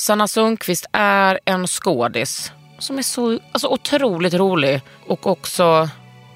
Sanna 0.00 0.28
Sundqvist 0.28 0.86
är 0.92 1.40
en 1.44 1.66
skådis 1.66 2.52
som 2.78 2.98
är 2.98 3.02
så 3.02 3.38
alltså, 3.52 3.68
otroligt 3.68 4.34
rolig 4.34 4.80
och 5.06 5.26
också 5.26 5.88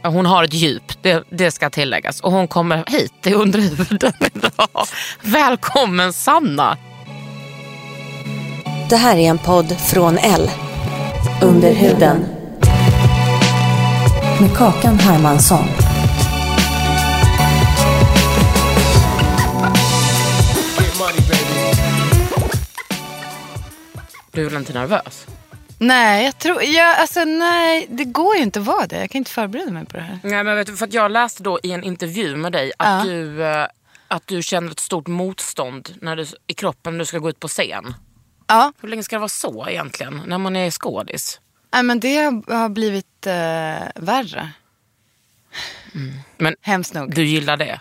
ja, 0.02 0.08
hon 0.08 0.26
har 0.26 0.44
ett 0.44 0.54
djup, 0.54 1.02
det, 1.02 1.24
det 1.30 1.50
ska 1.50 1.70
tilläggas. 1.70 2.20
Och 2.20 2.32
hon 2.32 2.48
kommer 2.48 2.84
hit 2.86 3.12
till 3.20 3.34
Underhuden 3.34 4.12
idag. 4.34 4.86
Välkommen 5.22 6.12
Sanna! 6.12 6.78
Det 8.90 8.96
här 8.96 9.16
är 9.16 9.30
en 9.30 9.38
podd 9.38 9.76
från 9.80 10.18
L. 10.18 10.50
Under 11.42 11.74
huden. 11.74 12.24
Med 14.40 14.56
Kakan 14.56 14.98
Hermansson. 14.98 15.83
Du 24.34 24.46
är 24.46 24.50
väl 24.50 24.58
inte 24.58 24.72
nervös? 24.72 25.27
Nej, 25.78 26.24
jag 26.24 26.38
tror, 26.38 26.62
jag, 26.62 26.98
alltså, 26.98 27.24
nej, 27.24 27.86
det 27.90 28.04
går 28.04 28.36
ju 28.36 28.42
inte 28.42 28.60
att 28.60 28.66
vara 28.66 28.86
det. 28.86 29.00
Jag 29.00 29.10
kan 29.10 29.18
inte 29.18 29.30
förbereda 29.30 29.70
mig 29.70 29.86
på 29.86 29.96
det 29.96 30.02
här. 30.02 30.18
Nej, 30.22 30.44
men 30.44 30.56
vet 30.56 30.66
du, 30.66 30.77
för 30.77 30.88
jag 30.92 31.10
läste 31.10 31.42
då 31.42 31.60
i 31.62 31.72
en 31.72 31.84
intervju 31.84 32.36
med 32.36 32.52
dig 32.52 32.72
att, 32.78 33.06
Ja. 33.06 33.10
du, 33.12 33.44
eh, 33.44 33.66
att 34.08 34.27
du 34.27 34.42
känner 34.42 34.70
ett 34.70 34.80
stort 34.80 35.06
motstånd 35.06 35.94
när 36.00 36.16
du, 36.16 36.27
i 36.46 36.55
kroppen 36.55 36.92
när 36.92 36.98
du 36.98 37.05
ska 37.06 37.18
gå 37.18 37.28
ut 37.30 37.40
på 37.40 37.48
scen. 37.48 37.94
Ja, 38.46 38.72
Hur 38.80 38.88
länge 38.88 39.02
ska 39.02 39.16
det 39.16 39.20
vara 39.20 39.28
så 39.28 39.68
egentligen 39.68 40.22
när 40.27 40.38
man 40.38 40.56
är 40.56 40.70
skådis? 40.70 41.40
nej, 41.72 41.82
men 41.82 42.00
det 42.00 42.16
har, 42.48 42.68
blivit 42.68 43.27
eh, 43.27 43.32
värre. 43.94 44.50
Men 46.36 46.56
Hemskt 46.60 46.94
nog. 46.94 47.14
du 47.14 47.24
gillar 47.24 47.56
det? 47.56 47.80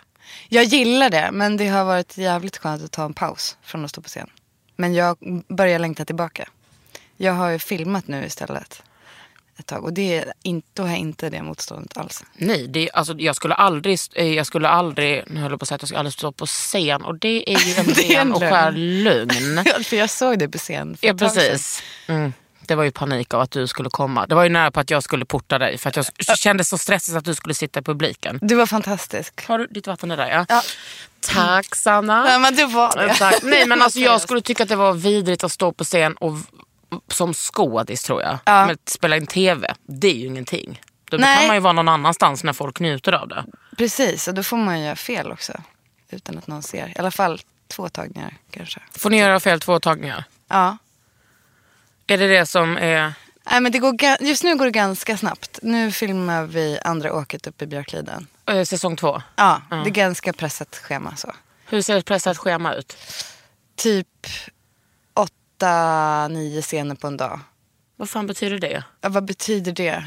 Jag 0.49 0.63
gillar 0.63 1.09
det, 1.09 1.29
men 1.31 1.57
det 1.57 1.67
har 1.67 1.85
varit 1.85 2.17
jävligt 2.17 2.57
skönt 2.57 2.83
att 2.83 2.91
ta 2.91 3.05
en 3.05 3.13
paus 3.13 3.57
från 3.63 3.85
att 3.85 3.91
stå 3.91 4.01
på 4.01 4.07
scen. 4.09 4.29
Men 4.75 4.93
jag 4.93 5.17
börjar 5.47 5.79
längta 5.79 6.05
tillbaka. 6.05 6.49
Jag 7.17 7.33
har 7.33 7.49
ju 7.49 7.59
filmat 7.59 8.07
nu 8.07 8.25
istället. 8.25 8.83
Ett 9.57 9.65
tag. 9.65 9.83
Och 9.83 9.93
det 9.93 10.17
är 10.17 10.33
inte, 10.41 10.67
då 10.73 10.83
har 10.83 10.89
jag 10.89 10.99
inte 10.99 11.29
det 11.29 11.43
motståndet 11.43 11.97
alls. 11.97 12.23
Nej, 12.33 12.67
det, 12.67 12.91
alltså, 12.91 13.15
jag 13.17 13.35
skulle 13.35 13.53
aldrig, 13.53 13.99
eh, 14.13 14.27
jag 14.27 14.45
skulle 14.47 14.67
aldrig, 14.67 15.23
nu 15.27 15.39
höll 15.39 15.51
jag 15.51 15.59
på 15.59 15.63
att 15.63 15.67
säga 15.67 15.75
att 15.75 15.81
jag 15.81 15.87
skulle 15.87 15.99
aldrig 15.99 16.13
stå 16.13 16.31
på 16.31 16.45
scen 16.45 17.01
och 17.01 17.19
det 17.19 17.53
är 17.53 17.59
ju 17.59 17.73
en 17.77 17.85
Det 17.85 18.15
är 18.15 18.21
en 18.21 18.27
ren 18.27 18.33
och 18.33 18.41
skär 18.41 18.71
lögn. 18.71 19.63
För 19.83 19.95
jag 19.95 20.09
såg 20.09 20.39
det 20.39 20.49
på 20.49 20.57
scen 20.57 20.97
för 20.97 21.07
ja, 21.07 21.13
precis. 21.13 21.83
Mm. 22.07 22.33
Det 22.67 22.75
var 22.75 22.83
ju 22.83 22.91
panik 22.91 23.33
av 23.33 23.41
att 23.41 23.51
du 23.51 23.67
skulle 23.67 23.89
komma. 23.89 24.25
Det 24.27 24.35
var 24.35 24.43
ju 24.43 24.49
nära 24.49 24.71
på 24.71 24.79
att 24.79 24.89
jag 24.89 25.03
skulle 25.03 25.25
porta 25.25 25.57
dig 25.57 25.77
för 25.77 25.89
att 25.89 26.11
jag 26.27 26.37
kände 26.37 26.63
så 26.63 26.77
stressigt 26.77 27.17
att 27.17 27.25
du 27.25 27.35
skulle 27.35 27.53
sitta 27.53 27.79
i 27.79 27.83
publiken. 27.83 28.39
Du 28.41 28.55
var 28.55 28.65
fantastisk. 28.65 29.47
Har 29.47 29.59
du 29.59 29.67
ditt 29.67 29.87
vatten 29.87 30.11
är 30.11 30.17
där 30.17 30.29
ja? 30.29 30.45
Ja. 30.49 30.61
Tack 31.19 31.75
Sanna. 31.75 32.23
Nej, 32.23 32.39
men 32.39 32.55
det 32.55 32.65
var 32.65 33.07
det. 33.07 33.13
Tack. 33.13 33.43
Nej 33.43 33.67
men 33.67 33.81
alltså 33.81 33.99
jag 33.99 34.21
skulle 34.21 34.41
tycka 34.41 34.63
att 34.63 34.69
det 34.69 34.75
var 34.75 34.93
vidrigt 34.93 35.43
att 35.43 35.51
stå 35.51 35.71
på 35.71 35.83
scen 35.83 36.13
och 36.13 36.33
som 37.07 37.33
skådis 37.33 38.03
tror 38.03 38.21
jag. 38.21 38.37
Ja. 38.45 38.65
Men 38.65 38.69
att 38.71 38.89
spela 38.89 39.17
in 39.17 39.27
tv, 39.27 39.75
det 39.85 40.07
är 40.07 40.15
ju 40.15 40.25
ingenting. 40.25 40.81
Då 41.09 41.17
Nej. 41.17 41.37
kan 41.37 41.47
man 41.47 41.55
ju 41.55 41.59
vara 41.59 41.73
någon 41.73 41.89
annanstans 41.89 42.43
när 42.43 42.53
folk 42.53 42.79
njuter 42.79 43.11
av 43.11 43.27
det. 43.27 43.45
Precis, 43.77 44.27
och 44.27 44.33
då 44.33 44.43
får 44.43 44.57
man 44.57 44.81
göra 44.81 44.95
fel 44.95 45.31
också. 45.31 45.53
Utan 46.09 46.37
att 46.37 46.47
någon 46.47 46.63
ser. 46.63 46.87
I 46.87 46.93
alla 46.99 47.11
fall 47.11 47.41
två 47.67 47.89
tagningar 47.89 48.33
kanske. 48.51 48.79
Får 48.91 49.09
ni 49.09 49.17
göra 49.17 49.39
fel 49.39 49.59
två 49.59 49.79
tagningar? 49.79 50.23
Ja. 50.47 50.77
Är 52.07 52.17
det 52.17 52.27
det 52.27 52.45
som 52.45 52.77
är... 52.77 53.13
Nej, 53.51 53.61
men 53.61 53.71
det 53.71 53.79
går, 53.79 53.95
just 54.19 54.43
nu 54.43 54.55
går 54.55 54.65
det 54.65 54.71
ganska 54.71 55.17
snabbt. 55.17 55.59
Nu 55.61 55.91
filmar 55.91 56.43
vi 56.43 56.79
andra 56.83 57.13
åket 57.13 57.47
uppe 57.47 57.63
i 57.63 57.67
Björkliden. 57.67 58.27
eh, 58.49 58.63
säsong 58.63 58.95
två? 58.95 59.21
Ja, 59.35 59.61
det 59.69 59.75
är 59.75 59.85
ganska 59.89 60.33
pressat 60.33 60.75
schema 60.75 61.15
så. 61.15 61.31
Hur 61.65 61.81
ser 61.81 61.97
ett 61.97 62.05
pressat 62.05 62.37
schema 62.37 62.73
ut? 62.73 62.97
Typ 63.75 64.27
åtta, 65.13 66.27
nio 66.27 66.61
scener 66.61 66.95
på 66.95 67.07
en 67.07 67.17
dag. 67.17 67.39
Vad 67.95 68.09
fan 68.09 68.27
betyder 68.27 68.59
det? 68.59 68.83
Ja, 69.01 69.09
vad 69.09 69.25
betyder 69.25 69.71
det? 69.71 70.05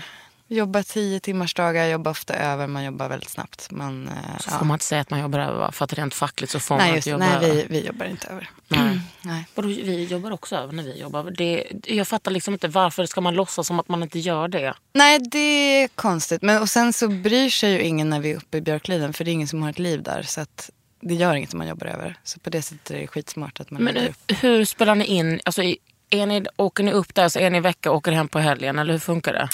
Jobba 0.49 0.83
tio 0.83 1.21
timmars 1.21 1.55
dagar, 1.55 1.87
jobba 1.87 2.11
ofta 2.11 2.35
över, 2.35 2.67
man 2.67 2.85
jobbar 2.85 3.09
väldigt 3.09 3.29
snabbt. 3.31 3.71
Man, 3.71 4.09
eh, 4.09 4.39
Så 4.41 4.51
ja. 4.53 4.59
får 4.59 4.67
man 4.67 4.75
inte 4.75 4.85
säga 4.85 5.01
att 5.01 5.11
man 5.11 5.21
jobbar 5.21 5.39
över? 5.39 5.71
För 5.71 5.85
att 5.85 5.93
rent 5.93 6.15
fackligt 6.15 6.53
så 6.53 6.61
får 6.61 6.75
man 6.75 6.79
Nej, 6.87 6.89
inte 6.97 6.97
just, 6.97 7.07
jobba 7.07 7.27
nej 7.27 7.35
över. 7.51 7.55
vi, 7.55 7.67
vi 7.81 7.87
jobbar 7.87 8.07
inte 8.07 8.27
över. 8.27 8.51
Nej. 8.69 9.01
Nej. 9.23 9.47
Vadå, 9.55 9.69
vi 9.69 10.05
jobbar 10.05 10.31
också 10.31 10.57
över 10.57 10.73
när 10.73 10.83
vi 10.83 11.01
jobbar. 11.01 11.31
Det, 11.31 11.65
jag 11.85 12.09
fattar 12.09 12.31
liksom 12.31 12.55
inte 12.55 12.69
varför 12.69 13.07
ska 13.07 13.21
man 13.21 13.35
låtsas 13.35 13.67
som 13.67 13.81
att 13.81 13.89
man 13.89 14.03
inte 14.03 14.19
gör 14.19 14.49
det? 14.49 14.75
Nej, 14.93 15.19
det 15.19 15.39
är 15.83 15.89
konstigt. 15.89 16.43
Men, 16.43 16.63
och 16.63 16.69
sen 16.69 16.93
så 16.93 17.09
bryr 17.09 17.51
sig 17.51 17.73
ju 17.73 17.81
ingen 17.83 18.11
när 18.11 18.21
vi 18.21 18.31
är 18.31 18.37
uppe 18.37 18.57
i 18.57 18.61
Björkliden. 18.61 19.13
För 19.13 19.25
det 19.25 19.31
är 19.31 19.33
ingen 19.33 19.49
som 19.49 19.63
har 19.63 19.71
ett 19.71 19.79
liv 19.79 20.03
där. 20.03 20.23
Så 20.23 20.41
att 20.41 20.71
det 21.01 21.15
gör 21.15 21.35
inget 21.35 21.53
om 21.55 21.59
man 21.59 21.69
jobbar 21.69 21.87
över. 21.87 22.19
Så 22.25 22.41
på 22.41 22.51
det 22.51 22.63
sättet 22.63 22.91
är 22.91 23.01
det 23.01 23.07
skitsmart 23.07 23.61
att 23.61 23.71
man 23.71 23.83
Men 23.83 23.97
hur, 23.97 24.09
upp. 24.09 24.33
hur 24.43 24.65
spelar 24.65 24.95
ni 24.95 25.05
in? 25.05 25.41
Alltså, 25.45 25.63
är 26.11 26.27
ni, 26.27 26.47
åker 26.57 26.85
ni 26.85 26.93
upp 26.93 27.15
där 27.15 27.29
så 27.29 27.39
är 27.39 27.51
ni 27.51 27.59
i 27.59 27.61
vecka 27.61 27.91
och 27.91 27.97
åker 27.97 28.13
hem 28.13 28.29
på 28.29 28.39
helgen? 28.39 28.79
Eller 28.79 28.93
hur 28.93 29.01
funkar 29.01 29.33
det? 29.33 29.49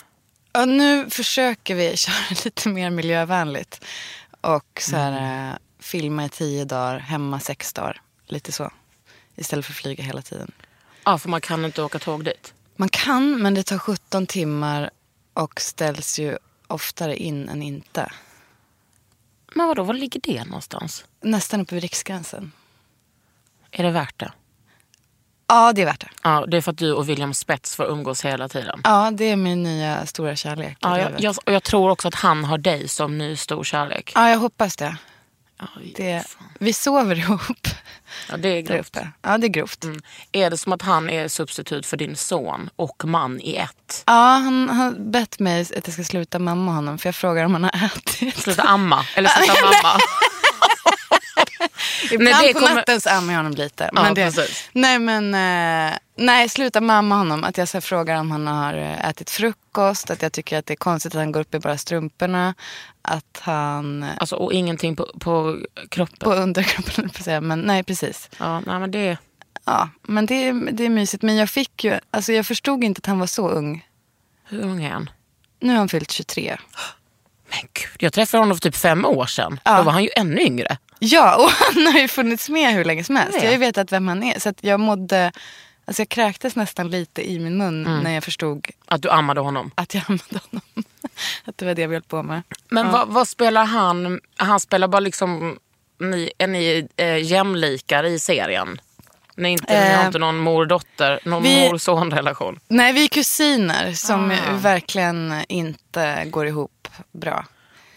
Ja, 0.52 0.64
nu 0.64 1.10
försöker 1.10 1.74
vi 1.74 1.96
köra 1.96 2.36
lite 2.44 2.68
mer 2.68 2.90
miljövänligt. 2.90 3.84
Och 4.40 4.80
så 4.80 4.96
här, 4.96 5.50
eh, 5.50 5.56
filma 5.78 6.24
i 6.24 6.28
tio 6.28 6.64
dagar, 6.64 6.98
hemma 6.98 7.40
sex 7.40 7.72
dagar. 7.72 8.02
Lite 8.26 8.52
så. 8.52 8.70
Istället 9.36 9.66
för 9.66 9.72
att 9.72 9.76
flyga 9.76 10.04
hela 10.04 10.22
tiden. 10.22 10.50
Ja, 11.04 11.18
för 11.18 11.28
man 11.28 11.40
kan 11.40 11.64
inte 11.64 11.82
åka 11.82 11.98
tåg 11.98 12.24
dit. 12.24 12.54
Man 12.76 12.88
kan, 12.88 13.42
men 13.42 13.54
det 13.54 13.62
tar 13.62 13.78
17 13.78 14.26
timmar 14.26 14.90
och 15.34 15.60
ställs 15.60 16.18
ju 16.18 16.38
oftare 16.66 17.16
in 17.16 17.48
än 17.48 17.62
inte. 17.62 18.12
Men 19.54 19.66
vadå, 19.68 19.82
var 19.82 19.94
ligger 19.94 20.20
det 20.20 20.44
någonstans? 20.44 21.04
Nästan 21.20 21.60
uppe 21.60 21.74
vid 21.74 21.82
riksgränsen. 21.82 22.52
Är 23.70 23.82
det 23.82 23.90
värt 23.90 24.20
det? 24.20 24.32
Ja, 25.52 25.72
det 25.72 25.82
är 25.82 25.86
värt 25.86 26.00
det. 26.00 26.08
Ja, 26.22 26.44
det 26.48 26.56
är 26.56 26.60
för 26.60 26.70
att 26.70 26.78
du 26.78 26.92
och 26.92 27.08
William 27.08 27.34
Spets 27.34 27.76
får 27.76 27.84
umgås 27.84 28.24
hela 28.24 28.48
tiden. 28.48 28.80
Ja, 28.84 29.10
det 29.12 29.24
är 29.24 29.36
min 29.36 29.62
nya 29.62 30.06
stora 30.06 30.36
kärlek 30.36 30.78
Ja, 30.80 30.98
jag, 30.98 31.10
jag, 31.18 31.36
och 31.44 31.52
jag 31.52 31.62
tror 31.62 31.90
också 31.90 32.08
att 32.08 32.14
han 32.14 32.44
har 32.44 32.58
dig 32.58 32.88
som 32.88 33.18
ny 33.18 33.36
stor 33.36 33.64
kärlek. 33.64 34.12
Ja, 34.14 34.30
jag 34.30 34.38
hoppas 34.38 34.76
det. 34.76 34.96
Oj, 35.76 35.92
det 35.96 36.24
vi 36.58 36.72
sover 36.72 37.18
ihop 37.18 37.68
Ja, 38.28 38.36
det 38.36 38.48
är 38.48 38.60
grovt. 38.60 38.96
Ja, 39.22 39.38
det 39.38 39.46
är 39.46 39.48
grovt. 39.48 39.84
Mm. 39.84 40.00
Är 40.32 40.50
det 40.50 40.58
som 40.58 40.72
att 40.72 40.82
han 40.82 41.10
är 41.10 41.28
substitut 41.28 41.86
för 41.86 41.96
din 41.96 42.16
son 42.16 42.70
och 42.76 43.04
man 43.04 43.40
i 43.40 43.56
ett? 43.56 44.02
Ja, 44.06 44.12
han 44.12 44.68
har 44.68 44.90
bett 44.90 45.38
mig 45.38 45.60
att 45.60 45.86
jag 45.86 45.94
ska 45.94 46.04
sluta 46.04 46.38
mamma 46.38 46.72
honom. 46.72 46.98
För 46.98 47.08
jag 47.08 47.14
frågar 47.14 47.44
om 47.44 47.52
han 47.52 47.64
har 47.64 47.86
ätit. 47.86 48.36
Sluta 48.36 48.62
amma, 48.62 49.06
eller 49.14 49.28
sluta 49.28 49.54
mamma. 49.82 49.98
Ibland 52.12 52.44
det 52.46 52.52
på 52.52 52.58
kommer- 52.60 52.74
natten 52.74 53.00
så 53.00 53.10
ammar 53.10 53.32
jag 53.32 53.38
honom 53.38 53.54
lite. 53.54 53.90
Ja, 53.94 54.02
Men 54.02 54.14
det, 54.14 54.48
nej, 54.72 54.98
men 54.98 55.34
eh, 55.34 55.98
nej, 56.16 56.48
sluta 56.48 56.80
mamma 56.80 57.16
honom. 57.16 57.44
Att 57.44 57.58
jag 57.58 57.68
så 57.68 57.80
frågar 57.80 58.16
om 58.16 58.30
han 58.30 58.46
har 58.46 58.74
eh, 58.74 59.08
ätit 59.08 59.30
frukost. 59.30 60.10
Att 60.10 60.22
jag 60.22 60.32
tycker 60.32 60.58
att 60.58 60.66
det 60.66 60.74
är 60.74 60.76
konstigt 60.76 61.14
att 61.14 61.18
han 61.20 61.32
går 61.32 61.40
upp 61.40 61.54
i 61.54 61.58
bara 61.58 61.78
strumporna. 61.78 62.54
Att 63.02 63.38
han... 63.42 64.02
eh, 64.02 64.08
Alltså, 64.18 64.36
och 64.36 64.52
ingenting 64.52 64.96
på, 64.96 65.10
på 65.20 65.58
kroppen. 65.88 66.18
På 66.18 66.34
underkroppen, 66.34 67.10
på 67.16 67.22
säga. 67.22 67.40
Men 67.40 67.60
nej, 67.60 67.82
precis. 67.82 68.30
Ja, 68.38 68.60
nej, 68.66 68.78
men 68.80 68.90
det, 68.90 69.16
Ja, 69.64 69.88
men 70.02 70.26
det, 70.26 70.52
det 70.52 70.84
är 70.84 70.88
mysigt. 70.90 71.22
Men 71.22 71.36
jag 71.36 71.50
fick 71.50 71.84
ju... 71.84 71.98
Alltså 72.10 72.32
jag 72.32 72.46
förstod 72.46 72.84
inte 72.84 72.98
att 72.98 73.06
han 73.06 73.18
var 73.18 73.26
så 73.26 73.48
ung. 73.48 73.86
hur 74.48 74.60
ung 74.62 74.84
är 74.84 74.90
han? 74.90 75.10
Nu 75.60 75.68
har 75.68 75.78
han 75.78 75.88
fyllt 75.88 76.10
23. 76.10 76.56
Men 77.54 77.68
gud, 77.72 77.86
jag 77.98 78.12
träffade 78.12 78.42
honom 78.42 78.56
för 78.56 78.60
typ 78.62 78.76
fem 78.76 79.04
år 79.04 79.26
sedan. 79.26 79.60
Ja. 79.64 79.76
Då 79.76 79.82
var 79.82 79.92
han 79.92 80.02
ju 80.04 80.10
ännu 80.16 80.40
yngre. 80.40 80.76
Ja, 80.98 81.36
och 81.36 81.50
han 81.74 81.86
har 81.86 82.00
ju 82.00 82.08
funnits 82.08 82.48
med 82.48 82.74
hur 82.74 82.84
länge 82.84 83.04
som 83.04 83.16
helst. 83.16 83.34
Jag 83.34 83.42
Jag 83.42 83.48
har 83.48 83.52
ju 83.52 83.58
vet. 83.58 83.68
vetat 83.68 83.92
vem 83.92 84.08
han 84.08 84.22
är. 84.22 84.38
Så 84.38 84.52
jag 84.60 84.80
mådde, 84.80 85.32
alltså 85.84 86.00
jag 86.02 86.08
kräktes 86.08 86.56
nästan 86.56 86.90
lite 86.90 87.30
i 87.30 87.38
min 87.38 87.56
mun 87.58 87.86
Mm. 87.86 88.00
när 88.00 88.14
jag 88.14 88.24
förstod 88.24 88.66
Att 88.86 89.02
du 89.02 89.10
ammade 89.10 89.40
honom. 89.40 89.70
att 89.74 89.94
jag 89.94 90.02
använde 90.08 90.40
honom. 90.50 90.84
Att 91.44 91.58
det 91.58 91.64
var 91.66 91.74
det 91.74 91.86
vi 91.86 91.94
höll 91.94 92.02
på 92.02 92.22
med. 92.22 92.42
Men 92.68 92.92
vad, 92.92 93.08
vad 93.08 93.28
spelar 93.28 93.64
han? 93.64 94.20
Han 94.36 94.60
spelar 94.60 94.88
bara 94.88 95.00
liksom, 95.00 95.58
ni, 96.00 96.32
är 96.38 96.46
ni 96.46 96.88
eh, 96.96 97.16
jämlikar 97.24 98.04
i 98.04 98.18
serien? 98.18 98.80
Ni, 99.36 99.50
inte, 99.52 99.84
ni 99.88 99.94
har 99.94 100.00
Eh, 100.00 100.06
inte 100.06 100.18
någon 100.18 100.38
mor-dotter, 100.38 101.20
någon 101.24 101.42
vi- 101.42 101.68
mor-son-relation? 101.70 102.58
Nej, 102.68 102.92
vi 102.92 103.04
är 103.04 103.08
kusiner 103.08 103.92
som 103.92 104.30
Ah. 104.30 104.52
verkligen 104.56 105.34
inte 105.48 106.24
går 106.30 106.46
ihop 106.46 106.81
bra. 107.12 107.46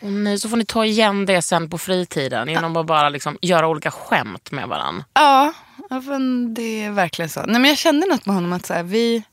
Och 0.02 0.12
nej, 0.12 0.40
så 0.40 0.50
får 0.50 0.58
ni 0.58 0.66
ta 0.66 0.86
igen 0.86 1.26
det 1.26 1.42
sen 1.42 1.70
på 1.70 1.78
fritiden 1.78 2.48
genom 2.48 2.78
att 2.78 2.86
bara 2.86 3.10
liksom 3.10 3.38
göra 3.42 3.68
olika 3.68 3.92
skämt 3.92 4.52
med 4.52 4.68
varandra. 4.68 5.06
Ja, 5.14 5.54
ja, 5.90 6.00
men 6.00 6.54
det 6.54 6.84
är 6.84 6.92
verkligen 6.92 7.30
så. 7.30 7.40
Nej, 7.40 7.62
men 7.62 7.70
jag 7.70 7.78
kände 7.78 8.08
något 8.08 8.26
med 8.26 8.36
honom 8.36 8.54
att 8.54 8.66
så 8.66 8.74
här, 8.74 8.84
vi 8.84 9.24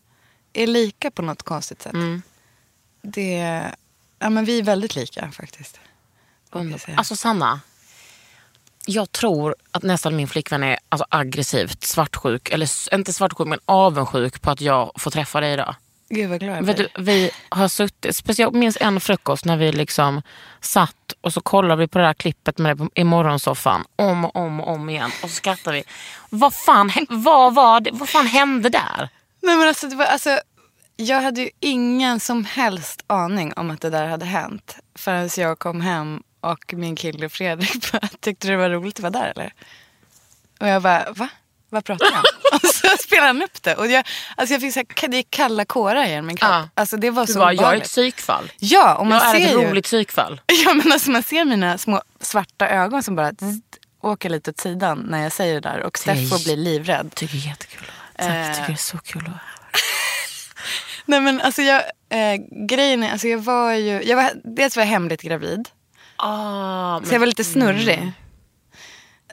är 0.53 0.67
lika 0.67 1.11
på 1.11 1.23
något 1.23 1.43
konstigt 1.43 1.83
sätt. 1.83 1.95
Mm. 1.95 2.23
Det, 3.03 3.63
ja, 4.19 4.31
men 4.31 4.45
vi 4.45 4.59
är 4.59 4.63
väldigt 4.63 4.97
lika 4.97 5.31
faktiskt. 5.31 5.81
Alltså 6.97 7.17
Sanna, 7.17 7.61
jag 8.87 9.13
tror 9.13 9.57
att 9.71 9.83
nästan 9.83 10.17
min 10.17 10.29
flickvän 10.29 10.63
är 10.63 10.79
alltså, 10.89 11.07
aggressivt 11.09 11.85
svartsjuk, 11.85 12.51
eller 12.51 12.95
inte 12.95 13.13
svartsjuk 13.13 13.49
men 13.49 13.59
avundsjuk 13.65 14.43
på 14.43 14.51
att 14.51 14.61
jag 14.61 14.93
får 14.97 15.11
träffa 15.11 15.41
dig 15.41 15.53
idag. 15.53 15.75
Gud 16.15 16.31
vad 16.31 16.41
glad 16.41 16.57
jag 16.57 16.65
blir. 16.65 16.75
du, 16.75 17.03
vi 17.03 17.31
har 17.49 17.69
suttit, 17.69 18.17
speciellt 18.17 18.53
jag 18.55 18.61
minns 18.61 18.79
en 18.81 19.01
frukost 19.01 19.45
när 19.45 19.57
vi 19.57 19.73
liksom 19.73 20.23
satt 20.61 21.13
och 21.21 21.33
så 21.33 21.41
kollade 21.41 21.81
vi 21.81 21.89
på 21.89 21.99
det 21.99 22.05
här 22.07 22.15
klippet 22.15 22.59
med 22.59 22.79
på- 22.79 22.91
i 22.95 23.05
morgonsoffan 23.05 23.85
om 23.97 24.25
och 24.25 24.37
om 24.37 24.61
och 24.61 24.69
om 24.75 24.91
igen 24.91 25.11
och 25.23 25.31
så 25.31 25.37
skrattade 25.37 25.77
vi. 25.77 25.85
Vad 26.31 26.55
fan, 26.55 26.93
vad, 27.09 27.55
var 27.55 27.81
det, 27.81 27.91
vad 27.93 28.09
fan 28.09 28.27
hände 28.27 28.69
där? 28.69 29.09
Nej, 29.43 29.57
men 29.57 29.69
alltså, 29.69 29.87
det 29.87 29.97
var, 29.97 30.05
alltså, 30.05 30.41
jag 30.97 31.23
hade 31.23 31.41
ju 31.41 31.51
ingen 31.61 32.21
som 32.21 32.45
helst 32.45 33.05
aning 33.07 33.53
om 33.57 33.71
att 33.71 33.81
det 33.81 33.91
där 33.91 34.07
hade 34.07 34.25
hänt. 34.27 34.77
Förrän 34.95 35.29
jag 35.37 35.59
kom 35.59 35.81
hem 35.81 36.23
och 36.41 36.75
min 36.77 36.97
kille 36.97 37.29
Fredrik 37.29 37.93
bara, 37.93 38.09
tyckte 38.21 38.49
det 38.49 38.57
var 38.57 38.71
roligt 38.71 38.97
att 38.99 39.03
vara 39.03 39.11
där 39.25 39.33
eller? 39.37 39.53
Och 40.61 40.69
jag 40.69 40.83
bara, 40.83 41.13
va? 41.13 41.29
Vad 41.73 41.85
pratar 41.85 42.07
du 42.07 42.13
om? 42.17 42.23
och 42.53 42.61
så 42.69 42.89
spelade 43.01 43.27
han 43.27 43.43
upp 43.43 43.63
det. 43.63 43.75
Och 43.77 43.87
jag, 43.87 44.05
alltså 44.37 44.55
jag 44.55 44.61
fick 44.61 44.73
så 44.73 44.79
här, 45.01 45.09
det 45.09 45.17
gick 45.17 45.31
kalla 45.31 45.65
kårar 45.65 46.07
genom 46.07 46.27
min 46.27 46.37
kropp. 46.37 46.51
Ja. 46.51 46.69
Alltså 46.75 46.97
det 46.97 47.11
var 47.11 47.27
så 47.27 47.39
bara, 47.39 47.53
jag 47.53 47.73
är 47.73 47.77
ett 47.77 47.85
psykfall. 47.85 48.53
Ja, 48.59 48.95
och 48.95 49.07
man 49.07 49.19
Jag 49.19 49.29
är 49.37 49.41
ser 49.41 49.47
ett 49.57 49.63
ju. 49.63 49.71
roligt 49.71 49.85
psykfall. 49.85 50.41
Ja, 50.65 50.75
men 50.75 50.93
alltså 50.93 51.11
man 51.11 51.23
ser 51.23 51.45
mina 51.45 51.79
små 51.79 52.03
svarta 52.21 52.69
ögon 52.69 53.03
som 53.03 53.17
bara 53.17 53.31
zzz, 53.33 53.61
åker 54.03 54.31
lite 54.31 54.51
åt 54.51 54.61
sidan 54.61 54.99
när 55.11 55.23
jag 55.23 55.33
säger 55.33 55.55
det 55.55 55.61
där. 55.61 55.81
Och 55.81 55.99
Steffo 55.99 56.35
är- 56.35 56.45
blir 56.45 56.57
livrädd. 56.57 57.15
tycker 57.15 57.35
det 57.37 57.45
är 57.45 57.49
jättekul. 57.49 57.87
Jag 58.19 58.27
tycker 58.57 58.67
det 58.67 58.73
är 58.73 58.77
så 58.77 58.99
kul 58.99 59.23
att 59.23 59.29
här. 59.29 59.43
Nej 61.07 61.21
men 61.21 61.41
alltså 61.41 61.63
jag, 61.63 61.83
eh, 62.09 62.41
grejen 62.69 63.03
är, 63.03 63.13
alltså 63.13 63.29
jag 63.29 63.39
var 63.39 63.73
ju, 63.73 64.03
jag 64.03 64.17
var, 64.17 64.31
dels 64.57 64.77
var 64.77 64.83
jag 64.83 64.89
hemligt 64.91 65.23
gravid. 65.23 65.69
Ah, 66.17 67.01
Så 67.05 67.15
jag 67.15 67.19
var 67.21 67.27
lite 67.27 67.45
snurrig. 67.45 67.99
Mm. 67.99 68.13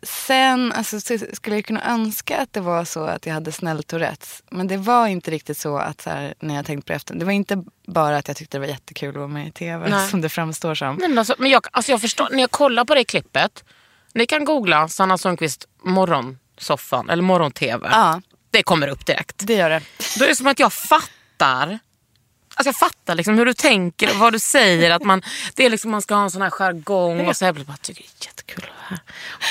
Sen 0.03 0.71
alltså, 0.71 0.99
så 0.99 1.17
skulle 1.33 1.55
jag 1.55 1.65
kunna 1.65 1.91
önska 1.91 2.37
att 2.37 2.53
det 2.53 2.61
var 2.61 2.85
så 2.85 3.03
att 3.03 3.25
jag 3.25 3.33
hade 3.33 3.51
snäll 3.51 3.83
Tourettes. 3.83 4.43
Men 4.51 4.67
det 4.67 4.77
var 4.77 5.07
inte 5.07 5.31
riktigt 5.31 5.57
så 5.57 5.77
att 5.77 6.01
så 6.01 6.09
här, 6.09 6.33
när 6.39 6.55
jag 6.55 6.65
tänkte 6.65 6.87
på 6.87 6.91
det 6.93 6.95
efter. 6.95 7.15
Det 7.15 7.25
var 7.25 7.31
inte 7.31 7.63
bara 7.87 8.17
att 8.17 8.27
jag 8.27 8.37
tyckte 8.37 8.57
det 8.57 8.59
var 8.61 8.67
jättekul 8.67 9.09
att 9.09 9.15
vara 9.15 9.27
med 9.27 9.47
i 9.47 9.51
tv 9.51 9.89
Nej. 9.89 10.09
som 10.09 10.21
det 10.21 10.29
framstår 10.29 10.75
som. 10.75 10.95
Men 10.95 11.17
alltså, 11.17 11.35
men 11.37 11.49
jag, 11.49 11.65
alltså 11.71 11.91
jag 11.91 12.01
förstår, 12.01 12.27
när 12.31 12.39
jag 12.39 12.51
kollar 12.51 12.85
på 12.85 12.95
det 12.95 13.03
klippet, 13.03 13.63
ni 14.13 14.25
kan 14.25 14.45
googla 14.45 14.87
Sanna 14.87 15.17
Sundqvist 15.17 15.65
morgonsoffan 15.83 17.09
eller 17.09 17.23
morgon-tv. 17.23 17.89
Ja, 17.91 18.21
Det 18.51 18.63
kommer 18.63 18.87
upp 18.87 19.05
direkt. 19.05 19.35
det 19.47 19.53
gör 19.53 19.69
det. 19.69 19.81
Då 20.19 20.25
är 20.25 20.29
det 20.29 20.35
som 20.35 20.47
att 20.47 20.59
jag 20.59 20.73
fattar 20.73 21.79
Alltså 22.59 22.67
jag 22.67 22.75
fattar 22.75 23.15
liksom 23.15 23.37
hur 23.37 23.45
du 23.45 23.53
tänker 23.53 24.09
och 24.09 24.15
vad 24.15 24.33
du 24.33 24.39
säger. 24.39 24.91
Att 24.91 25.03
man, 25.03 25.21
det 25.55 25.65
är 25.65 25.69
liksom 25.69 25.91
man 25.91 26.01
ska 26.01 26.15
ha 26.15 26.23
en 26.23 26.31
sån 26.31 26.41
här 26.41 26.49
jargong 26.49 27.27
och 27.27 27.35
så 27.37 27.45
här, 27.45 27.53
bara, 27.53 27.77
tycker 27.77 28.01
det 28.01 28.07
är 28.23 28.25
jättekul 28.27 28.63
att 28.63 28.69
vara 28.69 28.85
här. 28.89 28.99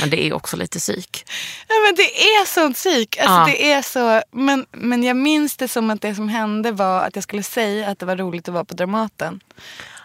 Men 0.01 0.11
det 0.11 0.23
är 0.27 0.33
också 0.33 0.57
lite 0.57 0.79
psyk. 0.79 1.25
Ja, 1.69 1.75
men 1.85 1.95
det 1.95 2.23
är 2.23 2.47
sånt 2.47 2.77
psyk. 2.77 3.17
Alltså, 3.19 3.33
Ja. 3.35 3.47
det 3.47 3.73
är 3.73 3.83
så, 3.83 4.23
men, 4.33 4.67
men 4.73 5.03
jag 5.03 5.17
minns 5.17 5.57
det 5.57 5.69
som 5.69 5.91
att 5.91 6.01
det 6.03 6.15
som 6.15 6.29
hände 6.29 6.73
var 6.73 7.03
att 7.03 7.15
jag 7.17 7.23
skulle 7.25 7.43
säga 7.43 7.89
att 7.89 7.99
det 7.99 8.07
var 8.07 8.17
roligt 8.17 8.49
att 8.49 8.55
vara 8.55 8.65
på 8.65 8.75
Dramaten. 8.75 9.41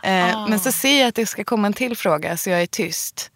Eh, 0.04 0.48
Men 0.50 0.60
så 0.60 0.72
ser 0.72 1.00
jag 1.00 1.08
att 1.08 1.16
det 1.16 1.26
ska 1.26 1.44
komma 1.44 1.68
en 1.68 1.74
till 1.74 1.98
fråga 1.98 2.38
så 2.38 2.50
jag 2.50 2.62
är 2.62 2.66
tyst. 2.68 3.32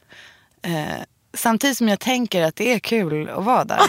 Eh, 0.62 1.02
samtidigt 1.34 1.78
som 1.78 1.90
jag 1.90 2.00
tänker 2.00 2.42
att 2.44 2.56
det 2.56 2.74
är 2.74 2.80
kul 2.80 3.30
att 3.30 3.44
vara 3.46 3.64
där. 3.66 3.80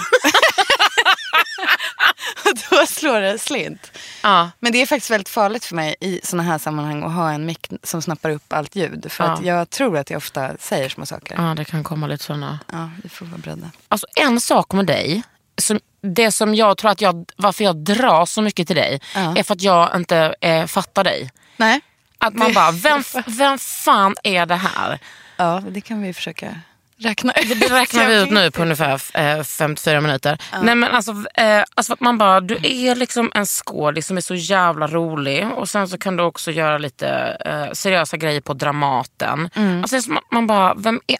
Då 2.80 2.86
slår 2.86 3.20
det 3.20 3.38
slint. 3.38 3.92
Ja. 4.22 4.50
Men 4.60 4.72
det 4.72 4.82
är 4.82 4.86
faktiskt 4.86 5.10
väldigt 5.10 5.28
farligt 5.28 5.64
för 5.64 5.74
mig 5.74 5.96
i 6.00 6.20
såna 6.22 6.42
här 6.42 6.58
sammanhang 6.58 7.02
att 7.02 7.12
ha 7.12 7.30
en 7.32 7.46
mick 7.46 7.66
som 7.82 8.02
snappar 8.02 8.30
upp 8.30 8.52
allt 8.52 8.76
ljud. 8.76 9.06
För 9.12 9.24
Ja. 9.24 9.30
att 9.30 9.44
jag 9.44 9.70
tror 9.70 9.98
att 9.98 10.10
jag 10.10 10.16
ofta 10.16 10.50
säger 10.58 10.88
små 10.88 11.06
saker. 11.06 11.34
ja, 11.38 11.54
det 11.54 11.64
kan 11.64 11.84
komma 11.84 12.06
lite 12.06 12.24
såna. 12.24 12.58
Ja, 12.72 12.90
vi 13.02 13.08
får 13.08 13.26
vara 13.26 13.38
beredda. 13.38 13.70
Alltså 13.88 14.06
en 14.16 14.40
sak 14.40 14.72
med 14.72 14.86
dig, 14.86 15.22
som, 15.58 15.80
det 16.00 16.32
som 16.32 16.54
jag 16.54 16.78
tror 16.78 16.90
att 16.90 17.00
jag, 17.00 17.24
varför 17.36 17.64
jag 17.64 17.76
drar 17.76 18.26
så 18.26 18.42
mycket 18.42 18.66
till 18.66 18.76
dig, 18.76 19.00
Ja. 19.14 19.36
är 19.36 19.42
för 19.42 19.54
att 19.54 19.62
jag 19.62 19.96
inte 19.96 20.34
eh, 20.40 20.66
fattar 20.66 21.04
dig. 21.04 21.30
Nej. 21.56 21.80
Att 22.18 22.34
man 22.34 22.48
Det- 22.48 22.54
bara, 22.54 22.70
vem, 22.70 23.02
vem 23.26 23.58
fan 23.58 24.14
är 24.22 24.46
det 24.46 24.54
här? 24.56 24.98
Ja, 25.36 25.62
det 25.70 25.80
kan 25.80 26.02
vi 26.02 26.12
försöka 26.14 26.60
räkna 27.00 27.32
ut. 27.32 27.60
Det 27.60 27.68
räknar 27.68 28.08
vi 28.08 28.22
ut 28.22 28.30
nu 28.30 28.50
på 28.50 28.62
ungefär 28.62 29.00
eh, 29.14 29.42
54 29.44 30.00
minuter. 30.00 30.38
Nej, 30.62 30.74
men 30.74 30.90
alltså, 30.90 31.12
eh, 31.34 31.64
alltså 31.74 31.92
att 31.92 32.00
man 32.00 32.18
bara, 32.18 32.40
du 32.40 32.54
är 32.62 32.94
liksom 32.94 33.32
en 33.34 33.46
skådis 33.46 34.06
som 34.06 34.16
är 34.16 34.20
så 34.20 34.34
jävla 34.34 34.86
rolig 34.86 35.46
och 35.56 35.68
sen 35.68 35.88
så 35.88 35.98
kan 35.98 36.16
du 36.16 36.22
också 36.24 36.50
göra 36.50 36.78
lite 36.78 37.08
eh, 37.46 37.72
seriösa 37.72 38.16
grejer 38.16 38.40
på 38.40 38.54
Dramaten. 38.54 39.50
Alltså, 39.82 40.00
som 40.00 40.16
att 40.16 40.32
man 40.32 40.46
bara, 40.46 40.74
vem 40.74 41.00
är, 41.06 41.18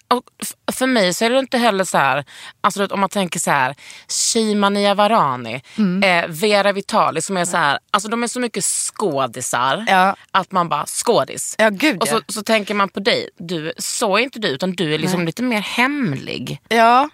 för 0.73 0.87
mig 0.87 1.15
så 1.15 1.25
är 1.25 1.31
det 1.31 1.39
inte 1.39 1.59
heller 1.59 1.85
så 1.85 1.99
här, 1.99 2.25
alltså, 2.61 2.87
om 2.87 3.01
man 3.01 3.09
tänker 3.09 3.41
så 3.41 3.51
här, 3.51 3.75
Shima 4.09 4.69
Niavarani, 4.69 5.63
eh, 6.05 6.27
Vera 6.29 6.73
Vitali 6.73 7.23
som 7.23 7.37
är 7.37 7.45
så 7.45 7.57
här, 7.57 7.79
alltså 7.91 8.09
de 8.09 8.23
är 8.23 8.27
så 8.27 8.41
mycket 8.41 8.65
skådisar 8.65 9.85
Ja. 9.89 10.17
att 10.31 10.53
man 10.53 10.69
bara, 10.69 10.87
skådis. 10.87 11.55
Ja, 11.59 11.69
gud 11.71 12.03
Och 12.03 12.09
ja. 12.09 12.21
så, 12.29 12.33
så 12.33 12.43
tänker 12.43 12.75
man 12.75 12.89
på 12.89 13.01
dig, 13.01 13.29
du, 13.39 13.73
så 13.79 14.17
är 14.17 14.21
inte 14.21 14.39
du 14.39 14.49
utan 14.49 14.73
du 14.73 14.95
är 14.95 14.99
liksom 14.99 15.25
lite 15.27 15.43
mer 15.43 15.68
hemlig. 15.77 16.61
Ja. 16.69 17.09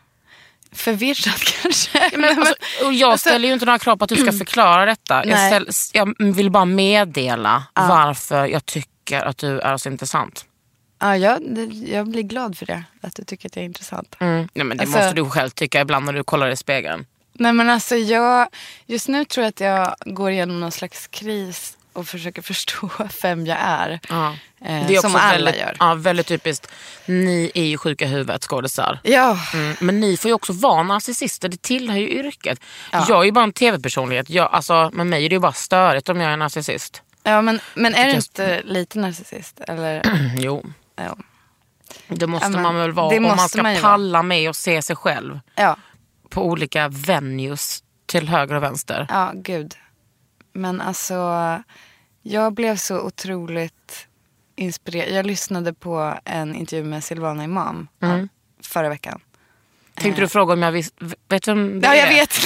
Förvirrad 0.72 1.34
kanske. 1.62 1.98
Ja, 2.12 2.18
Men, 2.18 2.38
alltså, 2.38 2.54
och 2.86 2.92
jag 2.92 3.10
alltså- 3.12 3.28
ställer 3.28 3.48
ju 3.48 3.54
inte 3.54 3.66
några 3.66 3.78
krav 3.78 3.96
på 3.96 4.04
att 4.04 4.08
du 4.08 4.16
ska 4.16 4.32
förklara 4.32 4.84
detta. 4.86 5.26
Jag, 5.26 5.38
ställ, 5.46 5.68
jag 5.92 6.34
vill 6.34 6.50
bara 6.50 6.64
meddela 6.64 7.62
varför 7.74 8.46
jag 8.46 8.66
tycker 8.66 9.20
att 9.22 9.38
du 9.38 9.60
är 9.60 9.76
så 9.76 9.88
intressant. 9.88 10.44
Ja, 11.00 11.16
jag, 11.16 11.42
jag 11.86 12.08
blir 12.08 12.22
glad 12.22 12.58
för 12.58 12.66
det. 12.66 12.84
Att 13.00 13.14
du 13.16 13.24
tycker 13.24 13.48
att 13.48 13.56
jag 13.56 13.62
är 13.62 13.66
intressant. 13.66 14.16
Mm. 14.18 14.48
Nej, 14.54 14.64
men 14.66 14.76
det 14.76 14.82
Alltså- 14.84 14.98
måste 14.98 15.12
du 15.14 15.30
själv 15.30 15.50
tycka 15.50 15.80
ibland 15.80 16.06
när 16.06 16.12
du 16.12 16.24
kollar 16.24 16.48
i 16.50 16.56
spegeln. 16.56 17.06
Nej 17.32 17.52
men 17.52 17.70
alltså 17.70 17.96
jag, 17.96 18.48
just 18.86 19.08
nu 19.08 19.24
tror 19.24 19.44
jag 19.44 19.48
att 19.48 19.60
jag 19.60 19.94
går 20.14 20.30
igenom 20.30 20.60
någon 20.60 20.72
slags 20.72 21.06
kris 21.06 21.76
och 21.94 22.08
försöker 22.08 22.42
förstå 22.42 22.90
vem 23.22 23.46
jag 23.46 23.58
är. 23.60 24.00
Ja. 24.08 24.36
Eh, 24.64 24.86
Det 24.86 24.96
är 24.96 25.00
som 25.00 25.16
alla 25.16 25.32
väldigt, 25.32 25.56
gör. 25.56 25.76
Ja, 25.80 25.94
väldigt 25.94 26.26
typiskt. 26.26 26.70
Ni 27.06 27.50
är 27.54 27.64
ju 27.64 27.78
sjuka 27.78 28.04
i 28.04 28.08
huvudet 28.08 28.42
skådisar. 28.44 29.00
Ja, 29.02 29.38
Mm. 29.54 29.76
Men 29.80 30.00
ni 30.00 30.16
får 30.16 30.28
ju 30.28 30.34
också 30.34 30.52
vara 30.52 30.82
narcissister, 30.82 31.48
det 31.48 31.62
tillhör 31.62 31.98
ju 31.98 32.08
yrket. 32.08 32.60
Ja. 32.92 33.06
Jag 33.08 33.20
är 33.20 33.24
ju 33.24 33.32
bara 33.32 33.44
en 33.44 33.52
tv-personlighet. 33.52 34.30
Jag, 34.30 34.48
alltså, 34.52 34.90
med 34.92 35.06
mig 35.06 35.24
är 35.24 35.28
det 35.28 35.34
ju 35.34 35.40
bara 35.40 35.52
störigt 35.52 36.08
om 36.08 36.20
jag 36.20 36.32
är 36.32 36.36
narcissist. 36.36 37.02
ja 37.22 37.42
men, 37.42 37.60
men 37.74 37.94
är 37.94 38.06
du 38.06 38.12
inte 38.12 38.62
lite 38.64 38.98
narcissist? 38.98 39.60
Eller? 39.68 40.02
Jo, 40.38 40.64
Ja. 40.96 41.16
det 42.08 42.26
måste 42.26 42.48
men 42.48 42.62
man 42.62 42.76
väl 42.76 42.92
vara 42.92 43.16
om 43.16 43.22
man 43.22 43.48
ska 43.48 43.62
man 43.62 43.76
palla 43.76 44.22
med 44.22 44.48
och 44.48 44.56
se 44.56 44.82
sig 44.82 44.96
själv. 44.96 45.40
ja, 45.54 45.76
på 46.30 46.46
olika 46.46 46.88
venues 46.88 47.82
till 48.06 48.28
höger 48.28 48.54
och 48.54 48.62
vänster. 48.62 49.06
ja 49.10 49.32
gud. 49.34 49.74
Men 50.54 50.80
alltså, 50.80 51.14
jag 52.22 52.52
blev 52.52 52.76
så 52.76 53.00
otroligt 53.00 54.06
inspirerad. 54.56 55.10
Jag 55.12 55.26
lyssnade 55.26 55.74
på 55.74 56.14
en 56.24 56.54
intervju 56.54 56.84
med 56.84 57.04
Silvana 57.04 57.44
Imam 57.44 57.88
Mm. 58.02 58.28
förra 58.62 58.88
veckan. 58.88 59.20
Tänkte 59.94 60.20
du 60.20 60.28
fråga 60.28 60.52
om 60.52 60.62
jag 60.62 60.72
visste, 60.72 61.04
vet 61.28 61.48
vem 61.48 61.80
det 61.80 61.86
Ja, 61.86 61.94
är? 61.94 61.98
jag 61.98 62.08
vet. 62.08 62.38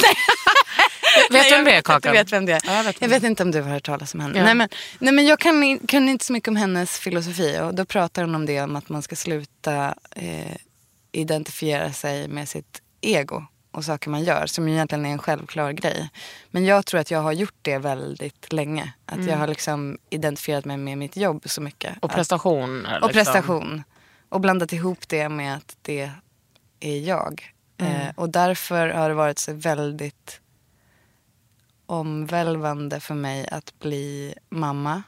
Vet 1.31 1.33
Nej, 1.33 1.43
du 1.43 1.49
jag 1.49 1.57
vem 1.57 1.65
det 1.65 1.73
är 1.75 1.83
Kakan? 1.83 2.13
Du 2.13 2.19
vet 2.19 2.33
vem 2.33 2.47
det 2.47 2.53
är. 2.53 2.61
Ja, 2.67 2.73
jag 2.77 2.85
vet 2.85 3.01
jag 3.01 3.09
vet 3.09 3.23
inte 3.23 3.43
om 3.43 3.51
du 3.51 3.63
har 3.63 3.71
hört 3.71 3.85
talas 3.87 4.15
om 4.15 4.21
henne. 4.21 4.39
Ja. 4.39 4.45
Nej, 4.45 4.55
men, 4.55 4.69
nej, 4.99 5.13
men 5.15 5.27
jag 5.27 5.39
kan, 5.39 6.09
inte 6.09 6.25
så 6.25 6.33
mycket 6.33 6.49
om 6.49 6.57
hennes 6.57 6.99
filosofi. 6.99 7.59
Och 7.63 7.75
då 7.75 7.85
pratar 7.85 8.23
hon 8.23 8.35
om 8.35 8.47
det 8.47 8.63
om 8.63 8.77
att 8.77 8.89
man 8.89 9.03
ska 9.03 9.17
sluta 9.17 9.95
eh, 10.17 10.57
identifiera 11.13 11.93
sig 11.93 12.29
med 12.29 12.49
sitt 12.49 12.83
ego. 13.01 13.45
Och 13.79 13.85
saker 13.85 14.11
man 14.11 14.25
gör 14.25 14.47
som 14.47 14.69
egentligen 14.69 15.07
är 15.07 15.11
en 15.11 15.19
självklar 15.19 15.73
grej. 15.73 16.11
Men 16.51 16.65
jag 16.65 16.87
tror 16.87 17.01
att 17.01 17.11
jag 17.11 17.23
har 17.23 17.33
gjort 17.33 17.55
det 17.63 17.79
väldigt 17.79 18.53
länge. 18.53 18.93
Att 19.07 19.25
jag 19.27 19.37
har 19.37 19.47
liksom 19.47 19.99
identifierat 20.11 20.65
mig 20.65 20.77
med 20.77 20.99
mitt 20.99 21.17
jobb 21.17 21.43
så 21.45 21.61
mycket. 21.61 21.91
Mm. 21.91 21.99
Och 22.03 22.11
Att- 22.11 22.17
prestationer. 22.17 23.01
och 23.03 23.09
liksom. 23.09 23.25
prestation. 23.25 23.83
Och 24.29 24.41
blandat 24.41 24.73
ihop 24.73 25.09
det 25.09 25.29
med 25.29 25.57
att 25.57 25.77
det 25.83 26.11
är 26.81 26.99
jag. 26.99 27.55
Eh, 27.77 28.09
och 28.17 28.31
därför 28.31 28.89
har 28.89 29.09
det 29.09 29.15
varit 29.15 29.39
så 29.39 29.53
väldigt 29.53 30.41
omvälvande 31.87 33.01
för 33.01 33.15
mig 33.15 33.49
att 33.49 33.79
bli 33.79 34.35
mamma. 34.49 35.03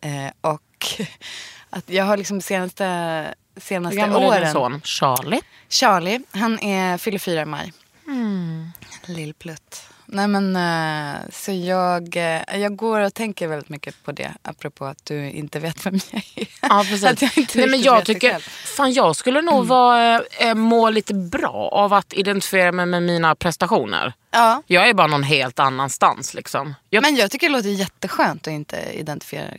Eh, 0.00 0.30
och 0.40 0.86
att 1.70 1.90
jag 1.90 2.04
har 2.04 2.16
liksom 2.16 2.40
senaste, 2.40 3.34
Hur 3.56 3.60
senaste 3.60 3.96
gammal 3.96 4.22
är 4.22 4.40
din 4.40 4.40
åren... 4.40 4.52
son? 4.52 4.80
Charlie? 4.84 5.40
Charlie, 5.68 6.20
han 6.30 6.58
är, 6.58 6.98
fyller 6.98 7.18
fyra 7.18 7.42
i 7.42 7.44
maj. 7.44 7.72
Mm. 8.06 8.70
Lillplutt. 9.06 9.82
Nej 10.08 10.28
men 10.28 10.56
eh, 10.56 11.20
så 11.32 11.52
jag, 11.52 12.16
eh, 12.16 12.60
jag 12.60 12.76
går 12.76 13.00
och 13.00 13.14
tänker 13.14 13.48
väldigt 13.48 13.68
mycket 13.68 14.04
på 14.04 14.12
det. 14.12 14.32
Apropå 14.42 14.84
att 14.84 15.04
du 15.04 15.30
inte 15.30 15.58
vet 15.58 15.86
vem 15.86 15.98
jag 16.10 16.22
är. 16.34 16.48
Ja, 16.62 16.84
precis. 16.88 17.22
Jag 17.36 17.46
Nej, 17.54 17.68
men 17.68 17.82
jag 17.82 18.04
tycker, 18.04 18.30
själv. 18.30 18.42
fan 18.76 18.92
jag 18.92 19.16
skulle 19.16 19.42
nog 19.42 19.66
vara, 19.66 20.22
eh, 20.40 20.54
må 20.54 20.90
lite 20.90 21.14
bra 21.14 21.68
av 21.72 21.92
att 21.92 22.12
identifiera 22.12 22.72
mig 22.72 22.86
med 22.86 23.02
mina 23.02 23.34
prestationer. 23.34 24.12
Ja. 24.30 24.62
Jag 24.66 24.88
är 24.88 24.94
bara 24.94 25.06
någon 25.06 25.22
helt 25.22 25.58
annanstans. 25.58 26.34
Liksom. 26.34 26.74
Jag, 26.90 27.02
Men 27.02 27.16
jag 27.16 27.30
tycker 27.30 27.48
det 27.48 27.52
låter 27.52 27.68
jätteskönt 27.68 28.46
att 28.46 28.52
inte 28.52 28.76
identifiera 28.92 29.50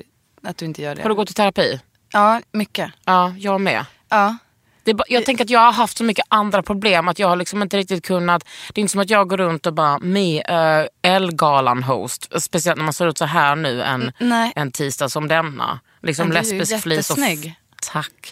att 0.44 0.58
du 0.58 0.66
inte 0.66 0.82
gör 0.82 0.96
det. 0.96 1.02
Har 1.02 1.10
du 1.10 1.16
gått 1.16 1.30
i 1.30 1.34
terapi? 1.34 1.80
Ja, 2.12 2.42
mycket. 2.52 2.92
Ja, 3.06 3.34
jag 3.38 3.62
med. 3.62 3.86
Ja. 4.10 4.38
Det 4.88 4.92
är 4.92 4.98
jag 5.08 5.26
tänker 5.26 5.44
att 5.44 5.50
jag 5.50 5.60
har 5.60 5.72
haft 5.72 5.98
så 5.98 6.04
mycket 6.04 6.26
andra 6.30 6.64
problem 6.64 7.08
att 7.08 7.20
jag 7.20 7.28
har 7.28 7.36
liksom 7.36 7.62
inte 7.62 7.78
riktigt 7.78 8.06
kunnat... 8.06 8.44
Det 8.74 8.80
är 8.80 8.82
inte 8.82 8.92
som 8.92 9.02
att 9.02 9.10
jag 9.10 9.30
går 9.30 9.38
runt 9.38 9.66
och 9.66 9.74
bara 9.74 10.00
med 10.00 10.42
uh, 10.50 10.88
Elgalan-host. 11.02 12.42
Speciellt 12.42 12.78
när 12.78 12.84
man 12.84 12.94
ser 12.94 13.08
ut 13.08 13.18
så 13.18 13.26
här 13.26 13.56
nu 13.56 13.84
en, 13.84 14.12
nej. 14.20 14.52
en 14.56 14.72
tisdag 14.72 15.10
som 15.10 15.28
denna. 15.28 15.80
Liksom 16.02 16.32
lesbisk 16.32 16.82
flis 16.82 17.10
och... 17.10 17.18
Tack. 17.92 18.30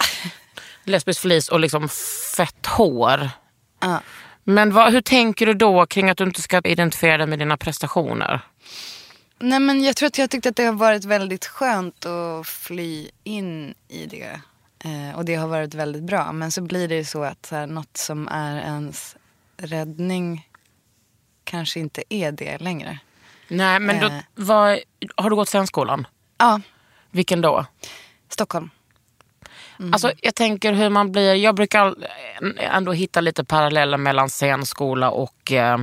lesbisk 0.84 1.20
flis 1.20 1.48
och 1.48 1.60
liksom 1.60 1.88
fett 2.36 2.66
hår. 2.66 3.30
Ja. 3.80 4.00
Men 4.44 4.72
vad, 4.72 4.92
hur 4.92 5.00
tänker 5.00 5.46
du 5.46 5.54
då 5.54 5.86
kring 5.86 6.10
att 6.10 6.18
du 6.18 6.24
inte 6.24 6.42
ska 6.42 6.60
identifiera 6.64 7.16
dig 7.16 7.26
med 7.26 7.38
dina 7.38 7.56
prestationer? 7.56 8.40
Nej 9.38 9.60
men 9.60 9.82
jag 9.84 9.96
tror 9.96 10.06
att 10.06 10.18
jag 10.18 10.30
tyckte 10.30 10.48
att 10.48 10.56
det 10.56 10.64
har 10.64 10.72
varit 10.72 11.04
väldigt 11.04 11.46
skönt 11.46 12.06
att 12.06 12.46
fly 12.46 13.08
in 13.24 13.74
i 13.88 14.06
det. 14.06 14.40
Eh, 14.84 15.16
och 15.16 15.24
det 15.24 15.34
har 15.34 15.48
varit 15.48 15.74
väldigt 15.74 16.02
bra. 16.02 16.32
Men 16.32 16.52
så 16.52 16.62
blir 16.62 16.88
det 16.88 16.94
ju 16.96 17.04
så 17.04 17.22
att 17.24 17.46
så 17.46 17.56
här, 17.56 17.66
något 17.66 17.96
som 17.96 18.28
är 18.28 18.56
ens 18.56 19.16
räddning 19.56 20.48
kanske 21.44 21.80
inte 21.80 22.02
är 22.08 22.32
det 22.32 22.58
längre. 22.58 22.98
Nej, 23.48 23.80
men 23.80 24.00
då, 24.00 24.06
Eh. 24.06 24.18
vad, 24.34 24.78
har 25.16 25.30
du 25.30 25.36
gått 25.36 25.48
scenskolan? 25.48 26.06
Ja, 26.38 26.60
Vilken 27.10 27.40
då? 27.40 27.66
Stockholm. 28.28 28.70
Alltså, 29.92 30.12
jag 30.22 30.34
tänker 30.34 30.72
hur 30.72 30.90
man 30.90 31.12
blir... 31.12 31.34
Jag 31.34 31.54
brukar 31.54 31.80
all- 31.80 32.04
ändå 32.58 32.92
hitta 32.92 33.20
lite 33.20 33.44
paralleller 33.44 33.96
mellan 33.96 34.28
scenskola 34.28 35.10
och 35.10 35.52
eh, 35.52 35.78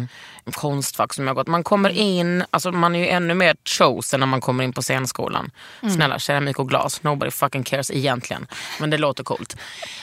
konstfack 0.51 1.13
som 1.13 1.27
jag 1.27 1.35
gått. 1.35 1.47
Man 1.47 1.63
kommer 1.63 1.89
in, 1.89 2.43
alltså 2.49 2.71
man 2.71 2.95
är 2.95 2.99
ju 2.99 3.07
ännu 3.07 3.33
mer 3.33 3.55
chosen 3.65 4.19
när 4.19 4.27
man 4.27 4.41
kommer 4.41 4.63
in 4.63 4.73
på 4.73 4.81
scenskolan. 4.81 5.51
Snälla, 5.93 6.19
keramik 6.19 6.59
och 6.59 6.69
glas, 6.69 7.03
nobody 7.03 7.31
fucking 7.31 7.63
cares 7.63 7.91
egentligen. 7.91 8.47
Men 8.79 8.89
det 8.89 8.97
låter 8.97 9.23
coolt. 9.23 9.57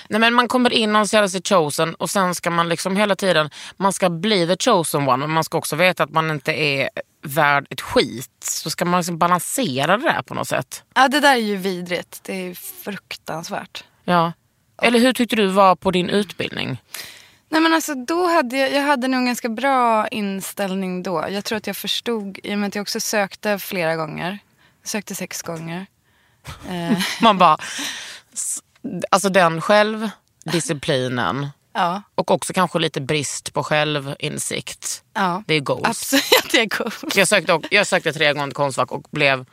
Nej, 0.08 0.20
men 0.20 0.34
man 0.34 0.48
kommer 0.48 0.72
in 0.72 0.96
och 0.96 1.08
känner 1.08 1.28
sig 1.28 1.42
chosen 1.44 1.94
och 1.94 2.10
sen 2.10 2.34
ska 2.34 2.50
man 2.50 2.68
liksom 2.68 2.96
hela 2.96 3.16
tiden, 3.16 3.50
man 3.76 3.92
ska 3.92 4.10
bli 4.10 4.46
the 4.46 4.70
chosen 4.70 5.08
one 5.08 5.16
men 5.16 5.30
man 5.30 5.44
ska 5.44 5.58
också 5.58 5.76
veta 5.76 6.02
att 6.02 6.10
man 6.10 6.30
inte 6.30 6.52
är 6.52 6.90
värd 7.22 7.66
ett 7.70 7.80
skit. 7.80 8.44
Så 8.44 8.70
ska 8.70 8.84
man 8.84 9.00
liksom 9.00 9.18
balansera 9.18 9.96
det 9.96 10.04
där 10.04 10.22
på 10.22 10.34
något 10.34 10.48
sätt. 10.48 10.84
Ja, 10.94 11.08
det 11.08 11.20
där 11.20 11.32
är 11.32 11.36
ju 11.36 11.56
vidrigt. 11.56 12.20
Det 12.22 12.50
är 12.50 12.54
fruktansvärt. 12.54 13.84
Ja. 14.04 14.32
Eller 14.82 14.98
hur 14.98 15.12
tyckte 15.12 15.36
du 15.36 15.46
var 15.46 15.76
på 15.76 15.90
din 15.90 16.08
utbildning? 16.08 16.82
Nej 17.52 17.60
men 17.60 17.74
alltså 17.74 17.94
då 17.94 18.26
hade 18.26 18.56
jag, 18.56 18.72
jag 18.72 18.82
hade 18.82 19.08
nog 19.08 19.18
en 19.20 19.26
ganska 19.26 19.48
bra 19.48 20.08
inställning 20.08 21.02
då. 21.02 21.24
Jag 21.30 21.44
tror 21.44 21.56
att 21.58 21.66
jag 21.66 21.76
förstod, 21.76 22.38
i 22.42 22.54
och 22.54 22.58
med 22.58 22.68
att 22.68 22.74
jag 22.74 22.82
också 22.82 23.00
sökte 23.00 23.58
flera 23.58 23.96
gånger. 23.96 24.38
Jag 24.82 24.88
sökte 24.88 25.14
sex 25.14 25.42
gånger. 25.42 25.86
Eh, 26.68 26.98
Man 27.20 27.38
bara, 27.38 27.58
alltså 29.10 29.28
den 29.28 29.60
självdisciplinen 29.60 31.48
ja, 31.72 32.02
och 32.14 32.30
också 32.30 32.52
kanske 32.52 32.78
lite 32.78 33.00
brist 33.00 33.52
på 33.54 33.62
självinsikt. 33.64 35.02
ja. 35.14 35.42
Det 35.46 35.54
är 35.54 35.60
goals. 35.60 35.88
Absolut, 35.88 36.24
det 36.52 36.60
är 36.60 36.68
coolt. 36.68 37.16
Jag 37.16 37.28
sökte, 37.28 37.52
och- 37.52 37.64
jag 37.70 37.86
sökte 37.86 38.12
tre 38.12 38.32
gånger 38.32 38.46
till 38.46 38.54
Konstfack 38.54 38.92
och 38.92 39.06
blev, 39.10 39.46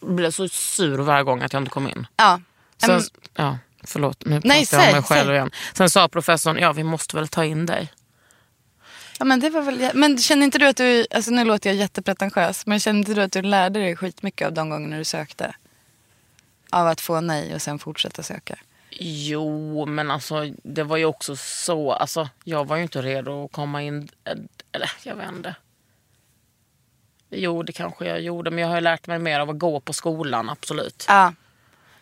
blev 0.00 0.30
så 0.30 0.48
sur 0.48 0.98
varje 0.98 1.24
gång 1.24 1.42
att 1.42 1.52
jag 1.52 1.62
inte 1.62 1.70
kom 1.70 1.88
in. 1.88 2.06
Ja. 2.16 2.40
Sen, 2.78 2.90
Mm. 2.90 3.02
ja, 3.34 3.58
förlåt, 3.84 4.24
nu 4.24 4.40
Nej, 4.44 4.66
pratar 4.66 4.84
jag 4.84 4.88
om 4.88 4.94
mig 4.94 5.02
själv 5.02 5.26
säg. 5.28 5.34
igen. 5.34 5.50
Sen 5.74 5.90
sa 5.90 6.08
professorn, 6.08 6.58
ja 6.58 6.72
vi 6.72 6.84
måste 6.84 7.16
väl 7.16 7.28
ta 7.28 7.44
in 7.44 7.66
dig. 7.66 7.92
Ja, 9.18 9.24
men, 9.24 9.40
det 9.40 9.50
var 9.50 9.62
väl, 9.62 9.90
men 9.94 10.18
känner 10.18 10.44
inte 10.44 10.58
du 10.58 10.66
att 10.66 10.76
du, 10.76 11.06
alltså 11.10 11.30
nu 11.30 11.44
låter 11.44 11.70
jag 11.70 11.76
jättepretentiös, 11.76 12.66
men 12.66 12.80
känner 12.80 12.98
inte 12.98 13.14
du 13.14 13.22
att 13.22 13.32
du 13.32 13.42
lärde 13.42 13.80
dig 13.80 13.96
skitmycket 13.96 14.46
av 14.46 14.52
de 14.52 14.70
gångerna 14.70 14.96
du 14.98 15.04
sökte? 15.04 15.54
Av 16.70 16.86
att 16.86 17.00
få 17.00 17.20
nej 17.20 17.54
och 17.54 17.62
sen 17.62 17.78
fortsätta 17.78 18.22
söka. 18.22 18.58
Jo, 19.00 19.86
men 19.86 20.10
alltså 20.10 20.50
det 20.62 20.82
var 20.82 20.96
ju 20.96 21.04
också 21.04 21.36
så, 21.36 21.92
alltså 21.92 22.28
jag 22.44 22.64
var 22.66 22.76
ju 22.76 22.82
inte 22.82 23.02
redo 23.02 23.44
att 23.44 23.52
komma 23.52 23.82
in, 23.82 24.08
eller 24.72 24.90
jag 25.02 25.16
vet 25.16 25.28
inte. 25.28 25.54
Jo, 27.30 27.62
det 27.62 27.72
kanske 27.72 28.06
jag 28.06 28.20
gjorde, 28.20 28.50
men 28.50 28.58
jag 28.58 28.68
har 28.68 28.74
ju 28.74 28.80
lärt 28.80 29.06
mig 29.06 29.18
mer 29.18 29.40
av 29.40 29.50
att 29.50 29.58
gå 29.58 29.80
på 29.80 29.92
skolan, 29.92 30.50
absolut. 30.50 31.04
Ja, 31.08 31.32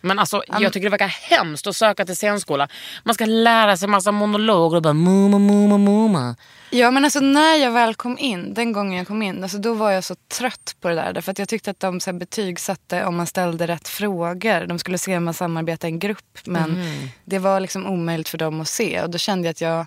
Men 0.00 0.18
alltså, 0.18 0.42
jag 0.60 0.72
tycker 0.72 0.86
det 0.86 0.90
verkar 0.90 1.16
hemskt 1.30 1.66
att 1.66 1.76
söka 1.76 2.06
till 2.06 2.16
scenskola. 2.16 2.68
Man 3.04 3.14
ska 3.14 3.26
lära 3.26 3.76
sig 3.76 3.88
massa 3.88 4.12
monologer 4.12 4.76
och 4.76 4.82
bara 4.82 4.94
muma, 4.94 5.38
muma, 5.38 5.78
muma. 5.78 6.36
Ja 6.72 6.90
men 6.90 7.04
alltså 7.04 7.20
när 7.20 7.54
jag 7.54 7.70
väl 7.70 7.94
kom 7.94 8.18
in, 8.18 8.54
den 8.54 8.72
gången 8.72 8.98
jag 8.98 9.06
kom 9.06 9.22
in, 9.22 9.42
alltså 9.42 9.58
då 9.58 9.74
var 9.74 9.90
jag 9.90 10.04
så 10.04 10.14
trött 10.14 10.76
på 10.80 10.88
det 10.88 10.94
där. 10.94 11.12
Därför 11.12 11.32
att 11.32 11.38
jag 11.38 11.48
tyckte 11.48 11.70
att 11.70 11.80
de 11.80 12.00
så 12.00 12.10
här, 12.10 12.18
betygsatte 12.18 13.04
om 13.04 13.16
man 13.16 13.26
ställde 13.26 13.66
rätt 13.66 13.88
frågor. 13.88 14.66
De 14.66 14.78
skulle 14.78 14.98
se 14.98 15.16
om 15.16 15.24
man 15.24 15.34
samarbetade 15.34 15.88
i 15.88 15.92
en 15.92 15.98
grupp. 15.98 16.38
Men 16.44 16.84
det 17.24 17.38
var 17.38 17.60
liksom 17.60 17.86
omöjligt 17.86 18.28
för 18.28 18.38
dem 18.38 18.60
att 18.60 18.68
se. 18.68 19.02
Och 19.02 19.10
då 19.10 19.18
kände 19.18 19.48
jag 19.48 19.50
att 19.50 19.60
jag, 19.60 19.86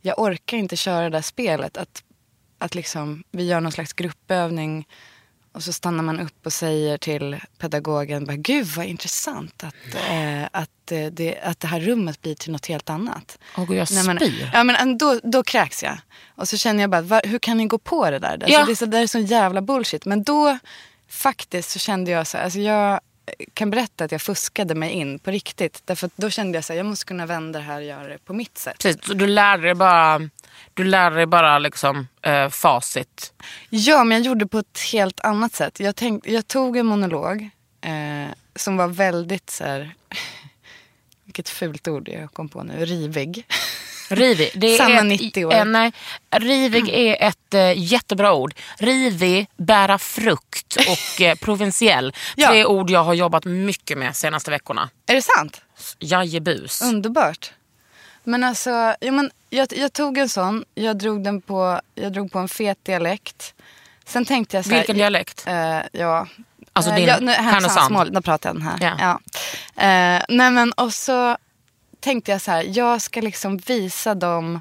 jag 0.00 0.18
orkar 0.18 0.56
inte 0.56 0.76
köra 0.76 1.02
det 1.02 1.10
där 1.10 1.22
spelet. 1.22 1.76
Att, 1.76 2.02
att 2.58 2.74
liksom, 2.74 3.24
vi 3.30 3.46
gör 3.46 3.60
någon 3.60 3.72
slags 3.72 3.92
gruppövning. 3.92 4.86
Och 5.52 5.62
så 5.62 5.72
stannar 5.72 6.02
man 6.04 6.20
upp 6.20 6.46
och 6.46 6.52
säger 6.52 6.98
till 6.98 7.40
pedagogen, 7.58 8.24
bara, 8.24 8.36
gud 8.36 8.66
vad 8.66 8.86
intressant 8.86 9.64
att, 9.64 9.74
eh, 10.10 10.44
att, 10.52 10.92
eh, 10.92 11.06
det, 11.06 11.40
att 11.42 11.60
det 11.60 11.68
här 11.68 11.80
rummet 11.80 12.22
blir 12.22 12.34
till 12.34 12.52
något 12.52 12.66
helt 12.66 12.90
annat. 12.90 13.38
Gud, 13.56 13.70
jag 13.70 13.88
Nej, 13.92 14.04
men, 14.04 14.16
spyr. 14.16 14.50
ja, 14.54 14.64
men 14.64 14.98
då, 14.98 15.20
då 15.22 15.42
kräks 15.42 15.82
jag. 15.82 15.98
Och 16.34 16.48
så 16.48 16.56
känner 16.56 16.80
jag 16.80 16.90
bara, 16.90 17.00
var, 17.02 17.20
hur 17.24 17.38
kan 17.38 17.56
ni 17.56 17.66
gå 17.66 17.78
på 17.78 18.10
det 18.10 18.18
där? 18.18 18.32
Alltså, 18.32 18.48
Ja. 18.50 18.64
det, 18.66 18.72
är 18.72 18.76
så, 18.76 18.86
det 18.86 18.98
är 18.98 19.06
så 19.06 19.18
jävla 19.18 19.60
bullshit. 19.62 20.04
Men 20.04 20.22
då 20.22 20.58
faktiskt 21.08 21.70
så 21.70 21.78
kände 21.78 22.10
jag 22.10 22.26
så 22.26 22.36
här, 22.36 22.44
alltså 22.44 22.58
jag 22.60 23.00
kan 23.54 23.70
berätta 23.70 24.04
att 24.04 24.12
jag 24.12 24.22
fuskade 24.22 24.74
mig 24.74 24.90
in 24.90 25.18
på 25.18 25.30
riktigt. 25.30 25.82
Därför 25.84 26.06
att 26.06 26.12
då 26.16 26.30
kände 26.30 26.56
jag 26.58 26.64
så 26.64 26.72
här, 26.72 26.78
jag 26.78 26.86
måste 26.86 27.04
kunna 27.04 27.26
vända 27.26 27.58
det 27.58 27.64
här 27.64 27.76
och 27.76 27.84
göra 27.84 28.08
det 28.08 28.18
på 28.18 28.32
mitt 28.32 28.58
sätt. 28.58 28.78
Precis, 28.82 29.04
så 29.06 29.14
du 29.14 29.26
lärde 29.26 29.62
dig 29.62 29.74
bara, 29.74 30.28
du 30.74 30.84
lärde 30.84 31.16
dig 31.16 31.26
bara 31.26 31.58
liksom, 31.58 32.08
eh, 32.22 32.48
facit. 32.48 33.32
Ja, 33.70 34.04
men 34.04 34.16
jag 34.18 34.26
gjorde 34.26 34.46
på 34.46 34.58
ett 34.58 34.80
helt 34.92 35.20
annat 35.20 35.54
sätt. 35.54 35.80
Jag, 35.80 35.96
tänkte, 35.96 36.32
jag 36.32 36.48
tog 36.48 36.76
en 36.76 36.86
monolog 36.86 37.48
eh, 37.80 38.32
som 38.56 38.76
var 38.76 38.88
väldigt 38.88 39.50
så 39.50 39.64
här, 39.64 39.94
vilket 41.24 41.48
fult 41.48 41.88
ord 41.88 42.08
jag 42.08 42.32
kom 42.32 42.48
på 42.48 42.62
nu, 42.62 42.84
rivig. 42.84 43.46
Rivig. 44.08 44.50
Det 44.54 44.78
är 44.78 44.98
ett, 44.98 45.04
90 45.06 45.44
år. 45.44 45.54
eh, 45.54 45.64
nej, 45.64 45.92
rivig 46.30 46.88
är 46.88 47.28
ett 47.28 47.54
eh, 47.54 47.78
jättebra 47.78 48.32
ord. 48.34 48.54
Rivig, 48.78 49.46
bära 49.56 49.98
frukt 49.98 50.76
och 50.76 51.20
eh, 51.20 51.34
provinsiell. 51.34 52.14
Ja. 52.36 52.48
Tre 52.48 52.64
ord 52.64 52.90
jag 52.90 53.04
har 53.04 53.14
jobbat 53.14 53.44
mycket 53.44 53.98
med 53.98 54.16
senaste 54.16 54.50
veckorna. 54.50 54.90
Är 55.06 55.14
det 55.14 55.22
sant? 55.22 55.62
Jajebus. 55.98 56.82
Underbart. 56.82 57.52
Men 58.24 58.44
alltså, 58.44 58.70
ja, 59.00 59.12
men 59.12 59.30
jag, 59.50 59.68
jag 59.76 59.92
tog 59.92 60.18
en 60.18 60.28
sån, 60.28 60.64
jag 60.74 60.98
drog, 60.98 61.24
den 61.24 61.40
på, 61.40 61.80
jag 61.94 62.12
drog 62.12 62.32
på 62.32 62.38
en 62.38 62.48
fet 62.48 62.84
dialekt. 62.84 63.54
Sen 64.04 64.24
tänkte 64.24 64.56
jag 64.56 64.64
så 64.64 64.70
här, 64.70 64.78
Vilken 64.78 64.96
dialekt? 64.96 65.44
Eh, 65.46 65.78
ja. 65.92 66.26
Alltså 66.72 66.90
Eh, 66.90 66.96
din 66.96 67.06
ja, 67.06 67.16
nu, 67.20 67.30
Härnösand. 67.30 67.54
Härnösandsmål, 67.54 68.12
då 68.12 68.22
pratar 68.22 68.48
jag 68.48 68.56
den 68.56 68.62
här. 68.62 68.78
Ja. 68.80 68.96
Ja. 68.98 69.20
Eh, 69.82 70.22
nej 70.28 70.50
men 70.50 70.72
och 70.72 70.94
så 70.94 71.36
tänkte 72.00 72.30
jag 72.30 72.40
så 72.40 72.50
här, 72.50 72.64
jag 72.68 73.02
ska 73.02 73.20
liksom 73.20 73.56
visa 73.56 74.14
dem 74.14 74.60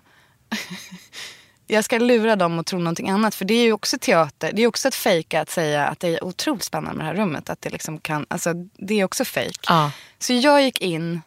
jag 1.68 1.86
ska 1.86 1.98
lura 1.98 2.36
dem 2.36 2.60
att 2.60 2.66
tro 2.66 2.80
någonting 2.80 3.10
annat. 3.10 3.36
För 3.36 3.46
det 3.46 3.54
är 3.54 3.64
ju 3.64 3.74
också 3.74 3.98
teater. 3.98 4.52
Det 4.54 4.62
är 4.62 4.68
också 4.68 4.88
ett 4.88 4.96
fejka 4.96 5.42
att 5.42 5.50
säga 5.50 5.88
att 5.88 6.00
det 6.00 6.08
är 6.08 6.24
otroligt 6.24 6.64
spännande 6.64 6.98
med 6.98 7.06
det 7.06 7.10
här 7.10 7.26
rummet. 7.26 7.50
Att 7.50 7.62
det 7.62 7.70
liksom 7.70 8.00
kan, 8.00 8.26
alltså 8.30 8.54
det 8.78 9.00
är 9.00 9.06
också 9.06 9.26
fejk. 9.26 9.60
Ja. 9.68 9.92
Så 10.20 10.34
jag 10.34 10.62
gick 10.62 10.82
in 10.82 11.22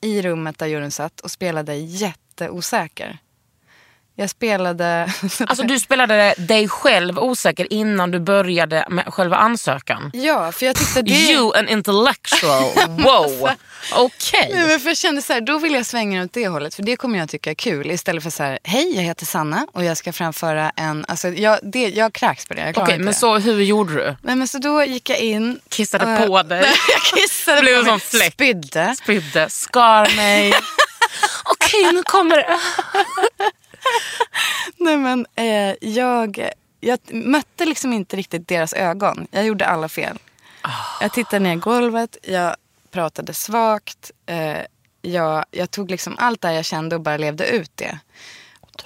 i 0.00 0.22
rummet 0.22 0.58
där 0.58 0.66
juryn 0.66 0.90
satt 0.90 1.20
och 1.20 1.30
spelade 1.30 1.74
jätteosäker. 1.74 3.18
Jag 4.18 4.30
spelade... 4.30 5.12
Alltså 5.46 5.62
du 5.62 5.78
spelade 5.80 6.34
dig 6.38 6.68
själv 6.68 7.18
osäker 7.18 7.72
innan 7.72 8.10
du 8.10 8.20
började 8.20 8.86
med 8.90 9.04
själva 9.14 9.36
ansökan. 9.36 10.10
ja, 10.14 10.52
för 10.52 10.66
jag 10.66 10.76
tyckte 10.76 11.02
det... 11.02 11.10
You 11.10 11.56
an 11.56 11.68
intellectual. 11.68 12.70
Wow. 12.88 13.50
Okej. 13.94 14.50
Men 14.54 14.80
för 14.80 14.88
jag 14.88 14.96
kände 14.96 15.22
så 15.22 15.32
här, 15.32 15.40
då 15.40 15.58
vill 15.58 15.74
jag 15.74 15.86
svänga 15.86 16.24
åt 16.24 16.32
det 16.32 16.48
hållet 16.48 16.74
för 16.74 16.82
det 16.82 16.96
kommer 16.96 17.18
jag 17.18 17.28
tycka 17.28 17.50
är 17.50 17.54
kul 17.54 17.90
istället 17.90 18.22
för 18.22 18.30
så 18.30 18.42
här, 18.42 18.58
hej 18.64 18.96
jag 18.96 19.02
heter 19.02 19.26
Sanna 19.26 19.66
och 19.72 19.84
jag 19.84 19.96
ska 19.96 20.12
framföra 20.12 20.72
en, 20.76 21.04
alltså 21.08 21.28
jag, 21.28 21.58
det, 21.62 21.88
jag 21.88 22.12
kräks 22.12 22.46
på 22.46 22.54
det, 22.54 22.60
jag 22.60 22.70
Okej, 22.70 22.82
inte 22.82 22.96
men 23.04 23.06
det. 23.06 23.14
så 23.14 23.38
hur 23.38 23.62
gjorde 23.62 23.94
du? 23.94 24.16
Nej, 24.22 24.36
men 24.36 24.48
så 24.48 24.58
då 24.58 24.84
gick 24.84 25.10
jag 25.10 25.18
in. 25.18 25.60
Kissade 25.68 26.12
eh, 26.12 26.26
på 26.26 26.42
dig? 26.42 26.60
Nej, 26.60 26.74
jag 26.92 27.20
kissade 27.20 27.60
Blev 27.60 27.76
på 27.76 27.82
mig. 27.82 27.90
sån 27.90 28.00
fläck? 28.00 28.32
Spydde. 28.32 28.94
Spydde, 29.02 29.50
skar 29.50 30.16
mig. 30.16 30.52
Okej, 31.44 31.92
nu 31.92 32.02
kommer 32.02 32.36
det. 32.36 32.58
Nej, 34.76 34.96
men, 34.96 35.26
eh, 35.34 35.74
jag, 35.80 36.50
jag 36.80 36.98
mötte 37.12 37.64
liksom 37.64 37.92
inte 37.92 38.16
riktigt 38.16 38.48
deras 38.48 38.72
ögon. 38.72 39.26
Jag 39.30 39.44
gjorde 39.44 39.66
alla 39.66 39.88
fel. 39.88 40.18
Jag 41.00 41.12
tittade 41.12 41.38
ner 41.38 41.52
i 41.52 41.56
golvet, 41.56 42.16
jag 42.22 42.56
pratade 42.90 43.34
svagt. 43.34 44.10
Eh, 44.26 44.58
jag, 45.02 45.44
jag 45.50 45.70
tog 45.70 45.90
liksom 45.90 46.16
allt 46.18 46.40
det 46.40 46.52
jag 46.52 46.64
kände 46.64 46.96
och 46.96 47.02
bara 47.02 47.16
levde 47.16 47.46
ut 47.46 47.70
det. 47.74 47.98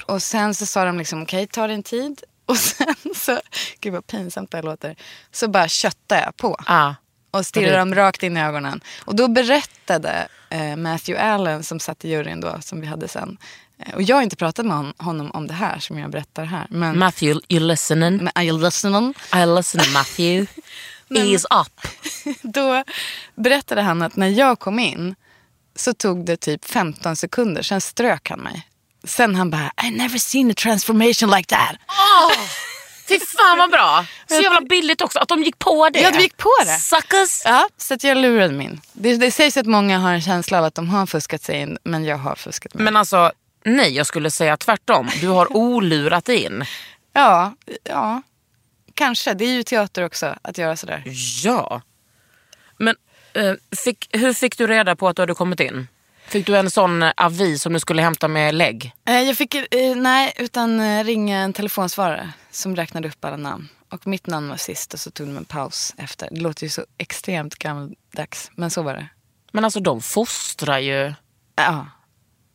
Och 0.07 0.23
sen 0.23 0.55
så 0.55 0.67
sa 0.67 0.85
de 0.85 0.99
liksom, 0.99 1.23
okej 1.23 1.47
ta 1.47 1.67
din 1.67 1.83
tid. 1.83 2.23
Och 2.47 2.57
sen 2.57 2.95
så, 3.15 3.41
gud 3.81 3.93
vad 3.93 4.07
pinsamt 4.07 4.51
det 4.51 4.57
här 4.57 4.63
låter. 4.63 4.97
Så 5.33 5.49
bara 5.49 5.69
köttade 5.69 6.23
jag 6.23 6.37
på. 6.37 6.57
Ah. 6.67 6.95
Och 7.31 7.47
stirrade 7.47 7.79
dem 7.79 7.95
rakt 7.95 8.23
in 8.23 8.37
i 8.37 8.41
ögonen. 8.41 8.81
Och 9.05 9.17
då 9.17 9.29
berättade 9.29 10.29
eh, 10.49 10.77
Matthew 10.77 11.23
Allen 11.23 11.63
som 11.63 11.81
satt 11.81 12.05
i 12.05 12.09
juryn 12.09 12.41
då, 12.41 12.59
som 12.61 12.81
vi 12.81 12.87
hade 12.87 13.09
sen. 13.09 13.39
Eh, 13.87 13.95
och 13.95 14.03
jag 14.03 14.17
har 14.17 14.23
inte 14.23 14.37
pratat 14.37 14.67
med 14.67 14.77
hon, 14.77 14.93
honom 14.99 15.31
om 15.31 15.47
det 15.47 15.55
här 15.55 15.79
som 15.79 15.99
jag 15.99 16.11
berättar 16.11 16.45
här. 16.45 16.67
Men, 16.71 16.99
Matthew, 16.99 17.41
you 17.49 17.61
listening? 17.67 18.17
men 18.17 18.33
are 18.35 18.45
you 18.45 18.61
listening? 18.61 19.15
I 19.35 19.47
listen 19.47 19.93
Matthew. 19.93 20.47
Ease 21.15 21.49
up. 21.51 21.87
Då 22.43 22.85
berättade 23.35 23.83
han 23.83 24.03
att 24.03 24.17
när 24.17 24.29
jag 24.29 24.59
kom 24.59 24.79
in 24.79 25.15
så 25.77 25.95
tog 25.95 26.25
det 26.25 26.37
typ 26.37 26.65
15 26.65 27.17
sekunder, 27.17 27.63
sen 27.63 27.81
strök 27.81 28.31
han 28.31 28.41
mig. 28.41 28.67
Sen 29.05 29.35
han 29.35 29.51
bara, 29.51 29.73
I 29.87 29.91
never 29.91 30.19
seen 30.19 30.51
a 30.51 30.55
transformation 30.57 31.31
like 31.31 31.57
that. 31.57 31.77
Fy 33.09 33.21
fan 33.21 33.59
vad 33.59 33.71
bra. 33.71 34.05
Så 34.29 34.41
jävla 34.41 34.61
billigt 34.61 35.03
också 35.03 35.19
att 35.19 35.29
de 35.29 35.43
gick 35.43 35.59
på 35.59 35.89
det. 35.89 36.01
Ja, 36.01 36.11
de 36.11 36.19
gick 36.19 36.37
på 36.37 36.51
det. 36.65 36.79
Suckers. 36.79 37.43
Ja, 37.45 37.69
så 37.77 37.95
att 37.95 38.05
jag 38.05 38.17
lurade 38.17 38.55
min. 38.55 38.81
Det, 38.93 39.17
det 39.17 39.31
sägs 39.31 39.57
att 39.57 39.67
många 39.67 39.99
har 39.99 40.13
en 40.13 40.23
känsla 40.23 40.59
av 40.59 40.65
att 40.65 40.75
de 40.75 40.89
har 40.89 41.07
fuskat 41.07 41.43
sig 41.43 41.61
in, 41.61 41.79
men 41.85 42.05
jag 42.05 42.17
har 42.17 42.35
fuskat 42.35 42.75
mig. 42.75 42.85
Men 42.85 42.97
alltså, 42.97 43.33
nej 43.65 43.97
jag 43.97 44.07
skulle 44.07 44.31
säga 44.31 44.57
tvärtom. 44.57 45.09
Du 45.21 45.29
har 45.29 45.47
olurat 45.57 46.29
in. 46.29 46.65
Ja, 47.13 47.55
ja, 47.85 48.23
kanske. 48.95 49.35
Det 49.35 49.45
är 49.45 49.53
ju 49.53 49.63
teater 49.63 50.05
också 50.05 50.35
att 50.43 50.59
göra 50.59 50.77
sådär. 50.77 51.03
Ja. 51.45 51.83
Men 52.77 52.97
eh, 53.33 53.53
fick, 53.85 54.09
hur 54.13 54.33
fick 54.33 54.59
du 54.59 54.67
reda 54.67 54.97
på 54.97 55.09
att 55.09 55.17
du 55.17 55.23
hade 55.23 55.35
kommit 55.35 55.61
in? 55.61 55.89
Fick 56.27 56.47
du 56.47 56.57
en 56.57 56.71
sån 56.71 57.03
eh, 57.03 57.13
avi 57.17 57.59
som 57.59 57.73
du 57.73 57.81
skulle 57.81 58.03
hämta 58.03 58.29
med 58.29 58.55
lägg? 58.55 58.93
Eh, 59.09 59.21
Jag 59.21 59.37
fick, 59.37 59.55
eh, 59.55 59.97
nej, 59.97 60.33
utan 60.37 60.81
eh, 60.81 61.05
ringa 61.05 61.39
en 61.39 61.53
telefonsvarare 61.53 62.33
som 62.51 62.77
räknade 62.77 63.09
upp 63.09 63.25
alla 63.25 63.37
namn. 63.37 63.69
Och 63.89 64.07
mitt 64.07 64.27
namn 64.27 64.49
var 64.49 64.57
sist 64.57 64.95
och 64.95 65.01
så 65.01 65.11
tog 65.11 65.27
de 65.27 65.37
en 65.37 65.45
paus 65.45 65.95
efter. 65.99 66.29
Det 66.31 66.41
låter 66.41 66.63
ju 66.65 66.71
så 66.71 66.85
extremt 66.99 67.55
gammaldags, 67.55 68.51
men 68.55 68.71
så 68.71 68.83
var 68.83 68.95
det. 68.95 69.09
Men 69.53 69.65
alltså 69.65 69.81
de 69.81 70.01
fostrar 70.03 70.79
ju 70.79 70.93
Ja. 71.57 71.87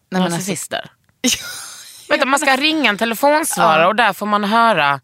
Nej, 0.10 0.22
men 0.22 0.22
alltså, 0.22 0.38
narcissister. 0.38 0.92
Vänta, 2.10 2.26
man 2.26 2.40
ska 2.40 2.56
ringa 2.56 2.90
en 2.90 2.98
telefonsvarare 2.98 3.88
och 3.88 3.96
där 3.96 4.14
får 4.14 4.26
man 4.26 4.44
höra 4.44 5.02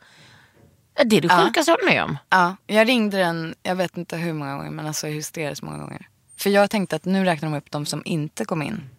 det 1.05 1.17
är 1.17 1.21
det 1.21 1.29
sjukaste 1.29 1.71
jag 1.71 1.77
har 1.77 1.83
varit 1.83 1.93
med 1.93 2.03
om. 2.03 2.17
ja, 2.29 2.55
jag 2.67 2.87
ringde 2.87 3.17
den, 3.17 3.55
jag 3.63 3.75
vet 3.75 3.97
inte 3.97 4.17
hur 4.17 4.33
många 4.33 4.55
gånger, 4.55 4.71
men 4.71 4.87
alltså 4.87 5.07
hysteriskt 5.07 5.63
många 5.63 5.77
gånger. 5.77 6.07
För 6.37 6.49
jag 6.49 6.69
tänkte 6.69 6.95
att 6.95 7.05
nu 7.05 7.25
räknar 7.25 7.49
de 7.49 7.57
upp 7.57 7.71
de 7.71 7.85
som 7.85 8.01
inte 8.05 8.45
kom 8.45 8.61
in. 8.61 8.89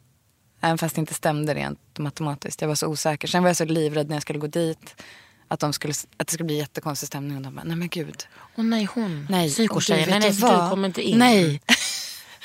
Även 0.61 0.79
fast 0.79 0.95
det 0.95 1.01
inte 1.01 1.15
stämde 1.15 1.55
rent 1.55 1.99
matematiskt. 1.99 2.61
Jag 2.61 2.69
var 2.69 2.75
så 2.75 2.87
osäker. 2.87 3.29
Sen 3.29 3.43
var 3.43 3.51
jag 3.51 3.57
så 3.57 3.65
livrädd 3.65 4.09
när 4.09 4.17
jag 4.17 4.23
skulle 4.23 4.39
gå 4.39 4.47
dit. 4.47 5.03
Att, 5.49 5.61
de 5.61 5.73
skulle, 5.73 5.95
att 6.17 6.27
det 6.27 6.33
skulle 6.33 6.45
bli 6.45 6.57
jättekonstig 6.59 7.07
stämning. 7.07 7.37
Och 7.37 7.43
de 7.43 7.55
bara, 7.55 7.65
nej 7.65 7.77
men 7.77 7.89
gud. 7.89 8.27
Åh 8.57 8.65
nej 8.65 8.85
hon, 8.95 9.27
Nej, 9.31 9.51
psykotjejen, 9.51 10.05
och 10.05 10.11
nej, 10.11 10.21
nej 10.21 10.31
du 10.31 10.37
för 10.37 10.63
du 10.65 10.71
kommer 10.71 10.89
inte 10.89 11.03
in. 11.03 11.19
Nej. 11.19 11.63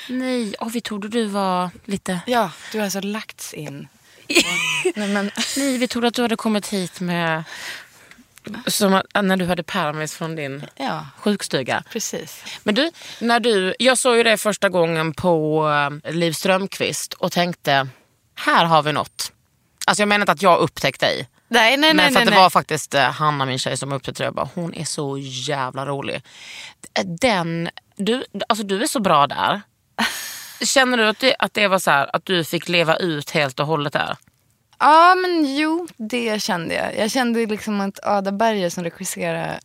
Nej, 0.08 0.54
oh, 0.60 0.68
vi 0.68 0.80
trodde 0.80 1.08
du 1.08 1.26
var 1.26 1.70
lite... 1.84 2.20
Ja, 2.26 2.50
du 2.72 2.78
har 2.78 2.84
alltså 2.84 3.00
lagts 3.00 3.54
in. 3.54 3.88
nej, 4.94 5.08
men, 5.08 5.30
Nej, 5.56 5.78
vi 5.78 5.88
trodde 5.88 6.08
att 6.08 6.14
du 6.14 6.22
hade 6.22 6.36
kommit 6.36 6.68
hit 6.68 7.00
med... 7.00 7.44
Som 8.66 8.94
att, 8.94 9.24
när 9.24 9.36
du 9.36 9.46
hade 9.46 9.62
permis 9.62 10.14
från 10.14 10.36
din 10.36 10.66
ja, 10.76 11.06
sjukstuga. 11.18 11.82
precis. 11.92 12.44
Men 12.62 12.74
du, 12.74 12.90
när 13.20 13.40
du, 13.40 13.74
jag 13.78 13.98
såg 13.98 14.16
ju 14.16 14.22
det 14.22 14.36
första 14.36 14.68
gången 14.68 15.14
på 15.14 15.68
eh, 16.04 16.12
Liv 16.12 16.32
Strömquist 16.32 17.12
och 17.12 17.32
tänkte, 17.32 17.88
här 18.34 18.64
har 18.64 18.82
vi 18.82 18.92
något. 18.92 19.32
Alltså 19.86 20.02
jag 20.02 20.08
menar 20.08 20.22
inte 20.22 20.32
att 20.32 20.42
jag 20.42 20.58
upptäckte 20.58 21.06
dig. 21.06 21.28
Nej, 21.48 21.76
nej, 21.76 21.94
Men 21.94 22.06
för 22.06 22.14
nej, 22.14 22.22
att 22.22 22.28
det 22.28 22.36
var 22.36 22.50
faktiskt 22.50 22.94
eh, 22.94 23.02
Hanna, 23.02 23.46
min 23.46 23.58
tjej, 23.58 23.76
som 23.76 23.92
upptäckte 23.92 24.22
det. 24.22 24.26
Jag 24.26 24.34
bara, 24.34 24.48
hon 24.54 24.74
är 24.74 24.84
så 24.84 25.18
jävla 25.18 25.86
rolig. 25.86 26.22
Den, 27.04 27.70
du, 27.96 28.24
alltså 28.48 28.64
du 28.64 28.82
är 28.82 28.86
så 28.86 29.00
bra 29.00 29.26
där. 29.26 29.62
Känner 30.60 30.96
du 30.96 31.06
att 31.06 31.18
det, 31.18 31.36
att 31.38 31.54
det 31.54 31.68
var 31.68 31.78
så 31.78 31.90
här, 31.90 32.10
att 32.16 32.24
du 32.24 32.44
fick 32.44 32.68
leva 32.68 32.96
ut 32.96 33.30
helt 33.30 33.60
och 33.60 33.66
hållet 33.66 33.92
där? 33.92 34.16
Ja, 34.78 35.14
men 35.14 35.56
jo, 35.56 35.88
det 35.96 36.42
kände 36.42 36.74
jag. 36.74 36.96
Jag 36.96 37.10
kände 37.10 37.46
liksom 37.46 37.80
att 37.80 37.98
Ada 38.02 38.32
Berger 38.32 38.70
som 38.70 38.84
regisserar, 38.84 39.58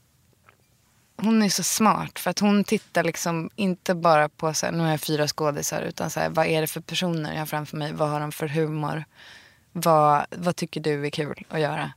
hon 1.18 1.44
är 1.44 1.50
så 1.50 1.64
smart. 1.64 2.20
För 2.20 2.30
att 2.30 2.40
hon 2.40 2.64
tittar 2.64 3.04
liksom 3.04 3.50
inte 3.56 3.96
bara 3.96 4.30
på, 4.30 4.54
så 4.54 4.66
här, 4.66 4.74
nu 4.74 4.80
har 4.84 4.90
jag 4.90 5.02
fyra 5.02 5.28
skådisar, 5.28 5.82
utan 5.82 6.10
så 6.10 6.20
här, 6.20 6.30
vad 6.30 6.46
är 6.46 6.62
det 6.62 6.68
för 6.68 6.82
personer 6.82 7.32
jag 7.32 7.40
har 7.40 7.46
framför 7.46 7.78
mig? 7.78 7.94
Vad 7.94 8.10
har 8.10 8.20
de 8.20 8.32
för 8.32 8.48
humor? 8.48 9.06
Vad, 9.72 10.26
vad 10.30 10.56
tycker 10.56 10.82
du 10.82 11.06
är 11.06 11.10
kul 11.10 11.46
att 11.50 11.60
göra? 11.60 11.92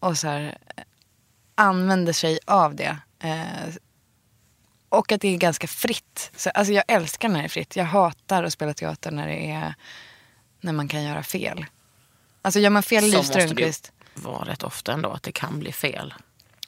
Och 0.00 0.18
så 0.18 0.28
här, 0.28 0.58
använder 1.54 2.12
sig 2.12 2.38
av 2.44 2.74
det. 2.74 2.98
Eh, 3.18 3.74
och 4.88 5.12
att 5.12 5.20
det 5.20 5.28
är 5.28 5.36
ganska 5.38 5.66
fritt. 5.66 6.30
Så, 6.36 6.50
alltså 6.50 6.72
jag 6.72 6.84
älskar 6.88 7.28
när 7.28 7.38
det 7.38 7.44
är 7.44 7.48
fritt. 7.48 7.76
Jag 7.76 7.84
hatar 7.84 8.44
att 8.44 8.52
spela 8.52 8.74
teater 8.74 9.10
när 9.10 9.28
det 9.28 9.50
är 9.50 9.74
när 10.60 10.72
man 10.72 10.88
kan 10.88 11.02
göra 11.02 11.22
fel. 11.22 11.66
Alltså 12.42 12.60
gör 12.60 12.70
man 12.70 12.82
fel 12.82 13.04
i 13.04 13.10
Så 13.10 13.10
Liv 13.10 13.16
måste 13.16 13.34
det 13.34 13.40
ju 13.40 13.46
Strömquist. 13.48 13.92
vara 14.14 14.44
rätt 14.44 14.62
ofta 14.62 14.92
ändå 14.92 15.10
att 15.10 15.22
det 15.22 15.32
kan 15.32 15.58
bli 15.58 15.72
fel. 15.72 16.14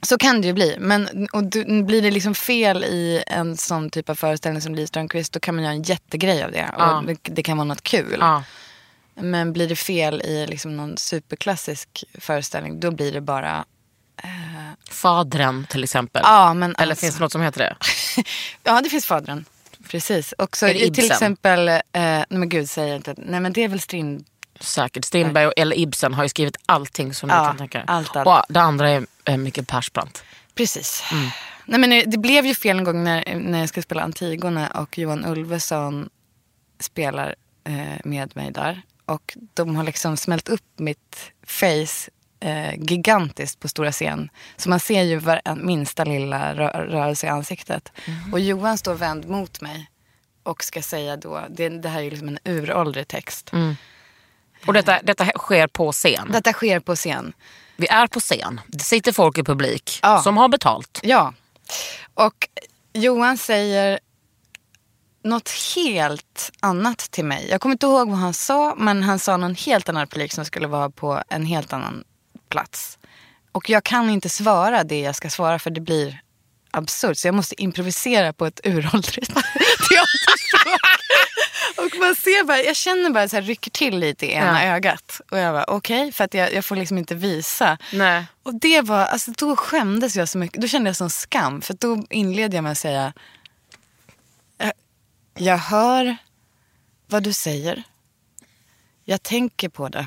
Så 0.02 0.18
kan 0.18 0.40
det 0.40 0.46
ju 0.46 0.52
bli. 0.52 0.76
Men 0.78 1.28
och 1.32 1.44
du, 1.44 1.82
blir 1.82 2.02
det 2.02 2.10
liksom 2.10 2.34
fel 2.34 2.84
i 2.84 3.22
en 3.26 3.56
sån 3.56 3.90
typ 3.90 4.08
av 4.08 4.14
föreställning 4.14 4.62
som 4.62 4.74
Liv 4.74 4.86
Strömquist 4.86 5.32
då 5.32 5.40
kan 5.40 5.54
man 5.54 5.64
göra 5.64 5.74
en 5.74 5.82
jättegrej 5.82 6.42
av 6.42 6.52
det. 6.52 6.70
Ja. 6.78 6.98
Och 6.98 7.04
det, 7.04 7.18
det 7.22 7.42
kan 7.42 7.56
vara 7.56 7.64
något 7.64 7.82
kul. 7.82 8.16
Ja. 8.20 8.42
Men 9.14 9.52
blir 9.52 9.68
det 9.68 9.76
fel 9.76 10.22
i 10.22 10.46
liksom 10.46 10.76
någon 10.76 10.96
superklassisk 10.96 12.04
föreställning 12.14 12.80
då 12.80 12.90
blir 12.90 13.12
det 13.12 13.20
bara... 13.20 13.64
Fadren 14.90 15.66
till 15.70 15.84
exempel. 15.84 16.22
Ja, 16.24 16.54
men 16.54 16.74
Eller 16.78 16.92
alltså. 16.92 17.00
finns 17.06 17.14
det 17.14 17.20
något 17.20 17.32
som 17.32 17.40
heter 17.42 17.58
det? 17.60 17.76
Ja, 18.64 18.80
det 18.80 18.88
finns 18.90 19.06
Fadern. 19.06 19.44
Precis. 19.88 20.32
Och 20.32 20.56
så 20.56 20.66
Är 20.66 20.74
det 20.74 20.80
i- 20.80 20.90
till 20.94 21.04
Ibsen? 21.04 21.10
exempel, 21.16 21.68
eh, 21.68 21.80
nej 21.92 22.26
men 22.28 22.48
gud 22.48 22.70
säger 22.70 22.96
inte, 22.96 23.14
nej 23.18 23.40
men 23.40 23.52
det 23.52 23.64
är 23.64 23.68
väl 23.68 23.80
Strind... 23.80 24.24
Säkert. 24.60 25.04
Strindberg 25.04 25.46
och- 25.46 25.52
eller 25.56 25.78
Ibsen 25.78 26.14
har 26.14 26.22
ju 26.22 26.28
skrivit 26.28 26.56
allting 26.66 27.14
som 27.14 27.28
Ja, 27.30 27.40
du 27.42 27.46
kan 27.46 27.56
tänka 27.56 27.82
allt, 27.86 28.16
allt. 28.16 28.26
Och 28.28 28.42
det 28.54 28.60
andra 28.60 28.90
är 28.90 29.06
eh, 29.24 29.36
mycket 29.36 29.68
Persbrandt. 29.68 30.22
Precis. 30.54 31.04
Mm. 31.12 31.28
Nej, 31.64 31.80
men 31.80 32.10
det 32.10 32.18
blev 32.18 32.46
ju 32.46 32.54
fel 32.54 32.78
en 32.78 32.84
gång 32.84 33.04
när, 33.04 33.34
när 33.34 33.58
jag 33.60 33.68
ska 33.68 33.82
spela 33.82 34.02
Antigone 34.02 34.68
och 34.68 34.98
Johan 34.98 35.24
Ulveson 35.26 36.08
spelar 36.80 37.34
eh, 37.64 37.74
med 38.04 38.36
mig 38.36 38.50
där. 38.50 38.82
Och 39.04 39.36
de 39.54 39.76
har 39.76 39.84
liksom 39.84 40.16
smält 40.16 40.48
upp 40.48 40.64
mitt 40.76 41.16
face 41.46 42.10
eh, 42.40 42.74
gigantiskt 42.78 43.60
på 43.60 43.68
stora 43.68 43.92
scen. 43.92 44.30
Så 44.56 44.68
man 44.68 44.80
ser 44.80 45.02
ju 45.02 45.20
minsta 45.56 46.04
lilla 46.04 46.54
rö 46.54 46.68
rörelse 46.68 47.26
i 47.26 47.30
ansiktet. 47.30 47.92
Mm. 48.04 48.32
Och 48.32 48.40
Johan 48.40 48.78
står 48.78 48.94
vänd 48.94 49.28
mot 49.28 49.60
mig 49.60 49.90
och 50.42 50.64
ska 50.64 50.82
säga 50.82 51.16
då, 51.16 51.40
det, 51.50 51.68
det 51.68 51.88
här 51.88 51.98
är 51.98 52.04
ju 52.04 52.10
liksom 52.10 52.28
en 52.28 52.38
uråldrig 52.44 53.08
text. 53.08 53.52
Mm. 53.52 53.76
Och 54.66 54.72
detta, 54.72 55.02
detta 55.02 55.24
sker 55.24 55.66
på 55.66 55.92
scen. 55.92 56.28
Detta 56.32 56.52
sker 56.52 56.80
på 56.80 56.96
scen. 56.96 57.32
Vi 57.76 57.88
är 57.88 58.06
på 58.06 58.20
scen. 58.20 58.60
Det 58.66 58.84
sitter 58.84 59.12
folk 59.12 59.38
i 59.38 59.42
publik 59.42 59.98
Ja. 60.02 60.22
som 60.22 60.36
har 60.36 60.48
betalt. 60.48 61.00
Ja. 61.02 61.34
Och 62.14 62.48
Johan 62.92 63.38
säger 63.38 63.98
något 65.24 65.50
helt 65.76 66.50
annat 66.60 66.98
till 66.98 67.24
mig. 67.24 67.46
Jag 67.50 67.60
kommer 67.60 67.72
inte 67.74 67.86
ihåg 67.86 68.08
vad 68.08 68.18
han 68.18 68.34
sa, 68.34 68.74
men 68.78 69.02
han 69.02 69.18
sa 69.18 69.36
någon 69.36 69.54
helt 69.54 69.88
annan 69.88 70.02
replik 70.02 70.32
som 70.32 70.44
skulle 70.44 70.66
vara 70.66 70.90
på 70.90 71.22
en 71.28 71.44
helt 71.46 71.72
annan 71.72 72.04
plats. 72.48 72.98
Och 73.52 73.70
jag 73.70 73.84
kan 73.84 74.10
inte 74.10 74.28
svara 74.28 74.84
det 74.84 75.00
jag 75.00 75.14
ska 75.16 75.30
svara 75.30 75.58
för 75.58 75.70
det 75.70 75.80
blir 75.80 76.20
absurt. 76.70 77.18
Så 77.18 77.28
jag 77.28 77.34
måste 77.34 77.62
improvisera 77.62 78.32
på 78.32 78.46
ett 78.46 78.60
uråldrigt 78.64 79.34
teaterspråk. 79.88 80.80
Och 81.76 81.98
man 82.00 82.14
ser 82.14 82.44
bara, 82.44 82.58
jag 82.62 82.76
känner 82.76 83.10
bara 83.10 83.28
så 83.28 83.36
här, 83.36 83.42
rycker 83.42 83.70
till 83.70 83.98
lite 83.98 84.26
i 84.26 84.32
ena 84.32 84.64
Ja. 84.64 84.74
ögat. 84.74 85.20
Och 85.30 85.38
jag 85.38 85.54
bara 85.54 85.64
okej, 85.64 86.12
för 86.12 86.24
att 86.24 86.34
jag, 86.34 86.52
jag 86.54 86.64
får 86.64 86.76
liksom 86.76 86.98
inte 86.98 87.14
visa. 87.14 87.78
Nej. 87.92 88.24
Och 88.42 88.54
det 88.54 88.80
var, 88.80 89.04
alltså 89.06 89.30
då 89.30 89.56
skämdes 89.56 90.16
jag 90.16 90.28
så 90.28 90.38
mycket. 90.38 90.60
Då 90.62 90.68
kände 90.68 90.88
jag 90.88 90.96
sån 90.96 91.10
skam. 91.10 91.60
För 91.62 91.74
då 91.80 92.04
inledde 92.10 92.56
jag 92.56 92.62
med 92.62 92.72
att 92.72 92.78
säga, 92.78 93.12
jag, 94.58 94.72
jag 95.38 95.58
hör 95.58 96.16
vad 97.06 97.22
du 97.22 97.32
säger. 97.32 97.82
Jag 99.04 99.22
tänker 99.22 99.68
på 99.68 99.88
det. 99.88 100.06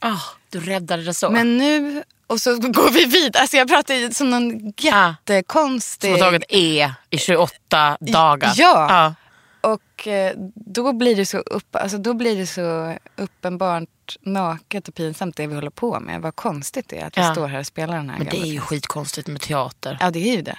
Ah, 0.00 0.20
du 0.50 0.60
räddade 0.60 1.02
det 1.02 1.14
så. 1.14 1.30
Men 1.30 1.58
nu, 1.58 2.02
och 2.26 2.40
så 2.40 2.56
går 2.58 2.90
vi 2.90 3.04
vidare. 3.04 3.40
Alltså 3.42 3.56
jag 3.56 3.68
pratar 3.68 3.94
ju 3.94 4.10
som 4.12 4.30
någon 4.30 4.72
Ja. 4.76 5.14
jättekonstig... 5.28 6.12
Som 6.12 6.20
har 6.22 6.30
tagit 6.30 6.44
E 6.48 6.92
i 7.10 7.18
28 7.18 7.96
dagar. 8.00 8.52
Ja. 8.56 9.14
Och 9.60 10.08
eh, 10.08 10.32
då 10.54 10.92
blir 10.92 11.16
det 11.16 11.26
så 11.26 11.38
upp, 11.38 11.76
alltså 11.76 11.98
då 11.98 12.14
blir 12.14 12.36
det 12.36 12.46
så 12.46 12.96
uppenbart 13.16 13.88
naket 14.20 14.88
och 14.88 14.94
pinsamt 14.94 15.36
det 15.36 15.46
vi 15.46 15.54
håller 15.54 15.70
på 15.70 16.00
med. 16.00 16.20
Vad 16.20 16.36
konstigt 16.36 16.88
det 16.88 16.98
är 16.98 17.06
att 17.06 17.16
vi 17.18 17.22
Ja. 17.22 17.32
står 17.32 17.46
här 17.48 17.58
och 17.60 17.66
spelar 17.66 17.96
den 17.96 18.10
här 18.10 18.18
Men 18.18 18.26
det 18.26 18.40
är 18.40 18.46
ju 18.52 18.60
skitkonstigt 18.60 19.28
med 19.28 19.40
teater. 19.40 19.96
Ja, 20.00 20.10
det 20.10 20.18
är 20.30 20.36
ju 20.36 20.42
det. 20.42 20.58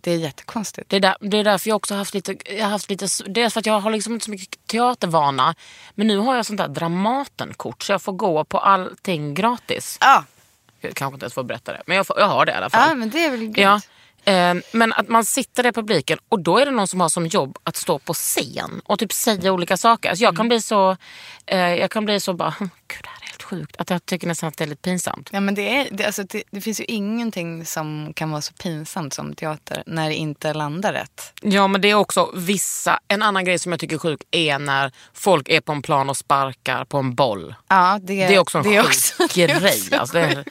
Det 0.00 0.10
är 0.12 0.16
jättekonstigt. 0.16 0.88
Det 0.90 0.96
är, 0.96 1.00
där, 1.00 1.16
det 1.20 1.38
är 1.38 1.44
därför 1.44 1.68
jag 1.68 1.76
också 1.76 1.94
haft 1.94 2.14
lite, 2.14 2.36
jag 2.56 2.64
har 2.64 2.70
haft 2.70 2.90
lite... 2.90 3.06
Dels 3.26 3.52
för 3.54 3.60
att 3.60 3.66
jag 3.66 3.80
har 3.80 3.90
liksom 3.90 4.12
inte 4.12 4.24
så 4.24 4.30
mycket 4.30 4.66
teatervana. 4.66 5.54
Men 5.94 6.06
nu 6.06 6.18
har 6.18 6.36
jag 6.36 6.46
sånt 6.46 6.58
där 6.58 6.68
Dramatenkort 6.68 7.82
så 7.82 7.92
jag 7.92 8.02
får 8.02 8.12
gå 8.12 8.44
på 8.44 8.58
allting 8.58 9.34
gratis. 9.34 9.98
Ja, 10.00 10.24
Jag 10.80 10.94
kanske 10.94 11.14
inte 11.14 11.24
ens 11.24 11.34
får 11.34 11.42
berätta 11.42 11.72
det. 11.72 11.82
Men 11.86 11.96
jag, 11.96 12.06
får, 12.06 12.18
jag 12.18 12.26
har 12.26 12.46
det 12.46 12.52
i 12.52 12.54
alla 12.54 12.70
fall. 12.70 12.88
ja 12.88 12.94
men 12.94 13.10
det 13.10 13.24
är 13.24 13.30
väl 13.30 13.40
grymt. 13.40 13.58
Ja, 13.58 13.80
eh, 14.32 14.54
men 14.72 14.92
att 14.92 15.08
man 15.08 15.24
sitter 15.24 15.66
i 15.66 15.72
publiken 15.72 16.18
och 16.28 16.40
då 16.40 16.58
är 16.58 16.64
det 16.66 16.72
någon 16.72 16.88
som 16.88 17.00
har 17.00 17.08
som 17.08 17.26
jobb 17.26 17.58
att 17.64 17.76
stå 17.76 17.98
på 17.98 18.14
scen 18.14 18.80
och 18.84 18.98
typ 18.98 19.12
säga 19.12 19.52
olika 19.52 19.76
saker. 19.76 20.08
Alltså 20.10 20.24
jag 20.24 20.36
kan 20.36 20.48
bli 20.48 20.60
så, 20.60 20.96
eh, 21.46 21.58
jag 21.74 21.90
kan 21.90 22.04
bli 22.04 22.20
så 22.20 22.32
bara, 22.34 22.50
"Hm, 22.58 22.70
gud 22.88 23.06
sjukt. 23.48 23.76
Att 23.78 23.90
jag 23.90 24.06
tycker 24.06 24.26
nästan 24.26 24.48
att 24.48 24.56
det 24.56 24.64
är 24.64 24.68
lite 24.68 24.82
pinsamt. 24.82 25.28
Ja, 25.32 25.40
men 25.40 25.54
det, 25.54 25.76
är, 25.76 25.88
det, 25.92 26.04
alltså, 26.04 26.22
det, 26.22 26.42
det 26.50 26.60
finns 26.60 26.80
ju 26.80 26.84
ingenting 26.84 27.64
som 27.66 28.12
kan 28.16 28.30
vara 28.30 28.42
så 28.42 28.52
pinsamt 28.52 29.14
som 29.14 29.34
teater 29.34 29.82
när 29.86 30.08
det 30.08 30.14
inte 30.14 30.54
landar 30.54 30.92
rätt. 30.92 31.32
Ja 31.42 31.66
men 31.68 31.80
det 31.80 31.90
är 31.90 31.94
också 31.94 32.32
vissa, 32.36 33.00
en 33.08 33.22
annan 33.22 33.44
grej 33.44 33.58
som 33.58 33.72
jag 33.72 33.80
tycker 33.80 33.94
är 33.96 33.98
sjuk 34.00 34.20
är 34.30 34.58
när 34.58 34.92
folk 35.12 35.48
är 35.48 35.60
på 35.60 35.72
en 35.72 35.82
plan 35.82 36.10
och 36.10 36.16
sparkar 36.16 36.84
på 36.84 36.98
en 36.98 37.14
boll. 37.14 37.54
Ja, 37.68 37.98
det, 38.02 38.14
Det 38.28 38.34
är 38.34 38.38
också 38.38 38.58
en 38.58 38.64
det 38.64 38.82
sjuk 38.82 38.86
också- 38.86 39.26
det 39.34 39.42
är 39.42 39.60
grej. 39.60 39.82
Alltså, 39.92 40.16
det 40.16 40.20
är 40.20 40.44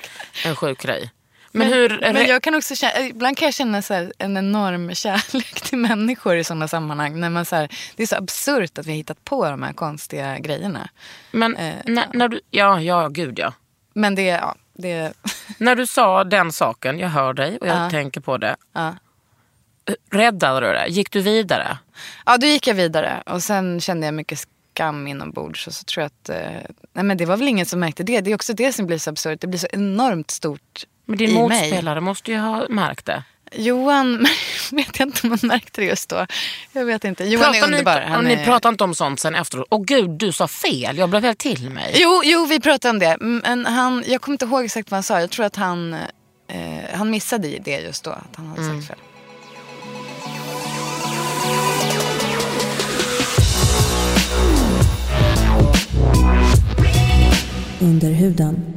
en 0.46 0.56
sjuk 0.56 0.82
grej. 0.82 1.12
Men, 1.52 1.70
Men, 1.70 1.78
hur... 1.80 2.00
men 2.14 2.28
jag 2.28 2.44
kan 2.44 2.56
också 2.56 2.76
känna, 2.76 3.00
ibland 3.08 3.38
kan 3.38 3.46
jag 3.46 3.54
känna 3.54 3.82
så 3.82 3.94
här, 3.94 4.14
en 4.18 4.38
enorm 4.38 4.96
kärlek 4.96 5.62
till 5.62 5.78
människor 5.78 6.38
i 6.38 6.44
sådana 6.44 6.68
sammanhang. 6.68 7.20
När 7.20 7.30
man 7.30 7.46
så 7.46 7.56
här, 7.56 7.70
det 7.96 8.04
är 8.04 8.08
så 8.08 8.16
absurt 8.16 8.78
att 8.78 8.86
vi 8.86 8.92
har 8.92 8.98
hittat 8.98 9.26
på 9.26 9.50
de 9.50 9.64
här 9.64 9.74
konstiga 9.74 10.40
grejerna. 10.40 10.90
men 11.32 11.56
eh, 11.56 11.76
när, 11.86 12.06
när 12.14 12.28
du, 12.28 12.42
ja, 12.52 12.82
ja 12.82 13.08
gud 13.08 13.40
ja. 13.40 13.54
Men 13.94 14.16
det, 14.16 14.22
ja, 14.26 14.56
det, 14.74 15.14
När 15.58 15.76
du 15.76 15.88
sa 15.88 16.24
den 16.24 16.52
saken, 16.52 17.00
jag 17.00 17.10
hör 17.10 17.34
dig 17.34 17.58
och 17.58 17.68
jag 17.68 17.86
Ja. 17.86 17.90
tänker 17.90 18.22
på 18.22 18.38
det. 18.38 18.56
ja. 18.74 18.96
Räddade 20.12 20.68
du 20.68 20.74
det? 20.74 20.88
Gick 20.88 21.12
du 21.12 21.22
vidare? 21.22 21.78
ja, 22.26 22.38
då 22.38 22.48
gick 22.48 22.68
jag 22.68 22.76
vidare 22.76 23.24
och 23.26 23.44
sen 23.44 23.82
kände 23.82 24.08
jag 24.08 24.14
mycket 24.14 24.40
skam 24.74 25.08
inombords. 25.08 25.68
Och 25.68 25.74
så 25.74 25.84
tror 25.84 26.02
jag 26.02 26.06
att, 26.06 26.30
eh, 26.30 26.62
nej 26.94 27.04
men 27.04 27.18
det 27.18 27.26
var 27.26 27.38
väl 27.38 27.48
ingen 27.48 27.66
som 27.66 27.80
märkte 27.80 28.04
det. 28.04 28.22
Det 28.22 28.32
är 28.32 28.36
också 28.36 28.54
det 28.54 28.74
som 28.74 28.86
blir 28.88 28.98
så 28.98 29.10
absurt. 29.10 29.42
Det 29.42 29.48
blir 29.48 29.60
så 29.60 29.68
enormt 29.72 30.32
stort 30.32 30.84
Men 31.08 31.18
din 31.18 31.30
i 31.30 31.34
mig. 31.34 31.42
motspelare 31.42 32.02
måste 32.02 32.32
ju 32.32 32.38
ha 32.38 32.66
märkt 32.70 33.06
det. 33.06 33.24
Johan, 33.56 34.28
vet 34.72 35.00
jag 35.00 35.08
inte 35.08 35.20
om 35.28 35.30
han 35.30 35.40
märkte 35.48 35.82
det 35.82 35.88
just 35.88 36.10
då. 36.10 36.26
Jag 36.72 36.86
vet 36.86 37.04
inte. 37.04 37.24
Johan 37.24 37.46
är 37.56 37.60
Pratar 37.60 37.68
underbar. 37.74 38.00
Ni, 38.00 38.06
Han 38.08 38.26
ni 38.26 38.34
är... 38.34 38.46
pratar 38.46 38.70
inte 38.70 38.84
om 38.84 38.96
sånt 38.96 39.20
sen 39.20 39.36
efteråt? 39.36 39.68
Åh 39.72 39.84
gud, 39.84 40.10
du 40.10 40.32
sa 40.32 40.48
fel. 40.48 40.98
Jag 40.98 41.10
blev 41.10 41.24
helt 41.24 41.40
till 41.40 41.70
mig. 41.70 41.92
Jo, 41.96 42.22
jo, 42.24 42.46
vi 42.46 42.60
pratade 42.60 42.90
om 42.90 43.00
det. 43.00 43.18
Men 43.46 43.66
han, 43.66 44.04
jag 44.08 44.22
kommer 44.22 44.34
inte 44.34 44.46
ihåg 44.46 44.66
exakt 44.66 44.92
vad 44.92 44.96
han 44.96 45.04
sa. 45.04 45.20
Jag 45.20 45.30
tror 45.30 45.46
att 45.46 45.56
han, 45.56 45.94
eh, 45.94 46.60
han 46.94 47.10
missade 47.10 47.58
det 47.64 47.80
just 47.80 48.04
då. 48.04 48.12
Att 48.12 48.36
han 48.36 48.48
hade 48.48 48.62
Mm. 48.62 48.82
sagt 48.82 48.88
fel. 48.88 48.98
Under 57.82 58.12
huden. 58.12 58.77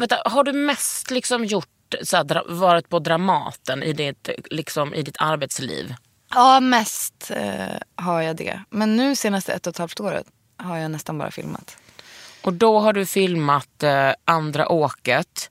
Vänta, 0.00 0.22
har 0.24 0.44
du 0.44 0.52
mest 0.52 1.10
liksom 1.10 1.44
gjort, 1.44 1.94
så 2.02 2.16
här, 2.16 2.42
varit 2.48 2.88
på 2.88 2.98
Dramaten 2.98 3.82
i 3.82 3.92
ditt, 3.92 4.28
liksom, 4.50 4.94
i 4.94 5.02
ditt 5.02 5.16
arbetsliv? 5.18 5.94
Ja, 6.34 6.60
mest 6.60 7.30
eh, 7.34 7.76
har 7.96 8.20
jag 8.22 8.36
det. 8.36 8.60
Men 8.70 8.96
nu 8.96 9.16
senaste 9.16 9.52
ett 9.52 9.66
och 9.66 9.70
ett 9.70 9.78
halvt 9.78 10.00
året 10.00 10.26
har 10.56 10.76
jag 10.76 10.90
nästan 10.90 11.18
bara 11.18 11.30
filmat. 11.30 11.76
Och 12.44 12.52
då 12.52 12.80
har 12.80 12.92
du 12.92 13.06
filmat 13.06 13.82
eh, 13.82 14.10
Andra 14.24 14.68
åket. 14.68 15.50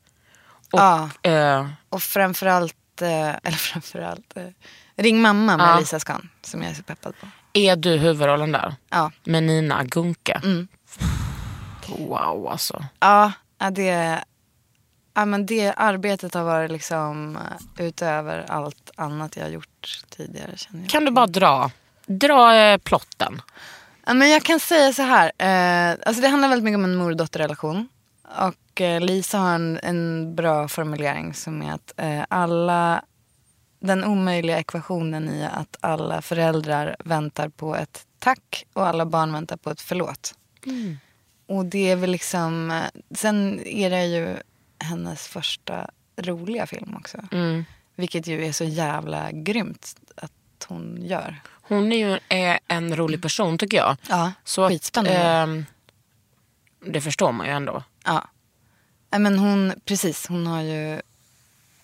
Och, 0.71 0.79
Ja. 0.79 1.09
eh, 1.23 1.67
Och 1.89 2.03
framförallt, 2.03 3.01
eh, 3.01 3.29
eller 3.43 3.57
framförallt, 3.57 4.37
eh, 4.37 4.43
Ring 4.95 5.21
mamma 5.21 5.57
med 5.57 5.67
Ja. 5.69 5.79
Lisa 5.79 5.99
Skan. 5.99 6.29
Som 6.41 6.61
jag 6.61 6.71
är 6.71 6.75
så 6.75 6.83
peppad 6.83 7.13
på. 7.21 7.27
är 7.53 7.75
du 7.75 7.97
huvudrollen 7.97 8.51
där? 8.51 8.75
Ja, 8.89 9.11
Med 9.23 9.43
Nina 9.43 9.83
Gunke. 9.83 10.41
Wow 11.87 12.47
alltså. 12.47 12.85
ja, 12.99 13.31
det, 13.71 14.23
ja 15.13 15.25
men 15.25 15.45
det 15.45 15.73
arbetet 15.77 16.33
har 16.33 16.43
varit 16.43 16.71
liksom 16.71 17.35
eh, 17.35 17.85
utöver 17.85 18.45
allt 18.47 18.91
annat 18.95 19.35
jag 19.35 19.43
har 19.43 19.49
gjort 19.49 20.01
tidigare. 20.09 20.57
Känner 20.57 20.81
jag. 20.81 20.89
Kan 20.89 21.05
du 21.05 21.11
bara 21.11 21.27
dra, 21.27 21.71
dra 22.05 22.55
eh, 22.55 22.77
plotten? 22.77 23.41
Ja, 24.05 24.13
men 24.13 24.29
jag 24.29 24.43
kan 24.43 24.59
säga 24.59 24.93
så 24.93 25.01
här. 25.01 25.31
Eh, 25.37 25.97
alltså 26.05 26.21
det 26.21 26.27
handlar 26.27 26.49
väldigt 26.49 26.63
mycket 26.63 26.77
om 26.77 26.83
en 26.83 26.95
mor 26.95 27.11
och 28.23 28.81
eh, 28.81 29.01
Lisa 29.01 29.37
har 29.37 29.55
en, 29.55 29.79
en 29.83 30.35
bra 30.35 30.67
formulering 30.67 31.33
som 31.33 31.61
är 31.61 31.73
att 31.73 31.93
eh, 31.97 32.23
alla 32.27 33.03
den 33.79 34.03
omöjliga 34.03 34.59
ekvationen 34.59 35.29
i 35.29 35.45
att 35.45 35.77
alla 35.79 36.21
föräldrar 36.21 36.95
väntar 36.99 37.49
på 37.49 37.75
ett 37.75 38.05
tack 38.19 38.65
och 38.73 38.87
alla 38.87 39.05
barn 39.05 39.33
väntar 39.33 39.57
på 39.57 39.69
ett 39.69 39.81
förlåt. 39.81 40.35
Och 41.47 41.65
det 41.65 41.91
är 41.91 41.95
väl 41.95 42.11
liksom, 42.11 42.71
eh, 42.71 43.15
sen 43.15 43.67
är 43.67 43.89
det 43.89 44.05
ju 44.05 44.37
hennes 44.79 45.27
första 45.27 45.89
roliga 46.17 46.67
film 46.67 46.95
också. 46.95 47.17
Mm. 47.31 47.65
Vilket 47.95 48.27
ju 48.27 48.45
är 48.45 48.51
så 48.51 48.63
jävla 48.63 49.31
grymt 49.31 49.95
att 50.15 50.31
hon 50.67 50.97
gör. 51.01 51.41
Hon 51.61 51.91
är 51.91 51.97
ju 51.97 52.19
är 52.29 52.59
en 52.67 52.95
rolig 52.95 53.21
person 53.21 53.57
tycker 53.57 53.77
jag. 53.77 53.97
Ja, 54.09 54.31
Så 54.43 54.63
att, 54.63 54.71
skitspännande. 54.71 55.19
ehm, 55.19 55.65
det 56.85 57.01
förstår 57.01 57.31
man 57.31 57.47
ju 57.47 57.53
ändå. 57.53 57.83
Ja. 58.05 58.27
Men 59.09 59.39
hon, 59.39 59.73
precis, 59.85 60.27
hon 60.27 60.47
har 60.47 60.61
ju, 60.61 61.01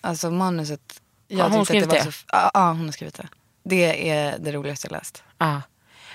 alltså 0.00 0.30
manuset. 0.30 1.00
Jag 1.28 1.44
Har 1.44 1.50
hon 1.50 1.60
att 1.60 1.68
skrivit 1.68 1.88
var 1.88 1.98
Så, 2.12 2.24
ja, 2.32 2.50
ja, 2.54 2.68
hon 2.72 2.84
har 2.84 2.92
skrivit 2.92 3.14
det. 3.14 3.28
Det 3.62 4.10
är 4.10 4.38
det 4.38 4.52
roligaste 4.52 4.86
jag 4.86 4.92
läst. 4.92 5.22
Ja. 5.38 5.62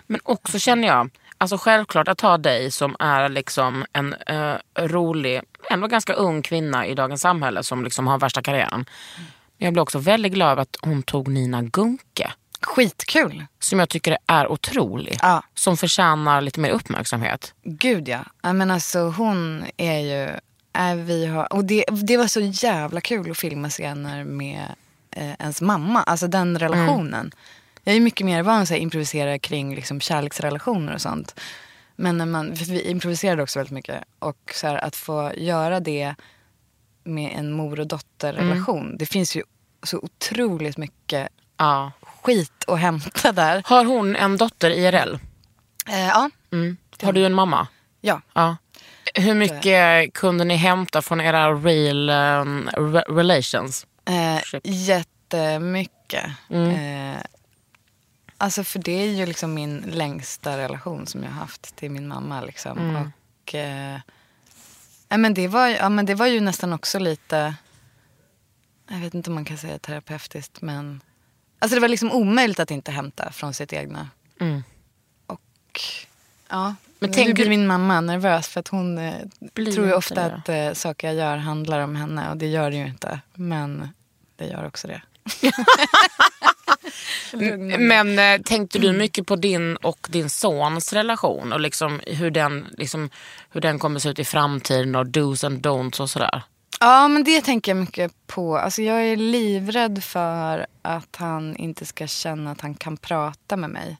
Men 0.07 0.19
också 0.23 0.59
känner 0.59 0.87
jag, 0.87 1.09
alltså 1.41 1.57
självklart 1.57 2.07
att 2.07 2.21
ha 2.21 2.37
dig 2.37 2.71
som 2.71 2.95
är 2.99 3.29
liksom 3.29 3.85
en 3.93 4.13
eh, 4.13 4.55
rolig, 4.75 5.41
ändå 5.69 5.87
ganska 5.87 6.13
ung 6.13 6.41
kvinna 6.41 6.87
i 6.87 6.95
dagens 6.95 7.21
samhälle 7.21 7.63
som 7.63 7.83
liksom 7.83 8.07
har 8.07 8.19
värsta 8.19 8.41
karriären. 8.41 8.85
Jag 9.57 9.73
blev 9.73 9.81
också 9.81 9.99
väldigt 9.99 10.33
glad 10.33 10.51
över 10.51 10.61
att 10.61 10.77
hon 10.81 11.03
tog 11.03 11.27
Nina 11.27 11.61
Gunke. 11.61 12.31
Skitkul. 12.61 13.45
Som 13.59 13.79
jag 13.79 13.89
tycker 13.89 14.17
är 14.27 14.51
otrolig. 14.51 15.17
Ja. 15.21 15.43
Som 15.53 15.77
förtjänar 15.77 16.41
lite 16.41 16.59
mer 16.59 16.69
uppmärksamhet. 16.69 17.53
Gud 17.63 18.07
ja. 18.07 18.53
men 18.53 18.71
alltså 18.71 18.99
hon 18.99 19.65
är 19.77 19.99
ju, 19.99 20.39
är 20.73 20.95
vi 20.95 21.25
har, 21.25 21.53
och 21.53 21.65
det, 21.65 21.85
det 21.91 22.17
var 22.17 22.27
så 22.27 22.39
jävla 22.39 23.01
kul 23.01 23.31
att 23.31 23.37
filma 23.37 23.69
scener 23.69 24.23
med 24.23 24.65
eh, 25.11 25.31
ens 25.39 25.61
mamma. 25.61 26.03
Alltså 26.03 26.27
den 26.27 26.59
relationen. 26.59 27.31
Jag 27.83 27.95
är 27.95 27.99
mycket 27.99 28.25
mer 28.25 28.43
van 28.43 28.61
att 28.61 28.71
improvisera 28.71 29.39
kring 29.39 29.75
liksom, 29.75 29.99
kärleksrelationer 30.01 30.93
och 30.93 31.01
sånt. 31.01 31.39
Men 31.95 32.17
när 32.17 32.25
man, 32.25 32.55
för 32.55 32.65
vi 32.65 32.81
improviserade 32.89 33.43
också 33.43 33.59
väldigt 33.59 33.71
mycket. 33.73 34.03
Och 34.19 34.51
så 34.55 34.67
här, 34.67 34.75
att 34.77 34.95
få 34.95 35.31
göra 35.37 35.79
det 35.79 36.15
med 37.03 37.31
en 37.37 37.51
mor 37.51 37.79
och 37.79 37.87
dotterrelation. 37.87 38.97
Det 38.97 39.05
finns 39.05 39.35
ju 39.35 39.43
så 39.83 39.97
otroligt 39.97 40.77
mycket 40.77 41.27
Ja. 41.57 41.91
skit 42.01 42.63
att 42.67 42.79
hämta 42.79 43.31
där. 43.31 43.61
Har 43.65 43.85
hon 43.85 44.15
en 44.15 44.37
dotter 44.37 44.69
IRL? 44.71 45.13
Eh, 45.89 46.07
ja. 46.07 46.29
Mm. 46.51 46.77
Har 47.03 47.13
du 47.13 47.25
en 47.25 47.33
mamma? 47.33 47.67
ja. 48.01 48.21
Ja. 48.33 48.57
Hur 49.15 49.33
mycket 49.35 50.13
kunde 50.13 50.43
ni 50.43 50.55
hämta 50.55 51.01
från 51.01 51.21
era 51.21 51.53
real 51.53 52.09
um, 52.09 52.69
re- 52.69 53.15
relations? 53.15 53.87
Eh, 54.05 54.59
jättemycket. 54.63 56.25
Mm. 56.49 56.69
Eh, 57.15 57.21
alltså 58.41 58.63
för 58.63 58.79
det 58.79 58.91
är 58.91 59.07
ju 59.07 59.25
liksom 59.25 59.53
min 59.53 59.77
längsta 59.77 60.57
relation 60.57 61.07
som 61.07 61.23
jag 61.23 61.31
har 61.31 61.39
haft 61.39 61.75
till 61.75 61.91
min 61.91 62.07
mamma. 62.07 62.41
Liksom. 62.41 62.77
Mm. 62.77 63.11
Och, 63.43 63.55
eh, 63.55 63.99
men 65.09 65.33
det, 65.33 65.47
var, 65.47 65.67
ja, 65.67 65.89
men 65.89 66.05
det 66.05 66.15
var 66.15 66.27
ju 66.27 66.39
nästan 66.39 66.73
också 66.73 66.99
lite, 66.99 67.55
jag 68.89 68.97
vet 68.97 69.13
inte 69.13 69.29
om 69.29 69.33
man 69.33 69.45
kan 69.45 69.57
säga 69.57 69.79
terapeutiskt, 69.79 70.61
men 70.61 71.01
alltså 71.59 71.75
det 71.75 71.81
var 71.81 71.87
liksom 71.87 72.11
omöjligt 72.11 72.59
att 72.59 72.71
inte 72.71 72.91
hämta 72.91 73.31
från 73.31 73.53
sitt 73.53 73.73
egna. 73.73 74.09
Mm. 74.39 74.63
Och 75.27 75.81
ja, 76.49 76.75
Men 76.99 77.09
men 77.11 77.25
nu 77.25 77.33
blir 77.33 77.49
min 77.49 77.67
mamma 77.67 78.01
nervös 78.01 78.47
för 78.47 78.59
att 78.59 78.67
hon 78.67 78.97
eh, 78.97 79.13
tror 79.73 79.87
ju 79.87 79.93
ofta 79.93 80.25
att 80.25 80.49
eh, 80.49 80.73
saker 80.73 81.07
jag 81.07 81.15
gör 81.15 81.37
handlar 81.37 81.79
om 81.79 81.95
henne 81.95 82.29
och 82.29 82.37
det 82.37 82.47
gör 82.47 82.71
det 82.71 82.77
ju 82.77 82.87
inte. 82.87 83.19
Men 83.33 83.89
det 84.35 84.45
gör 84.45 84.67
också 84.67 84.87
det. 84.87 85.01
Men 87.79 88.19
eh, 88.19 88.41
tänkte 88.41 88.79
du 88.79 88.93
mycket 88.93 89.27
på 89.27 89.35
din 89.35 89.75
och 89.75 90.07
din 90.11 90.29
sons 90.29 90.93
relation 90.93 91.53
och 91.53 91.59
liksom 91.59 92.01
hur, 92.07 92.31
den, 92.31 92.67
liksom, 92.77 93.09
hur 93.49 93.61
den 93.61 93.79
kommer 93.79 93.99
se 93.99 94.09
ut 94.09 94.19
i 94.19 94.23
framtiden 94.23 94.95
och 94.95 95.07
dos 95.07 95.43
and 95.43 95.65
don'ts 95.65 96.01
och 96.01 96.09
sådär? 96.09 96.43
Ja, 96.79 97.07
men 97.07 97.23
det 97.23 97.41
tänker 97.41 97.71
jag 97.71 97.77
mycket 97.77 98.27
på. 98.27 98.57
Alltså, 98.57 98.81
jag 98.81 99.03
är 99.03 99.15
livrädd 99.17 100.03
för 100.03 100.65
att 100.81 101.15
han 101.15 101.55
inte 101.55 101.85
ska 101.85 102.07
känna 102.07 102.51
att 102.51 102.61
han 102.61 102.75
kan 102.75 102.97
prata 102.97 103.57
med 103.57 103.69
mig. 103.69 103.97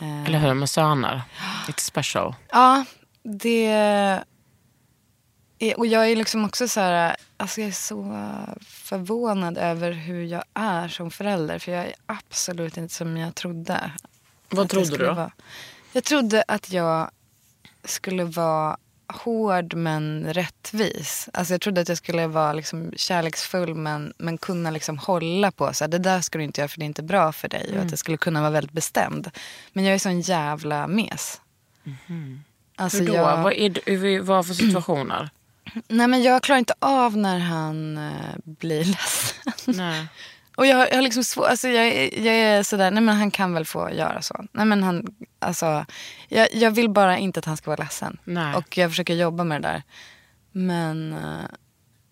Eh, 0.00 0.24
Eller 0.24 0.38
hur? 0.38 0.54
Med 0.54 0.70
söner. 0.70 1.22
It's 1.68 1.80
special. 1.80 2.34
Ja, 2.52 2.84
det... 3.22 4.22
Är, 5.62 5.78
och 5.78 5.86
jag 5.86 6.10
är 6.10 6.16
liksom 6.16 6.44
också 6.44 6.68
så 6.68 6.80
här... 6.80 7.16
Alltså 7.36 7.60
jag 7.60 7.68
är 7.68 7.72
så 7.72 8.16
förvånad 8.66 9.58
över 9.58 9.92
hur 9.92 10.24
jag 10.24 10.44
är 10.54 10.88
som 10.88 11.10
förälder. 11.10 11.58
För 11.58 11.72
jag 11.72 11.84
är 11.84 11.94
absolut 12.06 12.76
inte 12.76 12.94
som 12.94 13.16
jag 13.16 13.34
trodde. 13.34 13.90
Vad 14.48 14.68
trodde 14.68 14.96
du 14.96 15.06
då? 15.06 15.14
vara. 15.14 15.32
Jag 15.92 16.04
trodde 16.04 16.44
att 16.48 16.72
jag 16.72 17.10
skulle 17.84 18.24
vara 18.24 18.76
hård 19.06 19.74
men 19.74 20.34
rättvis. 20.34 21.28
Alltså 21.32 21.54
jag 21.54 21.60
trodde 21.60 21.80
att 21.80 21.88
jag 21.88 21.98
skulle 21.98 22.26
vara 22.26 22.52
liksom 22.52 22.92
kärleksfull 22.96 23.74
men, 23.74 24.12
men 24.18 24.38
kunna 24.38 24.70
liksom 24.70 24.98
hålla 24.98 25.50
på. 25.50 25.74
Så 25.74 25.84
här, 25.84 25.88
det 25.88 25.98
där 25.98 26.20
ska 26.20 26.38
du 26.38 26.44
inte 26.44 26.60
göra 26.60 26.68
för 26.68 26.78
det 26.78 26.84
är 26.84 26.86
inte 26.86 27.02
bra 27.02 27.32
för 27.32 27.48
dig. 27.48 27.64
Mm. 27.68 27.78
Och 27.78 27.84
att 27.84 27.90
jag 27.90 27.98
skulle 27.98 28.16
kunna 28.16 28.40
vara 28.40 28.50
väldigt 28.50 28.72
bestämd. 28.72 29.30
Men 29.72 29.84
jag 29.84 29.94
är 29.94 29.98
sån 29.98 30.20
jävla 30.20 30.86
mes. 30.86 31.40
Alltså 32.76 32.98
Hur 32.98 33.06
då? 33.06 33.14
jag, 33.14 33.42
Vad, 33.42 33.52
är, 33.52 34.20
vad 34.20 34.46
för 34.46 34.54
situationer? 34.54 35.30
Nej 35.88 36.08
men 36.08 36.22
jag 36.22 36.42
klarar 36.42 36.58
inte 36.58 36.74
av 36.78 37.16
när 37.16 37.38
han 37.38 37.98
eh, 37.98 38.34
blir 38.44 38.84
ledsen. 38.84 39.52
Nej. 39.66 40.06
Och 40.56 40.66
jag, 40.66 40.88
jag 40.90 40.94
har 40.94 41.02
liksom 41.02 41.24
svår, 41.24 41.46
alltså 41.46 41.68
jag, 41.68 41.86
är- 41.88 42.26
jag 42.26 42.34
är 42.34 42.62
sådär, 42.62 42.90
nej 42.90 43.02
men 43.02 43.16
han 43.16 43.30
kan 43.30 43.54
väl 43.54 43.64
få 43.64 43.90
göra 43.90 44.22
så. 44.22 44.44
Nej 44.52 44.66
men 44.66 44.82
han, 44.82 45.06
alltså, 45.38 45.84
jag, 46.28 46.48
jag 46.54 46.70
vill 46.70 46.90
bara 46.90 47.18
inte 47.18 47.38
att 47.38 47.44
han 47.44 47.56
ska 47.56 47.70
vara 47.70 47.82
ledsen. 47.82 48.18
Nej. 48.24 48.54
Och 48.54 48.78
jag 48.78 48.90
försöker 48.90 49.14
jobba 49.14 49.44
med 49.44 49.62
det 49.62 49.68
där. 49.68 49.82
Men 50.52 51.12
eh, 51.12 51.46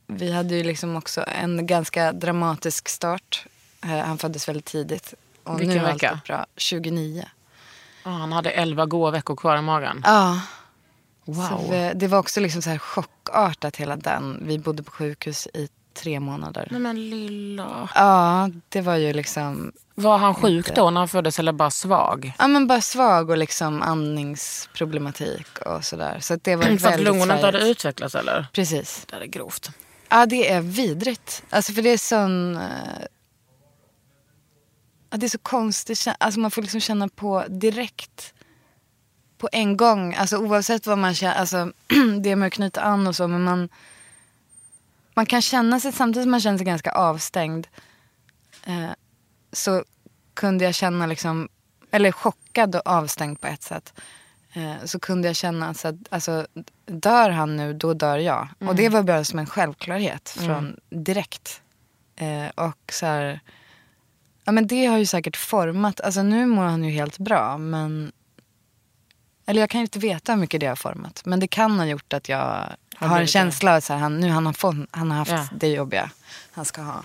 vi 0.06 0.32
hade 0.32 0.54
ju 0.54 0.62
liksom 0.64 0.96
också 0.96 1.24
en 1.42 1.66
ganska 1.66 2.12
dramatisk 2.12 2.88
start. 2.88 3.46
Eh, 3.84 3.98
han 3.98 4.18
föddes 4.18 4.48
väldigt 4.48 4.64
tidigt. 4.64 5.14
Och 5.44 5.60
Vilken 5.60 5.76
nu 5.76 5.84
är 5.84 5.92
vecka? 5.92 6.10
allt 6.10 6.24
bra. 6.24 6.46
29. 6.56 7.24
Ah, 8.02 8.10
han 8.10 8.32
hade 8.32 8.50
elva 8.50 8.86
goa 8.86 9.10
veckor 9.10 9.36
kvar 9.36 9.56
i 9.56 9.62
magen. 9.62 10.02
Ja. 10.06 10.40
Wow. 11.34 11.46
Så 11.68 11.92
det 11.94 12.06
var 12.06 12.18
också 12.18 12.40
liksom 12.40 12.62
så 12.62 12.70
här 12.70 12.78
chockartat 12.78 13.76
hela 13.76 13.96
den. 13.96 14.42
Vi 14.46 14.58
bodde 14.58 14.82
på 14.82 14.90
sjukhus 14.90 15.48
i 15.54 15.68
tre 15.94 16.20
månader. 16.20 16.68
Nej 16.70 16.80
men 16.80 17.10
lilla. 17.10 17.88
Ja, 17.94 18.50
det 18.68 18.80
var 18.80 18.96
ju 18.96 19.12
liksom 19.12 19.72
Var 19.94 20.18
han 20.18 20.34
sjuk 20.34 20.74
då 20.74 20.90
när 20.90 21.00
han 21.00 21.08
föddes 21.08 21.38
eller 21.38 21.52
bara 21.52 21.70
svag? 21.70 22.32
Ja 22.38 22.46
men 22.48 22.66
bara 22.66 22.80
svag 22.80 23.30
och 23.30 23.38
liksom 23.38 23.82
andningsproblematik 23.82 25.58
och 25.66 25.84
sådär. 25.84 26.18
Så 26.20 26.36
det 26.42 26.56
var 26.56 26.76
För 26.78 26.88
att 26.88 27.00
lungorna 27.00 27.34
inte 27.34 27.46
hade 27.46 27.68
utvecklats 27.68 28.14
eller? 28.14 28.46
Precis. 28.52 29.06
Det 29.10 29.16
är 29.16 29.24
grovt. 29.26 29.70
Ja 30.08 30.26
det 30.26 30.50
är 30.52 30.60
vidrigt. 30.60 31.42
Alltså 31.50 31.72
för 31.72 31.82
det 31.82 31.90
är 31.90 31.98
sån... 31.98 32.56
eh, 32.56 32.62
Ja, 35.10 35.16
det 35.16 35.26
är 35.26 35.30
så 35.30 35.38
konstigt. 35.38 36.06
Alltså 36.18 36.40
man 36.40 36.50
får 36.50 36.62
liksom 36.62 36.80
känna 36.80 37.08
på 37.08 37.44
direkt. 37.48 38.34
På 39.40 39.48
en 39.52 39.76
gång. 39.76 40.14
Alltså 40.14 40.36
oavsett 40.36 40.86
vad 40.86 40.98
man 40.98 41.14
känner. 41.14 41.34
Alltså 41.34 41.72
det 42.20 42.36
med 42.36 42.46
att 42.46 42.52
knyta 42.52 42.80
an 42.80 43.06
och 43.06 43.16
så. 43.16 43.28
Men 43.28 43.42
man, 43.42 43.68
man 45.14 45.26
kan 45.26 45.42
känna 45.42 45.80
sig, 45.80 45.92
samtidigt 45.92 46.24
som 46.24 46.30
man 46.30 46.40
känner 46.40 46.58
sig 46.58 46.66
ganska 46.66 46.92
avstängd. 46.92 47.66
Eh, 48.66 48.90
så 49.52 49.84
kunde 50.34 50.64
jag 50.64 50.74
känna 50.74 51.06
liksom, 51.06 51.48
eller 51.90 52.12
chockad 52.12 52.76
och 52.76 52.86
avstängd 52.86 53.40
på 53.40 53.46
ett 53.46 53.62
sätt. 53.62 54.00
Eh, 54.52 54.84
så 54.84 55.00
kunde 55.00 55.28
jag 55.28 55.36
känna 55.36 55.68
att 55.68 55.76
så 55.76 55.88
att, 55.88 55.94
alltså, 56.10 56.46
dör 56.86 57.30
han 57.30 57.56
nu, 57.56 57.72
då 57.72 57.94
dör 57.94 58.18
jag. 58.18 58.48
Och 58.58 58.74
det 58.74 58.88
var 58.88 59.02
bara 59.02 59.24
som 59.24 59.38
en 59.38 59.46
självklarhet 59.46 60.28
från 60.28 60.76
direkt. 60.90 61.62
Eh, 62.16 62.48
och 62.66 62.92
så 62.92 63.06
här, 63.06 63.40
ja 64.44 64.52
men 64.52 64.66
det 64.66 64.86
har 64.86 64.98
ju 64.98 65.06
säkert 65.06 65.36
format, 65.36 66.00
alltså 66.00 66.22
nu 66.22 66.46
mår 66.46 66.62
han 66.62 66.84
ju 66.84 66.90
helt 66.90 67.18
bra 67.18 67.58
men 67.58 68.12
eller 69.50 69.60
jag 69.60 69.70
kan 69.70 69.80
inte 69.80 69.98
veta 69.98 70.32
hur 70.32 70.40
mycket 70.40 70.60
det 70.60 70.66
har 70.66 70.76
format. 70.76 71.22
Men 71.24 71.40
det 71.40 71.46
kan 71.48 71.78
ha 71.78 71.86
gjort 71.86 72.12
att 72.12 72.28
jag 72.28 72.66
har 72.96 73.20
en 73.20 73.26
känsla 73.26 73.70
av 73.70 73.76
att 73.76 73.88
han, 73.88 74.20
nu 74.20 74.28
han 74.28 74.46
har, 74.46 74.52
fått, 74.52 74.74
han 74.90 75.10
har 75.10 75.18
haft 75.18 75.30
Ja. 75.30 75.48
det 75.52 75.68
jobbiga 75.68 76.10
han 76.52 76.64
ska 76.64 76.82
ha. 76.82 77.04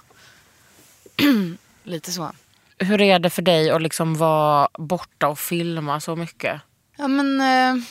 Lite 1.83 2.11
så. 2.11 2.31
Hur 2.77 3.01
är 3.01 3.19
det 3.19 3.29
för 3.29 3.41
dig 3.41 3.71
att 3.71 3.81
liksom 3.81 4.15
vara 4.15 4.69
borta 4.73 5.27
och 5.27 5.39
filma 5.39 5.99
så 5.99 6.15
mycket? 6.15 6.61
Ja 6.97 7.07
men 7.07 7.41
eh, 7.41 7.83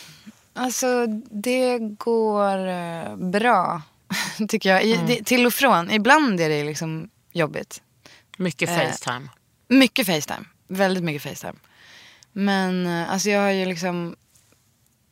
alltså 0.54 1.06
det 1.30 1.78
går 1.78 2.68
eh, 2.68 3.16
bra 3.16 3.82
tycker 4.48 4.70
jag. 4.70 4.84
I, 4.84 5.00
det, 5.06 5.24
till 5.24 5.46
och 5.46 5.54
från. 5.54 5.90
Ibland 5.90 6.40
är 6.40 6.48
det 6.48 6.64
liksom 6.64 7.10
jobbigt. 7.32 7.82
Mycket 8.38 8.68
Eh, 8.70 8.76
Facetime. 8.76 9.28
Mycket 9.68 10.06
Facetime. 10.06 10.44
Väldigt 10.68 11.04
mycket 11.04 11.22
Facetime. 11.22 11.58
Men 12.32 12.86
eh, 12.86 13.12
alltså 13.12 13.30
jag 13.30 13.40
har 13.40 13.50
ju 13.50 13.66
liksom... 13.66 14.16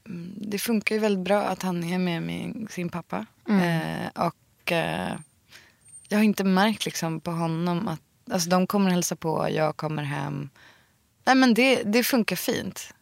mm, 0.06 0.34
Det 0.36 0.58
funkar 0.58 0.94
ju 0.94 1.00
väldigt 1.00 1.24
bra 1.24 1.42
att 1.42 1.62
han 1.62 1.84
är 1.84 1.98
med 1.98 2.22
min, 2.22 2.68
sin 2.70 2.88
pappa. 2.88 3.26
Eh, 3.48 4.26
och 4.26 4.72
eh, 4.72 5.12
jag 6.08 6.18
har 6.18 6.24
inte 6.24 6.44
märkt 6.44 6.84
liksom 6.84 7.20
på 7.20 7.30
honom 7.30 7.88
att... 7.88 8.00
Alltså 8.32 8.50
de 8.50 8.66
kommer 8.66 8.90
hälsa 8.90 9.16
på, 9.16 9.48
jag 9.50 9.76
kommer 9.76 10.02
hem. 10.02 10.50
Nej 11.24 11.34
men 11.34 11.54
det, 11.54 11.82
det 11.82 12.04
funkar 12.04 12.36
fint. 12.36 12.94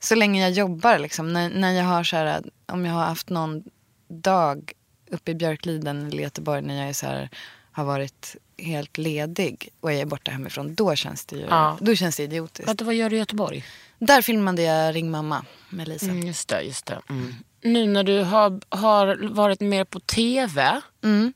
Så 0.00 0.14
länge 0.14 0.40
jag 0.42 0.50
jobbar 0.50 0.98
liksom. 0.98 1.32
När, 1.32 1.50
när 1.50 1.72
jag 1.72 1.84
har 1.84 2.04
så 2.04 2.16
här, 2.16 2.42
om 2.66 2.84
jag 2.86 2.92
har 2.92 3.04
haft 3.04 3.28
någon 3.30 3.62
dag 4.08 4.72
uppe 5.10 5.30
i 5.30 5.34
Björkliden 5.34 6.06
eller 6.06 6.22
Göteborg 6.22 6.62
när 6.62 6.80
jag 6.80 6.88
är 6.88 6.92
så 6.92 7.06
här, 7.06 7.28
har 7.72 7.84
varit 7.84 8.36
helt 8.58 8.98
ledig 8.98 9.68
och 9.80 9.92
jag 9.92 10.00
är 10.00 10.06
borta 10.06 10.30
hemifrån. 10.30 10.74
Då 10.74 10.94
känns 10.94 11.26
det 11.26 11.36
ju 11.36 11.42
Ja. 11.42 11.78
då 11.80 11.94
känns 11.94 12.16
det 12.16 12.22
idiotiskt. 12.22 12.82
Vad 12.82 12.94
gör 12.94 13.10
du 13.10 13.16
i 13.16 13.18
Göteborg? 13.18 13.64
Där 14.06 14.22
filmade 14.22 14.62
jag 14.62 14.94
Ring 14.94 15.10
mamma 15.10 15.44
med 15.68 15.88
Lisa. 15.88 16.06
Mm, 16.06 16.26
just 16.26 16.48
det, 16.48 16.62
just 16.62 16.86
det. 16.86 17.00
Mm. 17.08 17.34
Nu 17.62 17.86
när 17.86 18.04
du 18.04 18.22
har, 18.22 18.60
har 18.76 19.28
varit 19.34 19.60
mer 19.60 19.84
på 19.84 20.00
tv, 20.00 20.80
Mm. 21.04 21.32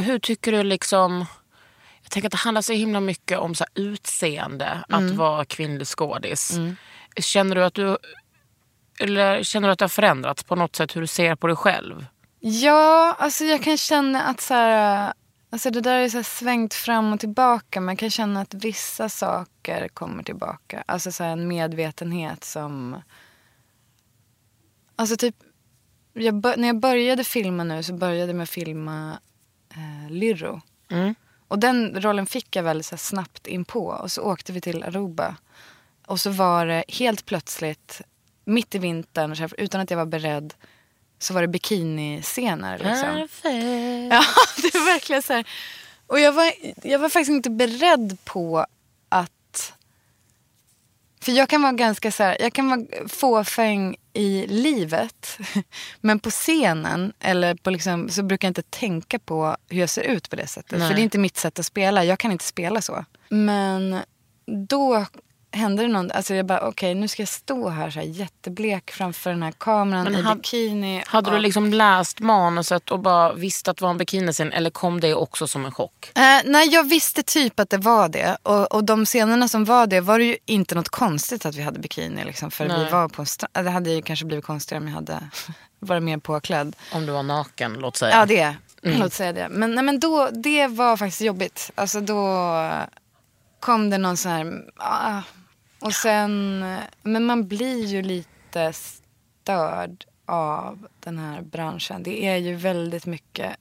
hur 0.00 0.18
tycker 0.18 0.52
du 0.52 0.62
liksom... 0.62 1.26
Jag 2.02 2.10
tänker 2.10 2.28
att 2.28 2.32
det 2.32 2.36
handlar 2.38 2.62
så 2.62 2.72
himla 2.72 3.00
mycket 3.00 3.38
om 3.38 3.54
så 3.54 3.64
här 3.64 3.84
utseende, 3.84 4.84
att 4.88 5.10
vara 5.10 5.44
kvinnlig 5.44 5.86
skådis. 5.86 6.52
Känner 7.16 7.54
du 7.56 7.64
att 7.64 7.74
du 7.74 7.98
eller 9.00 9.42
känner 9.42 9.68
du 9.68 9.72
att 9.72 9.78
det 9.78 9.84
har 9.84 9.88
förändrats 9.88 10.42
på 10.44 10.56
något 10.56 10.76
sätt 10.76 10.96
hur 10.96 11.00
du 11.00 11.06
ser 11.06 11.34
på 11.34 11.46
dig 11.46 11.56
själv? 11.56 12.06
Ja, 12.40 13.16
alltså 13.18 13.44
jag 13.44 13.62
kan 13.62 13.76
känna 13.78 14.22
att 14.22 14.40
så 14.40 14.54
här, 14.54 15.12
Alltså 15.52 15.70
det 15.70 15.80
där 15.80 15.98
är 15.98 16.08
så 16.08 16.22
svängt 16.22 16.74
fram 16.74 17.12
och 17.12 17.20
tillbaka. 17.20 17.80
Man 17.80 17.96
kan 17.96 18.10
känna 18.10 18.40
att 18.40 18.54
vissa 18.54 19.08
saker 19.08 19.88
kommer 19.88 20.22
tillbaka. 20.22 20.84
Alltså 20.86 21.12
så 21.12 21.24
en 21.24 21.48
medvetenhet 21.48 22.44
som... 22.44 23.02
Alltså 24.96 25.16
typ... 25.16 25.36
Jag. 26.12 26.34
När 26.58 26.66
jag 26.66 26.80
började 26.80 27.24
filma 27.24 27.64
nu 27.64 27.82
så 27.82 27.92
började 27.94 28.26
jag 28.26 28.36
med 28.36 28.42
att 28.42 28.50
filma 28.50 29.18
eh, 29.70 30.10
Lyrro. 30.10 30.60
Mm. 30.90 31.14
Och 31.48 31.58
den 31.58 32.02
rollen 32.02 32.26
fick 32.26 32.56
jag 32.56 32.62
väldigt 32.62 32.86
så 32.86 32.96
snabbt 32.96 33.46
in 33.46 33.64
på. 33.64 33.86
Och 33.86 34.12
så 34.12 34.22
åkte 34.22 34.52
vi 34.52 34.60
till 34.60 34.82
Aruba. 34.84 35.36
Och 36.06 36.20
så 36.20 36.30
var 36.30 36.66
det 36.66 36.84
helt 36.88 37.26
plötsligt, 37.26 38.00
mitt 38.44 38.74
i 38.74 38.78
vintern, 38.78 39.48
utan 39.58 39.80
att 39.80 39.90
jag 39.90 39.98
var 39.98 40.06
beredd, 40.06 40.54
så 41.22 41.34
var 41.34 41.40
det 41.40 41.48
bikiniscener. 41.48 42.78
Liksom. 42.78 43.28
Perfekt. 43.42 44.12
Ja, 44.12 44.24
det 44.62 44.78
var 44.78 44.84
verkligen 44.84 45.22
så 45.22 45.32
här. 45.32 45.46
Och 46.06 46.20
jag 46.20 46.32
var, 46.32 46.52
jag 46.82 46.98
var 46.98 47.08
faktiskt 47.08 47.30
inte 47.30 47.50
beredd 47.50 48.18
på 48.24 48.66
att... 49.08 49.72
För 51.20 51.32
jag 51.32 51.48
kan 51.48 51.62
vara 51.62 51.72
ganska 51.72 52.12
så 52.12 52.22
här, 52.22 52.36
jag 52.40 52.52
kan 52.52 52.68
vara 52.68 53.08
fåfäng 53.08 53.96
i 54.12 54.46
livet. 54.46 55.38
Men 56.00 56.18
på 56.18 56.30
scenen 56.30 57.12
eller 57.20 57.54
på 57.54 57.70
liksom, 57.70 58.08
så 58.08 58.22
brukar 58.22 58.48
jag 58.48 58.50
inte 58.50 58.62
tänka 58.62 59.18
på 59.18 59.56
hur 59.68 59.80
jag 59.80 59.90
ser 59.90 60.02
ut 60.02 60.30
på 60.30 60.36
det 60.36 60.46
sättet. 60.46 60.78
Nej. 60.78 60.88
För 60.88 60.94
det 60.94 61.00
är 61.00 61.04
inte 61.04 61.18
mitt 61.18 61.36
sätt 61.36 61.58
att 61.58 61.66
spela. 61.66 62.04
Jag 62.04 62.18
kan 62.18 62.32
inte 62.32 62.44
spela 62.44 62.82
så. 62.82 63.04
Men 63.28 63.98
då 64.68 65.06
hände 65.52 65.82
det 65.82 65.88
någon, 65.88 66.10
alltså 66.10 66.34
jag 66.34 66.46
bara 66.46 66.68
okej 66.68 66.94
nu 66.94 67.08
ska 67.08 67.22
jag 67.22 67.28
stå 67.28 67.68
här 67.68 67.90
så 67.90 67.98
här 67.98 68.06
jätteblek 68.06 68.90
framför 68.90 69.30
den 69.30 69.42
här 69.42 69.52
kameran 69.52 70.04
Men 70.04 70.14
i 70.14 70.22
had- 70.22 70.36
bikini. 70.36 71.02
Hade 71.06 71.30
du 71.30 71.36
och- 71.36 71.42
liksom 71.42 71.72
läst 71.74 72.20
manuset 72.20 72.90
och 72.90 72.98
bara 73.00 73.32
visste 73.32 73.70
att 73.70 73.76
det 73.76 73.82
var 73.84 73.90
en 73.90 73.98
bikiniscen 73.98 74.52
eller 74.52 74.70
kom 74.70 75.00
det 75.00 75.14
också 75.14 75.46
som 75.46 75.64
en 75.64 75.72
chock? 75.72 76.10
Eh, 76.14 76.22
nej, 76.44 76.68
jag 76.68 76.84
visste 76.88 77.22
typ 77.22 77.60
att 77.60 77.70
det 77.70 77.78
var 77.78 78.08
det. 78.08 78.36
Och, 78.42 78.72
och 78.74 78.84
de 78.84 79.04
scenerna 79.06 79.48
som 79.48 79.64
var 79.64 79.86
det 79.86 80.00
var 80.00 80.18
det 80.18 80.24
ju 80.24 80.36
inte 80.46 80.74
något 80.74 80.88
konstigt 80.88 81.46
att 81.46 81.54
vi 81.54 81.62
hade 81.62 81.78
bikini. 81.78 82.24
Liksom, 82.24 82.50
för 82.50 82.66
Nej. 82.68 82.84
vi 82.84 82.90
var 82.90 83.08
på 83.08 83.22
en 83.22 83.26
strand. 83.26 83.66
Det 83.66 83.70
hade 83.70 83.90
ju 83.90 84.02
kanske 84.02 84.24
blivit 84.24 84.44
konstigare 84.44 84.82
om 84.82 84.88
jag 84.88 84.94
hade 84.94 85.18
varit 85.80 86.02
mer 86.02 86.18
påklädd. 86.18 86.76
Om 86.92 87.06
du 87.06 87.12
var 87.12 87.22
naken, 87.22 87.72
låt 87.74 87.96
säga. 87.96 88.16
Ja, 88.16 88.26
det. 88.26 88.56
Låt 88.84 89.12
säga 89.12 89.32
det. 89.32 89.48
Men, 89.50 89.74
nej, 89.74 89.84
men 89.84 90.00
då, 90.00 90.28
det 90.32 90.66
var 90.66 90.96
faktiskt 90.96 91.20
jobbigt. 91.20 91.70
Alltså 91.74 92.00
då 92.00 92.70
kom 93.60 93.90
det 93.90 93.98
någon 93.98 94.16
sån 94.16 94.32
här... 94.32 94.52
Ah, 94.76 95.20
och 95.82 95.94
sen... 95.94 96.58
Men 97.02 97.24
man 97.24 97.48
blir 97.48 97.86
ju 97.86 98.02
lite 98.02 98.72
störd 98.72 100.04
av 100.26 100.88
den 101.00 101.18
här 101.18 101.42
branschen. 101.42 102.02
Det 102.02 102.24
är 102.26 102.36
ju 102.36 102.54
väldigt 102.54 103.06
mycket 103.06 103.56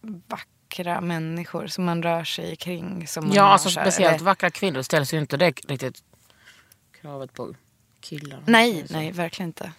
vackra 0.00 1.00
människor 1.00 1.66
som 1.66 1.84
man 1.84 2.02
rör 2.02 2.24
sig 2.24 2.56
kring. 2.56 3.06
Som 3.06 3.24
man 3.24 3.34
Ja, 3.34 3.42
alltså 3.42 3.70
så 3.70 3.80
här, 3.80 3.86
speciellt 3.86 4.14
eller- 4.14 4.24
vackra 4.24 4.50
kvinnor 4.50 4.82
ställs 4.82 5.14
ju 5.14 5.18
inte 5.18 5.36
det 5.36 5.46
riktigt 5.46 6.02
kravet 7.00 7.32
på 7.32 7.54
killar. 8.00 8.42
Nej, 8.46 8.86
nej, 8.90 9.12
verkligen 9.12 9.48
inte. 9.48 9.72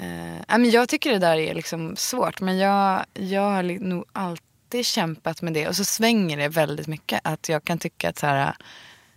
Uh, 0.00 0.58
men 0.58 0.70
jag 0.70 0.88
tycker 0.88 1.12
det 1.12 1.18
där 1.18 1.36
är 1.36 1.54
liksom 1.54 1.96
svårt. 1.96 2.40
Men 2.40 2.58
jag, 2.58 3.04
jag 3.12 3.50
har 3.50 3.62
nog 3.62 4.04
alltid 4.12 4.86
kämpat 4.86 5.42
med 5.42 5.52
det. 5.52 5.68
Och 5.68 5.76
så 5.76 5.84
svänger 5.84 6.36
det 6.36 6.48
väldigt 6.48 6.86
mycket. 6.86 7.20
Att 7.24 7.48
jag 7.48 7.64
kan 7.64 7.78
tycka 7.78 8.08
att 8.08 8.18
så 8.18 8.26
här, 8.26 8.54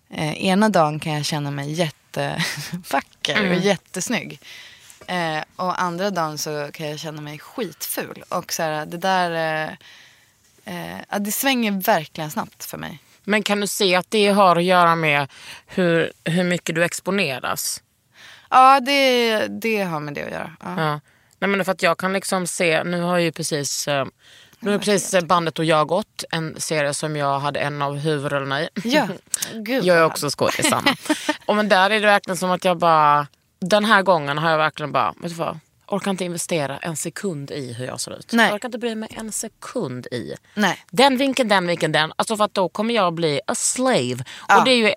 eh, 0.09 0.45
ena 0.45 0.69
dagen 0.69 0.99
kan 0.99 1.13
jag 1.13 1.25
känna 1.25 1.51
mig 1.51 1.71
jättevacker 1.71 3.51
och 3.51 3.55
jättesnygg. 3.55 4.39
Eh, 5.07 5.43
och 5.55 5.81
andra 5.81 6.09
dagen 6.09 6.37
så 6.37 6.69
kan 6.73 6.89
jag 6.89 6.99
känna 6.99 7.21
mig 7.21 7.39
skitful. 7.39 8.23
Och 8.29 8.53
så 8.53 8.63
här, 8.63 8.85
det 8.85 8.97
där... 8.97 9.31
Eh, 10.65 10.95
eh, 10.95 11.19
det 11.19 11.31
svänger 11.31 11.71
verkligen 11.71 12.31
snabbt 12.31 12.65
för 12.65 12.77
mig. 12.77 12.99
Men 13.23 13.43
kan 13.43 13.59
du 13.59 13.67
se 13.67 13.95
att 13.95 14.11
det 14.11 14.27
har 14.27 14.55
att 14.55 14.63
göra 14.63 14.95
med 14.95 15.27
hur, 15.65 16.11
hur 16.23 16.43
mycket 16.43 16.75
du 16.75 16.83
exponeras? 16.83 17.83
Ja, 18.49 18.79
det, 18.79 19.47
det 19.47 19.81
har 19.83 19.99
med 19.99 20.13
det 20.13 20.23
att 20.23 20.31
göra. 20.31 20.51
Ja. 20.63 20.81
Ja. 20.81 20.99
Nej, 21.39 21.49
men 21.49 21.65
för 21.65 21.71
att 21.71 21.83
jag 21.83 21.97
kan 21.97 22.13
liksom 22.13 22.47
se, 22.47 22.83
nu 22.83 23.01
har 23.01 23.17
ju 23.17 23.31
precis, 23.31 23.87
eh, 23.87 24.05
nu 24.59 24.71
har 24.71 24.79
precis 24.79 25.23
bandet 25.23 25.59
och 25.59 25.65
jag 25.65 25.87
gått, 25.87 26.23
en 26.31 26.61
serie 26.61 26.93
som 26.93 27.15
jag 27.15 27.39
hade 27.39 27.59
en 27.59 27.81
av 27.81 27.97
huvudrollerna 27.97 28.61
i. 28.61 28.69
Ja, 28.83 29.07
gud. 29.53 29.83
Jag 29.83 29.97
är 29.97 30.03
också 30.03 30.29
skådis, 30.29 30.71
och 31.45 31.55
men 31.55 31.69
där 31.69 31.89
är 31.89 31.99
det 31.99 32.07
verkligen 32.07 32.37
som 32.37 32.51
att 32.51 32.65
jag 32.65 32.77
bara, 32.77 33.27
den 33.59 33.85
här 33.85 34.01
gången 34.01 34.37
har 34.37 34.49
jag 34.49 34.57
verkligen 34.57 34.91
bara, 34.91 35.13
vet 35.21 35.31
du 35.31 35.35
vad? 35.35 35.59
Orkar 35.87 36.11
inte 36.11 36.25
investera 36.25 36.77
en 36.77 36.95
sekund 36.95 37.51
i 37.51 37.73
hur 37.73 37.85
jag 37.85 38.01
ser 38.01 38.19
ut. 38.19 38.31
Nej. 38.33 38.53
Orkar 38.53 38.67
inte 38.67 38.77
bry 38.77 38.95
mig 38.95 39.09
en 39.11 39.31
sekund 39.31 40.07
i. 40.11 40.33
Nej. 40.53 40.83
Den 40.91 41.17
vinkeln, 41.17 41.49
den 41.49 41.67
vinkeln, 41.67 41.91
den. 41.91 42.13
Alltså 42.15 42.37
för 42.37 42.43
att 42.43 42.53
då 42.53 42.69
kommer 42.69 42.93
jag 42.93 43.13
bli 43.13 43.41
a 43.47 43.55
slave. 43.55 44.17
Ja. 44.47 44.59
Och 44.59 44.65
det 44.65 44.71
är 44.71 44.75
ju, 44.75 44.93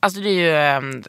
alltså 0.00 0.20
det 0.20 0.28
är 0.28 0.32
ju 0.32 0.56
ehm, 0.56 1.04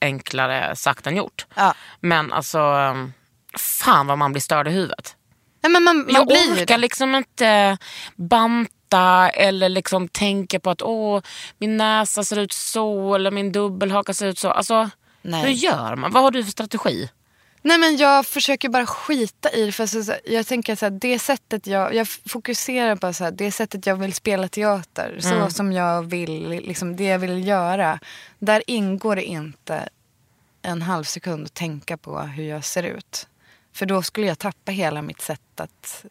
enklare 0.00 0.76
sagt 0.76 1.06
än 1.06 1.16
gjort. 1.16 1.46
Ja. 1.54 1.74
Men 2.00 2.32
alltså, 2.32 2.58
ehm, 2.58 3.12
fan 3.58 4.06
vad 4.06 4.18
man 4.18 4.32
blir 4.32 4.42
störd 4.42 4.68
i 4.68 4.70
huvudet. 4.70 5.16
Nej, 5.60 5.72
men 5.72 5.84
man, 5.84 5.96
man 5.96 6.14
jag 6.14 6.26
blir 6.26 6.62
orkar 6.62 6.78
liksom 6.78 7.14
inte 7.14 7.78
banta 8.16 9.28
eller 9.28 9.68
liksom 9.68 10.08
tänka 10.08 10.60
på 10.60 10.70
att 10.70 10.82
åh, 10.82 11.22
min 11.58 11.76
näsa 11.76 12.24
ser 12.24 12.38
ut 12.38 12.52
så 12.52 13.14
eller 13.14 13.30
min 13.30 13.52
dubbelhaka 13.52 14.14
ser 14.14 14.26
ut 14.26 14.38
så. 14.38 14.50
Alltså, 14.50 14.90
Nej. 15.22 15.42
hur 15.42 15.50
gör 15.50 15.96
man? 15.96 16.12
Vad 16.12 16.22
har 16.22 16.30
du 16.30 16.44
för 16.44 16.50
strategi? 16.50 17.08
Nej 17.62 17.78
men 17.78 17.96
jag 17.96 18.26
försöker 18.26 18.68
bara 18.68 18.86
skita 18.86 19.52
i 19.52 19.66
det. 19.66 19.72
För 19.72 19.86
så, 19.86 20.04
så, 20.04 20.14
jag 20.24 20.46
tänker 20.46 20.76
så 20.76 20.84
här, 20.84 20.90
det 20.90 21.18
sättet 21.18 21.66
jag, 21.66 21.94
jag 21.94 22.08
fokuserar 22.08 22.96
på 22.96 23.12
så 23.12 23.24
här, 23.24 23.30
det 23.30 23.52
sättet 23.52 23.86
jag 23.86 23.96
vill 23.96 24.14
spela 24.14 24.48
teater. 24.48 25.16
Så 25.20 25.50
som 25.50 25.72
jag 25.72 26.02
vill, 26.02 26.48
liksom 26.48 26.96
det 26.96 27.04
jag 27.04 27.18
vill 27.18 27.46
göra. 27.46 27.98
Där 28.38 28.62
ingår 28.66 29.16
det 29.16 29.24
inte 29.24 29.88
en 30.62 30.82
halv 30.82 31.04
sekund 31.04 31.46
att 31.46 31.54
tänka 31.54 31.96
på 31.96 32.20
hur 32.20 32.44
jag 32.44 32.64
ser 32.64 32.82
ut. 32.82 33.26
För 33.72 33.86
då 33.86 34.02
skulle 34.02 34.26
jag 34.26 34.38
tappa 34.38 34.72
hela 34.72 35.02
mitt 35.02 35.20
sätt 35.20 35.60
att, 35.60 36.04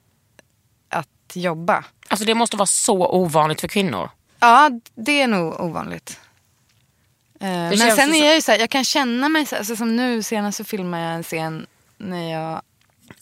att 0.90 1.08
jobba. 1.36 1.84
Alltså 2.08 2.26
det 2.26 2.36
måste 2.36 2.58
vara 2.58 2.66
så 2.68 3.08
ovanligt 3.08 3.62
för 3.62 3.68
kvinnor. 3.68 4.10
Ja, 4.40 4.70
det 4.96 5.22
är 5.22 5.28
nog 5.28 5.60
ovanligt. 5.60 6.20
Eh, 7.42 7.48
men 7.50 7.78
sen 7.78 8.14
är 8.14 8.26
jag 8.26 8.36
ju 8.36 8.42
så 8.42 8.52
här, 8.52 8.60
jag 8.60 8.70
kan 8.70 8.84
känna 8.86 9.30
mig 9.30 9.46
så 9.46 9.56
alltså 9.56 9.76
som 9.76 9.96
nu 9.96 10.24
senast 10.24 10.58
så 10.58 10.64
filmade 10.64 11.04
jag 11.04 11.14
en 11.14 11.24
scen 11.24 11.66
när 11.98 12.32
jag 12.32 12.62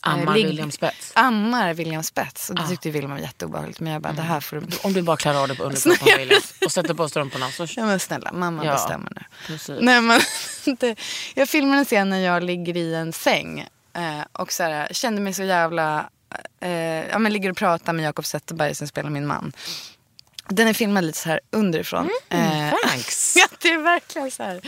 Ammar 0.00 0.34
ligg- 0.36 0.46
William 0.46 0.70
Spets. 0.70 1.12
ammar 1.14 1.74
William 1.74 2.02
Spets. 2.02 2.50
Och 2.50 2.56
det 2.56 2.62
Ah. 2.62 2.68
tyckte 2.68 2.90
William 2.90 3.10
var 3.10 3.18
jätteobehagligt. 3.18 3.80
Men 3.80 3.92
jag 3.92 4.02
bara, 4.02 4.12
det 4.12 4.22
här 4.22 4.40
får 4.40 4.56
du... 4.56 4.66
Om 4.82 4.92
du 4.92 5.02
bara 5.02 5.16
klär 5.16 5.34
av 5.42 5.48
dig 5.48 5.56
på 5.56 5.62
underkroppen 5.64 6.18
William 6.18 6.40
och 6.64 6.72
sätter 6.72 6.94
på 6.94 7.08
strumporna 7.08 7.50
så 7.50 7.66
Ja 7.76 7.86
men 7.86 8.00
snälla, 8.00 8.32
mamma 8.32 8.64
Ja, 8.64 8.72
bestämmer 8.72 9.12
nu. 9.16 9.22
precis. 9.46 9.78
Nej 9.80 10.00
men, 10.00 10.20
det, 10.78 10.98
jag 11.34 11.48
filmade 11.48 11.78
en 11.78 11.84
scen 11.84 12.10
när 12.10 12.18
jag 12.18 12.42
ligger 12.42 12.76
i 12.76 12.94
en 12.94 13.12
säng. 13.12 13.68
Eh, 13.98 14.24
och 14.32 14.52
så 14.52 14.62
här, 14.62 14.88
kände 14.90 15.20
mig 15.20 15.34
så 15.34 15.42
jävla... 15.42 16.10
Eh, 16.60 16.70
ja 17.08 17.18
men 17.18 17.32
ligger 17.32 17.50
och 17.50 17.56
pratar 17.56 17.92
med 17.92 18.04
Jakob 18.04 18.24
Zetterberg 18.24 18.74
som 18.74 18.88
spelar 18.88 19.10
min 19.10 19.26
man. 19.26 19.52
Den 20.48 20.68
är 20.68 20.72
filmad 20.72 21.04
lite 21.04 21.18
så 21.18 21.28
här 21.28 21.40
underifrån. 21.50 22.10
Mm, 22.28 22.68
Eh, 22.68 22.74
thanks. 22.88 23.34
ja, 23.36 23.46
det 23.62 23.68
är 23.68 23.78
verkligen 23.78 24.30
så 24.30 24.42
här. 24.42 24.60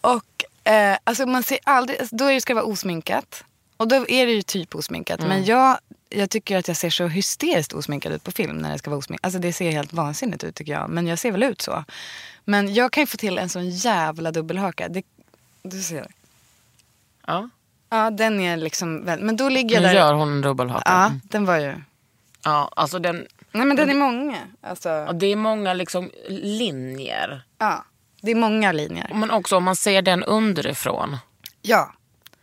Och 0.00 0.70
eh, 0.72 0.98
alltså 1.04 1.26
man 1.26 1.42
ser 1.42 1.58
aldrig, 1.64 2.00
alltså, 2.00 2.16
då 2.16 2.40
ska 2.40 2.54
det 2.54 2.60
vara 2.60 2.72
osminkat. 2.72 3.44
Och 3.76 3.88
då 3.88 3.96
är 4.08 4.26
det 4.26 4.32
ju 4.32 4.42
typ 4.42 4.74
osminkat. 4.74 5.20
Mm. 5.20 5.28
Men 5.28 5.44
jag, 5.44 5.78
jag 6.08 6.30
tycker 6.30 6.58
att 6.58 6.68
jag 6.68 6.76
ser 6.76 6.90
så 6.90 7.06
hysteriskt 7.06 7.72
osminkad 7.72 8.12
ut 8.12 8.24
på 8.24 8.32
film 8.32 8.56
när 8.58 8.72
det 8.72 8.78
ska 8.78 8.90
vara 8.90 8.98
osminkat. 8.98 9.24
Alltså 9.24 9.38
det 9.38 9.52
ser 9.52 9.70
helt 9.70 9.92
vansinnigt 9.92 10.44
ut 10.44 10.54
tycker 10.54 10.72
jag. 10.72 10.90
Men 10.90 11.06
jag 11.06 11.18
ser 11.18 11.32
väl 11.32 11.42
ut 11.42 11.60
så. 11.60 11.84
Men 12.44 12.74
jag 12.74 12.92
kan 12.92 13.02
ju 13.02 13.06
få 13.06 13.16
till 13.16 13.38
en 13.38 13.48
sån 13.48 13.70
jävla 13.70 14.32
dubbelhaka. 14.32 14.88
Det, 14.88 15.02
du 15.62 15.82
ser. 15.82 16.06
Ja. 17.26 17.48
Ja, 17.90 18.10
den 18.10 18.40
är 18.40 18.56
liksom 18.56 19.04
väl, 19.04 19.20
Men 19.22 19.36
då 19.36 19.48
ligger 19.48 19.74
jag 19.74 19.82
Nu 19.82 19.88
där. 19.88 19.94
gör 19.94 20.14
hon 20.14 20.28
en 20.32 20.40
dubbelhaka. 20.40 20.82
Ja, 20.86 21.12
den 21.22 21.44
var 21.44 21.56
ju. 21.58 21.74
Ja, 22.44 22.70
alltså 22.76 22.98
den, 22.98 23.26
Nej 23.52 23.66
men 23.66 23.76
den 23.76 23.90
är 23.90 23.94
många. 23.94 24.36
Alltså, 24.60 24.88
ja, 24.88 25.12
det 25.12 25.26
är 25.26 25.36
många 25.36 25.74
liksom 25.74 26.10
linjer. 26.28 27.42
ja. 27.58 27.84
Det 28.20 28.30
är 28.30 28.34
många 28.34 28.72
linjer. 28.72 29.10
Men 29.14 29.30
också 29.30 29.56
om 29.56 29.64
man 29.64 29.76
ser 29.76 30.02
den 30.02 30.24
underifrån, 30.24 31.16
Ja. 31.62 31.92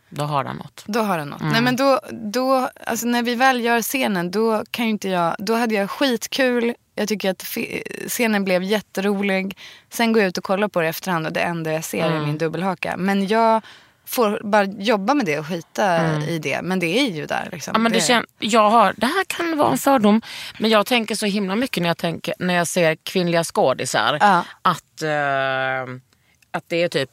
då 0.08 0.24
har 0.24 0.44
den 0.44 0.56
något. 0.56 0.84
Då 0.86 1.00
har 1.00 1.18
den 1.18 1.28
något. 1.28 1.42
Nej 1.42 1.62
men 1.62 1.76
då, 1.76 2.00
då, 2.12 2.68
alltså 2.86 3.06
när 3.06 3.22
vi 3.22 3.34
väl 3.34 3.60
gör 3.60 3.82
scenen 3.82 4.30
då 4.30 4.64
kan 4.70 4.84
ju 4.84 4.90
inte 4.90 5.08
jag, 5.08 5.36
då 5.38 5.54
hade 5.54 5.74
jag 5.74 5.90
skitkul. 5.90 6.74
Jag 6.94 7.08
tycker 7.08 7.30
att 7.30 7.42
fi- 7.42 7.82
scenen 8.08 8.44
blev 8.44 8.62
jätterolig. 8.62 9.58
Sen 9.90 10.12
går 10.12 10.22
jag 10.22 10.28
ut 10.28 10.38
och 10.38 10.44
kollar 10.44 10.68
på 10.68 10.80
det 10.80 10.86
i 10.86 10.88
efterhand 10.90 11.26
och 11.26 11.32
det 11.32 11.40
enda 11.40 11.72
jag 11.72 11.84
ser 11.84 12.10
är 12.10 12.20
min 12.20 12.38
dubbelhaka. 12.38 12.94
Men 12.96 13.26
jag 13.26 13.62
får 14.06 14.40
bara 14.44 14.64
jobba 14.64 15.14
med 15.14 15.26
det 15.26 15.38
och 15.38 15.46
skita 15.46 16.16
i 16.22 16.38
det. 16.38 16.62
Men 16.62 16.78
det 16.78 16.86
är 17.00 17.10
ju 17.10 17.26
där 17.26 17.48
liksom. 17.52 17.72
Ja, 17.74 17.78
men 17.78 17.92
det 17.92 17.98
det, 17.98 18.04
kän, 18.04 18.26
jag 18.38 18.70
har, 18.70 18.94
det 18.96 19.06
här 19.06 19.24
kan 19.24 19.58
vara 19.58 19.72
en 19.72 19.78
fördom, 19.78 20.22
men 20.58 20.70
jag 20.70 20.86
tänker 20.86 21.14
så 21.14 21.26
himla 21.26 21.56
mycket 21.56 21.82
när 21.82 21.90
jag, 21.90 21.98
tänker, 21.98 22.34
när 22.38 22.54
jag 22.54 22.66
ser 22.68 22.94
kvinnliga 23.02 23.44
skådisar. 23.44 24.18
Ja. 24.20 24.44
Att, 24.62 25.02
eh, 25.02 25.94
att 26.50 26.64
det 26.68 26.82
är 26.82 26.88
typ 26.88 27.10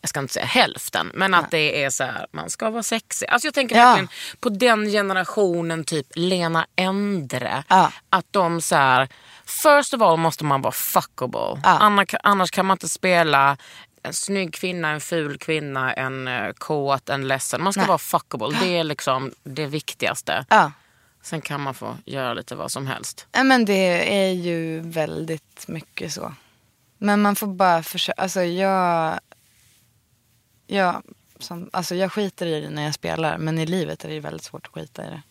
jag 0.00 0.08
ska 0.08 0.20
inte 0.20 0.32
säga 0.34 0.46
hälften, 0.46 1.10
men 1.14 1.34
att 1.34 1.50
det 1.50 1.84
är 1.84 1.90
så 1.90 2.04
här, 2.04 2.26
man 2.32 2.50
ska 2.50 2.70
vara 2.70 2.82
sexig. 2.82 3.28
Alltså 3.28 3.46
jag 3.46 3.54
tänker 3.54 3.76
Ja. 3.76 3.84
verkligen 3.84 4.08
på 4.40 4.48
den 4.48 4.86
generationen, 4.90 5.84
typ 5.84 6.06
Lena 6.14 6.66
Endre. 6.76 7.64
Ja. 7.68 7.92
Att 8.10 8.26
de 8.30 8.60
så 8.60 8.76
här, 8.76 9.08
first 9.46 9.94
of 9.94 10.02
all 10.02 10.16
måste 10.16 10.44
man 10.44 10.62
vara 10.62 10.72
fuckable. 10.72 11.60
Ja. 11.64 11.78
Annars, 11.80 12.14
annars 12.22 12.50
kan 12.50 12.66
man 12.66 12.74
inte 12.74 12.88
spela 12.88 13.56
en 14.02 14.12
snygg 14.12 14.54
kvinna, 14.54 14.90
en 14.90 15.00
ful 15.00 15.38
kvinna, 15.38 15.92
en 15.92 16.28
uh, 16.28 16.52
kåt, 16.52 17.08
en 17.08 17.28
ledsen. 17.28 17.62
Man 17.62 17.72
ska 17.72 17.80
Nej. 17.80 17.88
vara 17.88 17.98
fuckable. 17.98 18.56
Det 18.60 18.78
är 18.78 18.84
liksom 18.94 19.32
det 19.42 19.66
viktigaste. 19.66 20.46
Ja. 20.48 20.72
Sen 21.22 21.40
kan 21.40 21.60
man 21.60 21.74
få 21.74 21.96
göra 22.04 22.34
lite 22.34 22.54
vad 22.54 22.72
som 22.72 22.86
helst. 22.86 23.26
Ja, 23.32 23.42
men 23.42 23.64
det 23.64 24.14
är 24.24 24.32
ju 24.32 24.80
väldigt 24.80 25.68
mycket 25.68 26.12
så. 26.12 26.34
Men 26.98 27.22
man 27.22 27.36
får 27.36 27.46
bara 27.46 27.82
försöka, 27.82 28.22
alltså 28.22 28.42
jag, 28.42 29.20
jag, 30.66 31.02
som, 31.38 31.70
alltså 31.72 31.94
jag 31.94 32.12
skiter 32.12 32.46
i 32.46 32.60
det 32.60 32.70
när 32.70 32.82
jag 32.82 32.94
spelar. 32.94 33.38
Men 33.38 33.58
i 33.58 33.66
livet 33.66 34.04
är 34.04 34.08
det 34.08 34.14
ju 34.14 34.20
väldigt 34.20 34.44
svårt 34.44 34.66
att 34.66 34.72
skita 34.72 35.06
i 35.06 35.06
det. 35.06 35.22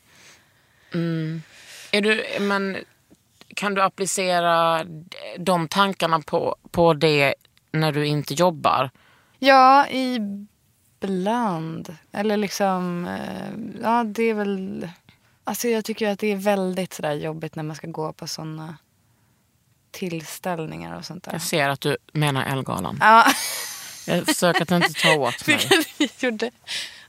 Är 1.92 2.02
du, 2.02 2.26
men 2.40 2.78
kan 3.56 3.74
du 3.74 3.82
applicera 3.82 4.86
de 5.38 5.68
tankarna 5.68 6.20
på, 6.20 6.56
på 6.72 6.94
det 6.94 7.36
när 7.72 7.92
du 7.92 8.06
inte 8.06 8.34
jobbar? 8.34 8.90
Ja, 9.40 9.88
ibland. 11.02 11.96
Eller 12.12 12.38
liksom, 12.38 13.08
eh, 13.08 13.82
ja 13.82 14.04
det 14.04 14.24
är 14.24 14.34
väl, 14.34 14.90
alltså 15.44 15.68
jag 15.68 15.86
tycker 15.86 16.10
att 16.10 16.20
det 16.20 16.32
är 16.32 16.36
väldigt 16.36 16.94
sådär 16.94 17.14
jobbigt 17.14 17.56
när 17.56 17.64
man 17.64 17.76
ska 17.76 17.88
gå 17.88 18.14
på 18.14 18.28
sådana 18.28 18.78
tillställningar 19.92 20.98
och 20.98 21.06
sånt 21.06 21.24
där. 21.24 21.32
Jag 21.32 21.42
ser 21.42 21.70
att 21.70 21.82
du 21.82 21.98
menar 22.14 22.46
Ellegalan. 22.46 22.98
Ja. 23.02 23.26
Jag 24.08 24.26
försöker 24.26 24.62
att 24.62 24.72
inte 24.72 24.94
ta 24.94 25.16
åt 25.16 25.48
mig. 25.48 25.60
Gjorde. 26.20 26.52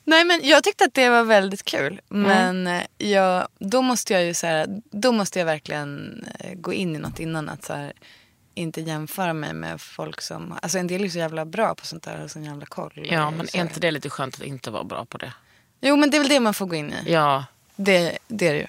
Nej 0.04 0.24
men 0.24 0.40
jag 0.42 0.64
tyckte 0.64 0.84
att 0.84 0.94
det 0.94 1.08
var 1.08 1.24
väldigt 1.24 1.62
kul. 1.64 2.00
Mm. 2.10 2.22
Men 2.22 2.66
eh, 2.66 3.08
jag, 3.10 3.48
då 3.58 3.82
måste 3.82 4.12
jag 4.12 4.24
ju 4.24 4.34
så 4.34 4.46
här, 4.46 4.66
då 4.90 5.12
måste 5.12 5.38
jag 5.38 5.46
verkligen 5.46 6.24
eh, 6.38 6.54
gå 6.54 6.72
in 6.72 6.96
i 6.96 6.98
något 6.98 7.20
innan. 7.20 7.48
Att 7.48 7.64
så 7.64 7.72
här, 7.72 7.92
inte 8.54 8.80
jämföra 8.80 9.32
mig 9.32 9.52
med 9.54 9.80
folk 9.80 10.20
som, 10.20 10.58
alltså 10.62 10.78
en 10.78 10.86
del 10.86 11.04
är 11.04 11.08
så 11.08 11.18
jävla 11.18 11.44
bra 11.44 11.74
på 11.74 11.86
sånt 11.86 12.02
där 12.02 12.14
och 12.14 12.20
har 12.20 12.28
sån 12.28 12.44
jävla 12.44 12.66
koll. 12.66 12.92
Ja, 12.94 13.30
men 13.30 13.46
är 13.52 13.60
inte 13.60 13.80
det 13.80 13.90
lite 13.90 14.10
skönt 14.10 14.34
att 14.34 14.42
inte 14.46 14.70
vara 14.70 14.84
bra 14.84 15.04
på 15.04 15.18
det? 15.18 15.32
Jo 15.80 15.96
men 15.96 16.10
det 16.10 16.16
är 16.16 16.18
väl 16.20 16.28
det 16.28 16.40
man 16.40 16.54
får 16.54 16.66
gå 16.66 16.74
in 16.74 16.92
i. 16.92 17.12
Ja, 17.12 17.44
Det, 17.76 18.18
det 18.28 18.48
är 18.48 18.52
det 18.52 18.58
ju. 18.58 18.66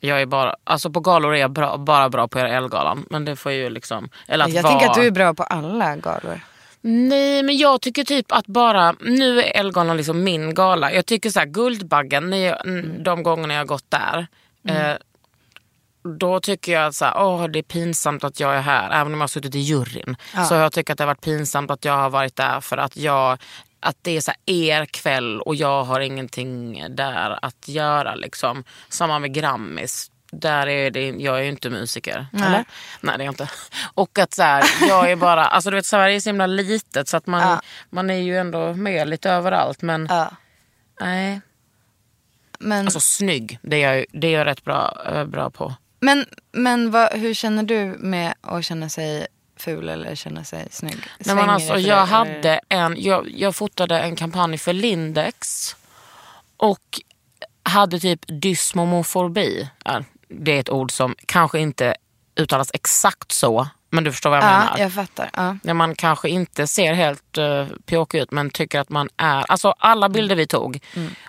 jag 0.00 0.20
är 0.22 0.26
bara, 0.26 0.56
alltså 0.64 0.90
på 0.90 1.00
galor 1.00 1.34
är 1.34 1.38
jag 1.40 1.50
bra, 1.50 1.76
bara 1.76 2.08
bra 2.08 2.28
på 2.28 2.38
Ellegalan. 2.38 3.06
Men 3.10 3.24
det 3.24 3.36
får 3.36 3.52
ju 3.52 3.70
liksom, 3.70 4.08
eller 4.28 4.44
att 4.44 4.52
Jag 4.52 4.62
vara... 4.62 4.72
tänker 4.72 4.88
att 4.88 4.94
du 4.94 5.06
är 5.06 5.10
bra 5.10 5.34
på 5.34 5.42
alla 5.42 5.96
galor. 5.96 6.40
Nej, 6.80 7.42
men 7.42 7.56
jag 7.56 7.80
tycker 7.80 8.04
typ 8.04 8.32
att 8.32 8.46
bara, 8.46 8.92
nu 9.00 9.40
är 9.42 9.60
Ellegalan 9.60 9.96
liksom 9.96 10.24
min 10.24 10.54
gala. 10.54 10.92
Jag 10.92 11.06
tycker 11.06 11.30
så 11.30 11.38
här, 11.38 11.46
Guldbaggen, 11.46 12.30
när 12.30 12.36
jag, 12.36 12.66
Mm. 12.66 13.02
de 13.02 13.22
gångerna 13.22 13.54
jag 13.54 13.60
har 13.60 13.66
gått 13.66 13.84
där. 13.90 14.26
Eh, 14.68 14.96
då 16.18 16.40
tycker 16.40 16.72
jag 16.72 16.86
att 16.86 17.02
åh, 17.16 17.44
det 17.44 17.58
är 17.58 17.62
pinsamt 17.62 18.24
att 18.24 18.40
jag 18.40 18.56
är 18.56 18.60
här. 18.60 18.90
Även 18.90 19.06
om 19.06 19.12
jag 19.12 19.20
har 19.20 19.28
suttit 19.28 19.54
i 19.54 19.58
juryn. 19.58 20.16
Så 20.48 20.54
jag 20.54 20.72
tycker 20.72 20.92
att 20.92 20.98
det 20.98 21.04
har 21.04 21.08
varit 21.08 21.20
pinsamt 21.24 21.70
att 21.70 21.84
jag 21.84 21.96
har 21.96 22.10
varit 22.10 22.36
där 22.36 22.60
för 22.60 22.76
att 22.76 22.96
jag 22.96 23.38
att 23.80 23.96
det 24.02 24.16
är 24.16 24.20
så 24.20 24.32
er 24.46 24.84
kväll 24.86 25.40
och 25.40 25.54
jag 25.54 25.84
har 25.84 26.00
ingenting 26.00 26.84
där 26.90 27.38
att 27.44 27.68
göra. 27.68 28.14
Liksom. 28.14 28.64
Samma 28.88 29.18
med 29.18 29.34
Grammis. 29.34 30.10
Där 30.32 30.66
är 30.68 30.90
det, 30.90 31.08
jag 31.08 31.38
är 31.38 31.42
ju 31.42 31.48
inte 31.48 31.70
musiker. 31.70 32.26
Eller? 32.32 32.64
Nej 33.00 33.18
det 33.18 33.22
är 33.22 33.24
jag 33.24 33.32
inte. 33.32 33.48
Och 33.94 34.18
att 34.18 34.34
så 34.34 34.42
här, 34.42 34.64
jag 34.88 35.10
är 35.10 35.16
bara, 35.16 35.44
alltså 35.44 35.70
du 35.70 35.76
vet 35.76 35.86
Sverige 35.86 36.16
är 36.16 36.20
så 36.20 36.28
himla 36.28 36.46
litet 36.46 37.08
så 37.08 37.16
att 37.16 37.26
man, 37.26 37.40
Ja. 37.42 37.60
man 37.90 38.10
är 38.10 38.14
ju 38.18 38.38
ändå 38.38 38.74
med 38.74 39.08
lite 39.08 39.30
överallt. 39.30 39.82
Men 39.82 40.06
Ja. 40.10 40.30
nej, 41.00 41.40
Men, 42.58 42.84
alltså 42.86 43.00
snygg, 43.00 43.58
det 43.62 43.82
är 43.82 43.94
jag, 43.94 44.04
det 44.12 44.26
är 44.26 44.38
jag 44.38 44.46
rätt 44.46 44.64
bra, 44.64 45.02
eh, 45.06 45.24
bra 45.24 45.50
på. 45.50 45.74
Men, 46.00 46.26
men 46.52 46.90
vad, 46.90 47.12
hur 47.12 47.34
känner 47.34 47.62
du 47.62 47.96
med 47.98 48.34
att 48.40 48.64
känna 48.64 48.88
sig 48.88 49.26
ful 49.56 49.88
eller 49.88 50.14
känna 50.14 50.44
sig 50.44 50.68
snygg? 50.70 50.98
Nej, 51.18 51.36
men 51.36 51.50
alltså, 51.50 51.78
jag, 51.78 52.06
hade 52.06 52.60
en, 52.68 52.96
jag, 52.98 53.30
jag 53.30 53.56
fotade 53.56 53.98
en 54.00 54.16
kampanj 54.16 54.58
för 54.58 54.72
Lindex 54.72 55.76
och 56.56 57.00
hade 57.62 58.00
typ 58.00 58.20
dysmomofobi. 58.26 59.68
Det 60.28 60.52
är 60.52 60.60
ett 60.60 60.70
ord 60.70 60.92
som 60.92 61.14
kanske 61.26 61.58
inte 61.58 61.96
uttalas 62.36 62.70
exakt 62.74 63.32
så, 63.32 63.68
men 63.90 64.04
du 64.04 64.12
förstår 64.12 64.30
vad 64.30 64.38
jag 64.38 64.44
menar. 64.44 64.70
Ja, 64.76 64.82
jag 64.82 64.92
fattar. 64.92 65.30
Ja. 65.36 65.56
När 65.62 65.74
man 65.74 65.94
kanske 65.94 66.28
inte 66.28 66.66
ser 66.66 66.92
helt 66.92 67.38
uh, 67.38 67.66
pjåkig 67.86 68.18
ut 68.18 68.30
men 68.30 68.50
tycker 68.50 68.80
att 68.80 68.88
man 68.88 69.08
är... 69.16 69.44
Alltså 69.48 69.74
alla 69.78 70.08
bilder 70.08 70.36
vi 70.36 70.46
tog. 70.46 70.80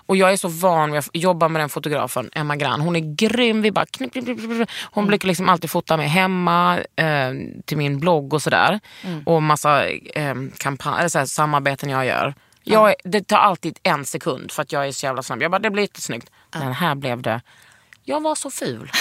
Och 0.06 0.18
jag 0.18 0.34
är 0.34 0.38
så 0.38 0.48
van 0.48 0.92
vid 0.92 1.00
att 1.00 1.10
jobba 1.14 1.48
med 1.48 1.62
den 1.62 1.70
fotografen 1.70 2.30
Emma 2.34 2.56
Gran. 2.56 2.82
Hon 2.82 2.96
är 2.96 3.16
grym. 3.16 3.62
Vi 3.62 3.72
bara 3.72 3.86
knipp, 3.86 4.14
knipp, 4.14 4.26
knipp, 4.26 4.40
knipp. 4.40 4.70
Hon 4.92 5.08
brukar 5.08 5.28
liksom 5.28 5.50
alltid 5.50 5.70
fota 5.70 5.98
mig 5.98 6.08
hemma 6.08 6.80
eh, 6.96 7.32
till 7.66 7.78
min 7.78 8.00
blogg 8.00 8.34
och 8.34 8.42
sådär. 8.42 8.80
Och 9.26 9.44
massa 9.44 9.88
eh, 9.90 10.36
kampanj, 10.58 11.00
eller 11.00 11.10
så 11.10 11.20
här, 11.20 11.26
samarbeten 11.26 11.90
jag 11.90 12.06
gör. 12.06 12.36
Jag, 12.64 12.94
det 13.04 13.28
tar 13.28 13.38
alltid 13.38 13.80
en 13.84 14.06
sekund 14.06 14.52
för 14.52 14.62
att 14.62 14.72
jag 14.72 14.88
är 14.88 14.92
så 14.92 15.06
jävla 15.06 15.24
snabb. 15.24 15.42
Jag 15.42 15.52
bara, 15.52 15.60
det 15.60 15.70
blir 15.70 15.84
jättesnyggt. 15.84 16.30
Men 16.54 16.74
här 16.74 16.96
blev 16.96 17.22
det... 17.22 17.42
Jag 18.04 18.22
var 18.22 18.36
så 18.36 18.52
ful. 18.52 18.92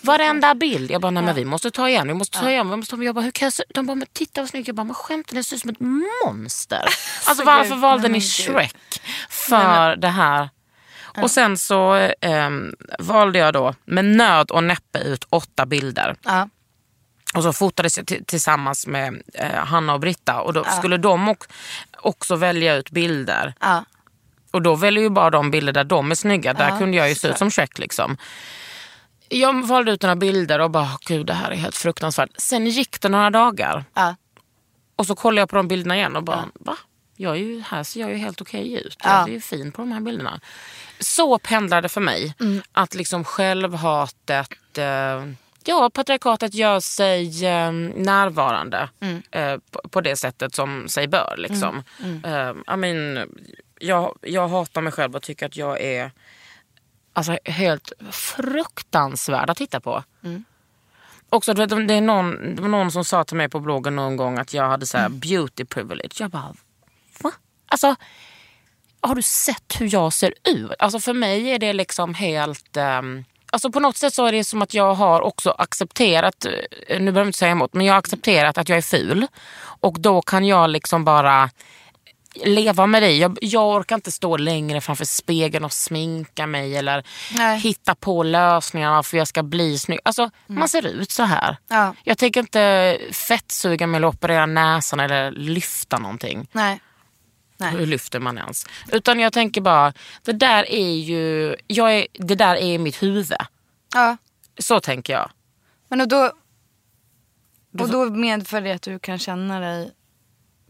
Varenda 0.00 0.54
bild. 0.54 0.90
Jag 0.90 1.00
bara, 1.00 1.10
nej 1.10 1.22
men 1.22 1.34
vi 1.34 1.44
måste 1.44 1.70
ta 1.70 1.88
igen. 1.88 2.08
Vi 2.08 2.14
måste 2.14 2.38
ta 2.38 2.50
igen. 2.50 2.70
Vi 2.70 2.76
måste 2.76 2.96
jag 2.96 3.14
bara, 3.14 3.24
hur 3.24 3.30
kan 3.30 3.46
jag 3.46 3.52
se? 3.52 3.62
De 3.74 3.86
bara, 3.86 3.94
men 3.94 4.06
titta 4.12 4.40
vad 4.40 4.50
snyggt. 4.50 4.66
Jag 4.68 4.76
bara, 4.76 4.84
men 4.84 4.94
skämtar 4.94 5.34
ni? 5.34 5.40
Det 5.40 5.44
ser 5.44 5.56
ut 5.56 5.62
som 5.62 5.70
ett 5.70 5.80
monster. 5.80 6.84
Alltså 7.26 7.44
varför 7.44 7.70
gud. 7.70 7.78
valde 7.80 8.08
ni. 8.08 8.20
Shrek 8.20 8.76
för 9.28 9.96
det 9.96 10.08
här? 10.08 10.48
Och 11.22 11.30
sen 11.30 11.58
så 11.58 12.10
ehm, 12.20 12.74
valde 12.98 13.38
jag 13.38 13.52
då 13.52 13.74
med 13.84 14.04
nöd 14.04 14.50
och 14.50 14.64
näppe 14.64 14.98
ut 14.98 15.24
åtta 15.30 15.66
bilder. 15.66 16.16
Ja. 16.24 16.48
Och 17.34 17.42
så 17.42 17.52
fotades 17.52 17.98
jag 17.98 18.26
tillsammans 18.26 18.86
med 18.86 19.22
eh, 19.34 19.54
Hanna 19.54 19.94
och 19.94 20.00
Britta. 20.00 20.40
Och 20.40 20.52
då 20.52 20.64
skulle 20.64 20.96
de 20.96 21.28
ook- 21.28 21.48
också 21.96 22.36
välja 22.36 22.74
ut 22.74 22.90
bilder. 22.90 23.54
Ja. 23.60 23.84
Och 24.50 24.62
då 24.62 24.74
väljer 24.74 25.02
ju 25.02 25.10
bara 25.10 25.30
de 25.30 25.50
bilder 25.50 25.72
där 25.72 25.84
de 25.84 26.10
är 26.10 26.14
snygga. 26.14 26.52
Där 26.52 26.78
kunde 26.78 26.96
jag 26.96 27.08
ju 27.08 27.14
se 27.14 27.28
ut 27.28 27.38
som 27.38 27.50
Shrek 27.50 27.78
liksom. 27.78 28.16
Jag 29.28 29.66
valde 29.66 29.92
ut 29.92 30.02
några 30.02 30.16
bilder 30.16 30.58
och 30.58 30.70
bara, 30.70 30.98
gud 31.06 31.26
det 31.26 31.32
här 31.34 31.50
är 31.50 31.54
helt 31.56 31.76
fruktansvärt. 31.76 32.30
Sen 32.36 32.66
gick 32.66 33.00
det 33.00 33.08
några 33.08 33.30
dagar 33.30 33.84
Ja. 33.94 34.16
och 34.96 35.06
så 35.06 35.14
kollade 35.14 35.40
jag 35.42 35.48
på 35.48 35.56
de 35.56 35.68
bilderna 35.68 35.96
igen 35.96 36.16
och 36.16 36.22
bara, 36.24 36.44
va? 36.54 36.76
Jag 37.16 37.32
är 37.32 37.40
ju, 37.40 37.60
här 37.60 37.82
ser 37.82 38.00
jag 38.00 38.10
ju 38.10 38.16
helt 38.16 38.40
okej 38.40 38.72
ut. 38.74 38.96
Ja. 39.04 39.18
Jag 39.18 39.28
är 39.28 39.32
ju 39.32 39.40
fin 39.40 39.72
på 39.72 39.82
de 39.82 39.92
här 39.92 40.00
bilderna. 40.00 40.40
Så 41.00 41.38
pendlade 41.38 41.82
det 41.82 41.88
för 41.88 42.00
mig. 42.00 42.34
Mm. 42.40 42.62
Att 42.72 42.94
liksom 42.94 43.24
självhatet, 43.24 44.78
eh, 44.78 45.24
ja 45.64 45.90
patriarkatet 45.94 46.54
gör 46.54 46.80
sig 46.80 47.46
eh, 47.46 47.72
närvarande 47.72 48.88
Mm. 49.00 49.22
eh, 49.30 49.58
på, 49.70 49.88
på 49.88 50.00
det 50.00 50.16
sättet 50.16 50.54
som 50.54 50.88
sig 50.88 51.08
bör. 51.08 51.34
Liksom. 51.38 51.82
Mm. 52.04 52.24
Eh, 52.24 52.74
I 52.74 52.76
mean, 52.76 53.28
jag, 53.80 54.18
jag 54.22 54.48
hatar 54.48 54.80
mig 54.80 54.92
själv 54.92 55.16
och 55.16 55.22
tycker 55.22 55.46
att 55.46 55.56
jag 55.56 55.80
är 55.80 56.10
alltså, 57.18 57.38
helt 57.44 57.92
fruktansvärd 58.10 59.50
att 59.50 59.56
titta 59.56 59.80
på. 59.80 60.04
Också, 61.30 61.54
du 61.54 61.66
vet, 61.66 61.88
det, 61.88 61.94
är 61.94 62.00
någon, 62.00 62.54
det 62.54 62.62
var 62.62 62.68
någon 62.68 62.92
som 62.92 63.04
sa 63.04 63.24
till 63.24 63.36
mig 63.36 63.48
på 63.48 63.60
bloggen 63.60 63.96
någon 63.96 64.16
gång 64.16 64.38
att 64.38 64.54
jag 64.54 64.68
hade 64.68 64.86
så 64.86 64.98
här 64.98 65.08
beauty 65.08 65.64
privilege. 65.64 66.14
Jag 66.18 66.30
bara, 66.30 66.54
va? 67.20 67.32
Alltså, 67.66 67.96
har 69.00 69.14
du 69.14 69.22
sett 69.22 69.80
hur 69.80 69.92
jag 69.92 70.12
ser 70.12 70.34
ut? 70.44 70.72
Alltså 70.78 71.00
för 71.00 71.12
mig 71.12 71.50
är 71.50 71.58
det 71.58 71.72
liksom 71.72 72.14
helt... 72.14 72.76
ehm, 72.76 73.24
alltså 73.52 73.70
på 73.70 73.80
något 73.80 73.96
sätt 73.96 74.14
så 74.14 74.26
är 74.26 74.32
det 74.32 74.44
som 74.44 74.62
att 74.62 74.74
jag 74.74 74.94
har 74.94 75.20
också 75.20 75.50
accepterat, 75.50 76.44
eh, 76.44 76.52
nu 76.88 76.98
behöver 76.98 77.20
jag 77.20 77.28
inte 77.28 77.38
säga 77.38 77.52
emot, 77.52 77.74
men 77.74 77.86
jag 77.86 77.94
har 77.94 77.98
accepterat 77.98 78.58
att 78.58 78.68
jag 78.68 78.78
är 78.78 78.82
ful. 78.82 79.26
Och 79.80 80.00
då 80.00 80.22
kan 80.22 80.44
jag 80.44 80.70
liksom 80.70 81.04
bara 81.04 81.50
leva 82.44 82.86
med 82.86 83.02
det. 83.02 83.12
Jag, 83.12 83.38
jag 83.40 83.76
orkar 83.76 83.96
inte 83.96 84.12
stå 84.12 84.36
längre 84.36 84.80
framför 84.80 85.04
spegeln 85.04 85.64
och 85.64 85.72
sminka 85.72 86.46
mig 86.46 86.76
eller 86.76 87.06
Nej. 87.36 87.58
hitta 87.58 87.94
på 87.94 88.22
lösningar 88.22 89.02
för 89.02 89.16
jag 89.16 89.28
ska 89.28 89.42
bli 89.42 89.78
snygg. 89.78 90.00
Alltså 90.04 90.30
man 90.46 90.68
ser 90.68 90.86
ut 90.86 91.10
så 91.10 91.22
här. 91.22 91.56
Ja. 91.68 91.94
Jag 92.04 92.18
tänker 92.18 92.40
inte 92.40 92.98
fettsuga 93.12 93.86
mig 93.86 93.98
eller 93.98 94.08
operera 94.08 94.46
näsan 94.46 95.00
eller 95.00 95.30
lyfta 95.30 95.98
någonting. 95.98 96.48
Nej. 96.52 96.80
Nej. 97.60 97.70
Hur 97.70 97.86
lyfter 97.86 98.20
man 98.20 98.38
ens? 98.38 98.66
Utan 98.92 99.20
jag 99.20 99.32
tänker 99.32 99.60
bara, 99.60 99.92
det 100.22 100.32
där 100.32 100.70
är 100.70 100.94
ju, 100.94 101.56
jag 101.66 101.94
är, 101.94 102.06
det 102.12 102.34
där 102.34 102.56
är 102.56 102.78
mitt 102.78 103.02
huvud. 103.02 103.32
Ja. 103.94 104.16
Så 104.58 104.80
tänker 104.80 105.12
jag. 105.12 105.30
Men 105.88 106.00
och 106.00 106.08
då, 106.08 106.32
och 107.80 107.88
då 107.88 108.04
medför 108.04 108.60
det 108.60 108.72
att 108.72 108.82
du 108.82 108.98
kan 108.98 109.18
känna 109.18 109.60
dig 109.60 109.92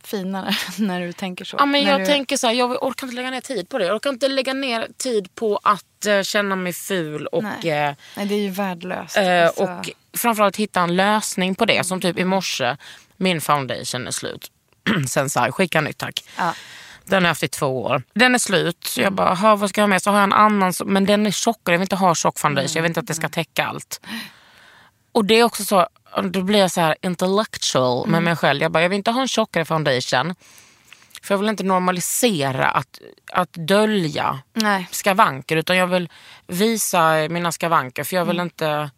finare 0.05 0.55
när 0.79 1.01
du 1.01 1.13
tänker 1.13 1.45
så? 1.45 1.57
Ja, 1.59 1.67
men 1.67 1.83
jag 1.83 2.01
du... 2.01 2.07
tänker 2.07 2.37
så 2.37 2.47
här, 2.47 2.55
jag 2.55 2.83
orkar 2.83 3.07
inte 3.07 3.17
lägga 3.17 3.31
ner 3.31 3.41
tid 3.41 3.69
på 3.69 3.79
det. 3.79 3.85
Jag 3.87 3.95
orkar 3.97 4.11
inte 4.11 4.29
lägga 4.29 4.53
ner 4.55 4.89
tid 4.97 5.35
på 5.35 5.61
att 5.63 6.07
eh, 6.07 6.23
känna 6.23 6.57
mig 6.57 6.73
ful 6.73 7.27
och, 7.27 7.43
Nej. 7.45 7.71
eh, 7.71 7.95
Nej, 8.17 8.27
det 8.27 8.35
är 8.35 8.41
ju 8.43 8.51
värdelöst. 8.51 9.17
eh, 9.17 9.47
Alltså, 9.47 9.63
och 9.63 9.91
framförallt 10.17 10.57
hitta 10.57 10.81
en 10.81 10.97
lösning 10.97 11.55
på 11.55 11.65
det. 11.65 11.87
Som 11.87 12.01
typ 12.01 12.19
i 12.19 12.25
morse, 12.25 12.77
min 13.17 13.41
foundation 13.41 14.07
är 14.07 14.11
slut. 14.11 14.51
sen 15.09 15.31
så 15.31 15.41
här, 15.41 15.51
skicka 15.51 15.81
nytt 15.81 15.99
tack. 15.99 16.25
Ja. 16.39 16.55
Den 17.05 17.15
har 17.17 17.23
jag 17.23 17.29
haft 17.29 17.43
i 17.43 17.49
två 17.49 17.83
år. 17.83 18.03
Den 18.15 18.35
är 18.35 18.39
slut. 18.39 18.85
Så 18.85 19.01
jag 19.01 19.13
bara, 19.13 19.35
"Ha, 19.35 19.57
vad 19.57 19.69
ska 19.71 19.81
jag 19.81 19.83
ha 19.83 19.89
med? 19.89 20.03
Så 20.03 20.11
har 20.11 20.17
jag 20.19 20.25
en 20.25 20.33
annan, 20.33 20.73
men 20.85 21.05
den 21.07 21.27
är 21.27 21.31
tjockare. 21.31 21.75
Jag 21.75 21.79
vill 21.79 21.85
inte 21.85 21.97
ha 21.97 22.15
tjock 22.15 22.39
foundation. 22.39 22.71
Jag 22.75 22.83
vill 22.83 22.91
inte 22.91 23.01
att 23.01 23.07
det 23.07 23.15
ska 23.15 23.29
täcka 23.29 23.67
allt. 23.67 24.01
Och 25.19 25.25
det 25.25 25.35
är 25.35 25.45
också 25.45 25.65
så, 25.65 25.87
då 26.23 26.43
blir 26.43 26.59
jag 26.59 26.71
så 26.71 26.81
här 26.81 26.97
intellectual 27.03 27.99
Mm. 28.09 28.11
med 28.13 28.23
mig 28.23 28.37
själv. 28.37 28.63
Jag 28.63 28.73
bara, 28.73 28.83
jag 28.83 28.89
vill 28.89 28.97
inte 28.97 29.11
ha 29.11 29.21
en 29.21 29.29
tjockare 29.29 29.65
foundation. 29.65 30.35
För 31.23 31.35
jag 31.35 31.39
vill 31.39 31.49
inte 31.49 31.65
normalisera 31.65 32.69
att, 32.71 32.99
att 33.33 33.53
dölja 33.53 34.39
Nej. 34.55 34.89
skavanker. 34.91 35.57
Utan 35.57 35.77
jag 35.77 35.87
vill 35.87 36.09
visa 36.47 37.13
mina 37.31 37.53
skavanker. 37.53 38.05
För 38.05 38.17
jag 38.17 38.25
vill 38.25 38.37
Mm. 38.37 38.47
inte 38.47 38.91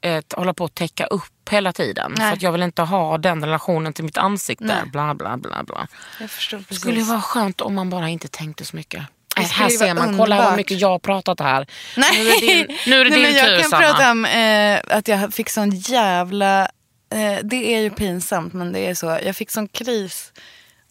eh, 0.00 0.24
hålla 0.36 0.54
på 0.54 0.64
att 0.64 0.74
täcka 0.74 1.06
upp 1.06 1.48
hela 1.50 1.72
tiden. 1.72 2.14
Nej. 2.16 2.28
För 2.28 2.36
att 2.36 2.42
jag 2.42 2.52
vill 2.52 2.62
inte 2.62 2.82
ha 2.82 3.18
den 3.18 3.44
relationen 3.44 3.92
till 3.92 4.04
mitt 4.04 4.16
ansikte. 4.18 4.64
Nej. 4.64 4.90
Bla 4.92 5.14
bla 5.14 5.36
bla 5.36 5.62
bla. 5.64 5.86
Jag 6.20 6.30
förstår 6.30 6.58
Det 6.58 6.64
precis. 6.64 6.80
skulle 6.80 6.98
ju 6.98 7.04
vara 7.04 7.20
skönt 7.22 7.60
om 7.60 7.74
man 7.74 7.90
bara 7.90 8.08
inte 8.08 8.28
tänkte 8.28 8.64
så 8.64 8.76
mycket. 8.76 9.02
Äh, 9.36 9.42
här 9.44 9.68
ser 9.68 9.94
man, 9.94 10.16
kolla 10.18 10.34
hur 10.34 10.40
underbart. 10.42 10.56
mycket 10.56 10.80
jag 10.80 10.88
har 10.88 10.98
pratat 10.98 11.40
här. 11.40 11.66
Nej. 11.96 12.10
Nu 12.24 12.30
är 12.30 12.40
det 12.40 12.46
din, 12.46 12.76
nu 12.86 13.00
är 13.00 13.04
det 13.04 13.10
Nej, 13.10 13.22
din 13.22 13.22
men 13.22 13.34
jag 13.34 13.46
tur 13.46 13.60
kan 13.60 13.70
Sanna. 13.70 13.82
prata 13.82 14.10
om 14.10 14.24
eh, 14.24 14.96
att 14.98 15.08
jag 15.08 15.34
fick 15.34 15.50
sån 15.50 15.70
jävla... 15.70 16.62
Eh, 17.10 17.38
det 17.42 17.74
är 17.74 17.80
ju 17.80 17.90
pinsamt 17.90 18.52
men 18.52 18.72
det 18.72 18.86
är 18.86 18.94
så. 18.94 19.18
Jag 19.24 19.36
fick 19.36 19.50
sån 19.50 19.68
kris 19.68 20.32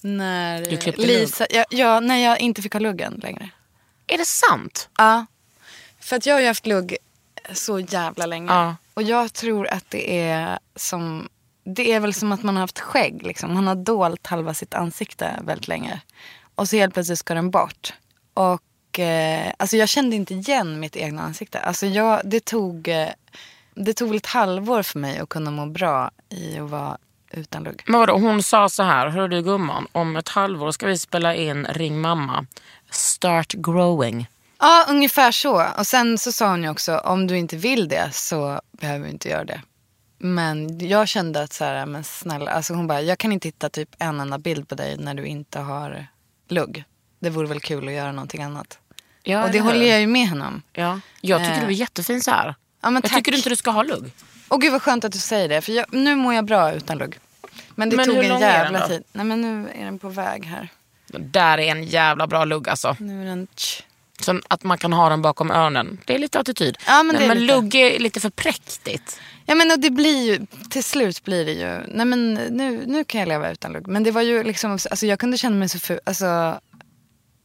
när 0.01 0.65
Du 0.65 0.77
klippte 0.77 1.01
Lisa... 1.01 1.45
Ja, 1.49 1.65
ja, 1.69 1.99
när 1.99 2.17
jag 2.17 2.39
inte 2.39 2.61
fick 2.61 2.73
ha 2.73 2.79
luggen 2.79 3.19
längre. 3.23 3.49
Är 4.07 4.17
det 4.17 4.25
sant? 4.25 4.89
Ja. 4.97 5.25
För 5.99 6.15
att 6.15 6.25
jag 6.25 6.35
har 6.35 6.41
ju 6.41 6.47
haft 6.47 6.65
lugg 6.65 6.97
så 7.53 7.79
jävla 7.79 8.25
länge. 8.25 8.47
Ja. 8.53 8.75
Och 8.93 9.03
jag 9.03 9.33
tror 9.33 9.67
att 9.67 9.85
det 9.89 10.19
är 10.19 10.59
som... 10.75 11.29
Det 11.65 11.91
är 11.91 11.99
väl 11.99 12.13
som 12.13 12.31
att 12.31 12.43
man 12.43 12.55
har 12.55 12.61
haft 12.61 12.79
skägg. 12.79 13.23
Liksom. 13.23 13.53
Man 13.53 13.67
har 13.67 13.75
dolt 13.75 14.27
halva 14.27 14.53
sitt 14.53 14.73
ansikte 14.73 15.39
väldigt 15.43 15.67
länge. 15.67 16.01
Och 16.55 16.69
så 16.69 16.75
helt 16.75 16.93
plötsligt 16.93 17.19
ska 17.19 17.33
den 17.33 17.51
bort. 17.51 17.93
Och 18.33 18.99
eh, 18.99 19.53
alltså 19.57 19.77
jag 19.77 19.89
kände 19.89 20.15
inte 20.15 20.33
igen 20.33 20.79
mitt 20.79 20.95
egna 20.95 21.21
ansikte. 21.21 21.59
Alltså 21.59 21.85
jag, 21.85 22.21
det, 22.23 22.45
tog, 22.45 22.87
eh, 22.87 23.09
det 23.75 23.93
tog 23.93 24.15
ett 24.15 24.25
halvår 24.25 24.83
för 24.83 24.99
mig 24.99 25.17
att 25.19 25.29
kunna 25.29 25.51
må 25.51 25.65
bra 25.65 26.11
i 26.29 26.59
att 26.59 26.69
vara 26.69 26.97
utan 27.31 27.63
lugg. 27.63 27.83
Men 27.85 27.99
vadå, 27.99 28.17
hon 28.17 28.43
sa 28.43 28.69
så 28.69 28.83
här, 28.83 29.07
hör 29.07 29.27
du 29.27 29.41
gumman, 29.41 29.87
om 29.91 30.15
ett 30.15 30.29
halvår 30.29 30.71
ska 30.71 30.85
vi 30.85 30.97
spela 30.97 31.35
in 31.35 31.65
Ring 31.65 32.01
mamma. 32.01 32.45
Start 32.91 33.53
growing. 33.53 34.27
Ja, 34.59 34.85
ungefär 34.89 35.31
så. 35.31 35.65
Och 35.77 35.87
sen 35.87 36.17
så 36.17 36.31
sa 36.31 36.49
hon 36.49 36.63
ju 36.63 36.69
också, 36.69 36.97
om 36.97 37.27
du 37.27 37.37
inte 37.37 37.57
vill 37.57 37.87
det 37.87 38.09
så 38.13 38.61
behöver 38.71 39.05
vi 39.05 39.11
inte 39.11 39.29
göra 39.29 39.45
det. 39.45 39.61
Men 40.17 40.87
jag 40.87 41.07
kände 41.07 41.41
att 41.41 41.53
så 41.53 41.63
här, 41.63 41.85
men 41.85 42.03
snälla, 42.03 42.51
alltså 42.51 42.73
hon 42.73 42.87
bara, 42.87 43.01
jag 43.01 43.17
kan 43.17 43.31
inte 43.31 43.47
hitta 43.47 43.69
typ 43.69 43.89
en 43.99 44.19
enda 44.19 44.37
bild 44.37 44.67
på 44.67 44.75
dig 44.75 44.97
när 44.97 45.13
du 45.13 45.25
inte 45.25 45.59
har 45.59 46.07
lugg. 46.49 46.83
Det 47.23 47.29
vore 47.29 47.47
väl 47.47 47.59
kul 47.59 47.87
att 47.87 47.93
göra 47.93 48.11
någonting 48.11 48.43
annat. 48.43 48.79
Ja, 49.23 49.43
och 49.43 49.51
det 49.51 49.59
håller 49.59 49.85
jag 49.85 49.99
ju 49.99 50.07
med 50.07 50.27
henne 50.27 50.45
om. 50.45 50.61
Ja. 50.73 50.99
Jag 51.21 51.39
tycker 51.41 51.53
Eh. 51.53 51.59
du 51.59 51.65
är 51.65 51.71
jättefin 51.71 52.21
så 52.21 52.31
här. 52.31 52.45
Ja, 52.47 52.89
men 52.89 52.93
jag 52.93 53.03
tack. 53.03 53.13
tycker 53.13 53.33
inte 53.37 53.49
du 53.49 53.55
ska 53.55 53.71
ha 53.71 53.83
lugg. 53.83 54.11
Och 54.47 54.61
gud 54.61 54.71
vad 54.71 54.81
skönt 54.81 55.05
att 55.05 55.11
du 55.11 55.17
säger 55.19 55.49
det, 55.49 55.61
för 55.61 55.71
jag, 55.71 55.85
nu 55.93 56.15
mår 56.15 56.33
jag 56.33 56.45
bra 56.45 56.73
utan 56.73 56.97
lugg. 56.97 57.19
Men 57.75 57.89
det 57.89 57.95
Men 57.95 58.05
tog 58.05 58.15
en 58.17 58.29
den 58.29 58.39
jävla 58.39 58.79
då? 58.79 58.87
tid. 58.87 59.03
Nej 59.13 59.25
men 59.25 59.41
nu 59.41 59.69
är 59.79 59.85
den 59.85 59.99
på 59.99 60.09
väg 60.09 60.45
här. 60.45 60.67
Där 61.07 61.57
är 61.57 61.71
en 61.71 61.83
jävla 61.83 62.27
bra 62.27 62.45
lugg 62.45 62.69
alltså. 62.69 62.95
Nu 62.99 63.21
är 63.21 63.25
den... 63.25 63.47
Så 64.19 64.39
att 64.47 64.63
man 64.63 64.77
kan 64.77 64.93
ha 64.93 65.09
den 65.09 65.21
bakom 65.21 65.51
öronen. 65.51 65.97
Det 66.05 66.15
är 66.15 66.19
lite 66.19 66.39
attityd. 66.39 66.77
Ja, 66.87 67.03
men 67.03 67.15
är 67.15 67.27
men 67.27 67.39
lite. 67.39 67.53
lugg 67.55 67.75
är 67.75 67.99
lite 67.99 68.19
för 68.19 68.29
präktigt. 68.29 69.19
Ja 69.45 69.55
men 69.55 69.71
och 69.71 69.79
det 69.79 69.89
blir 69.89 70.23
ju, 70.25 70.45
till 70.69 70.83
slut 70.83 71.23
blir 71.23 71.45
det 71.45 71.51
ju, 71.51 71.81
nej 71.95 72.05
men 72.05 72.33
nu, 72.33 72.83
nu 72.87 73.03
kan 73.03 73.19
jag 73.19 73.27
leva 73.27 73.51
utan 73.51 73.73
lugg. 73.73 73.87
Men 73.87 74.03
det 74.03 74.11
var 74.11 74.21
ju 74.21 74.43
liksom, 74.43 74.71
alltså 74.71 75.05
jag 75.05 75.19
kunde 75.19 75.37
känna 75.37 75.55
mig 75.55 75.69
så 75.69 75.79
ful, 75.79 75.99
alltså 76.03 76.59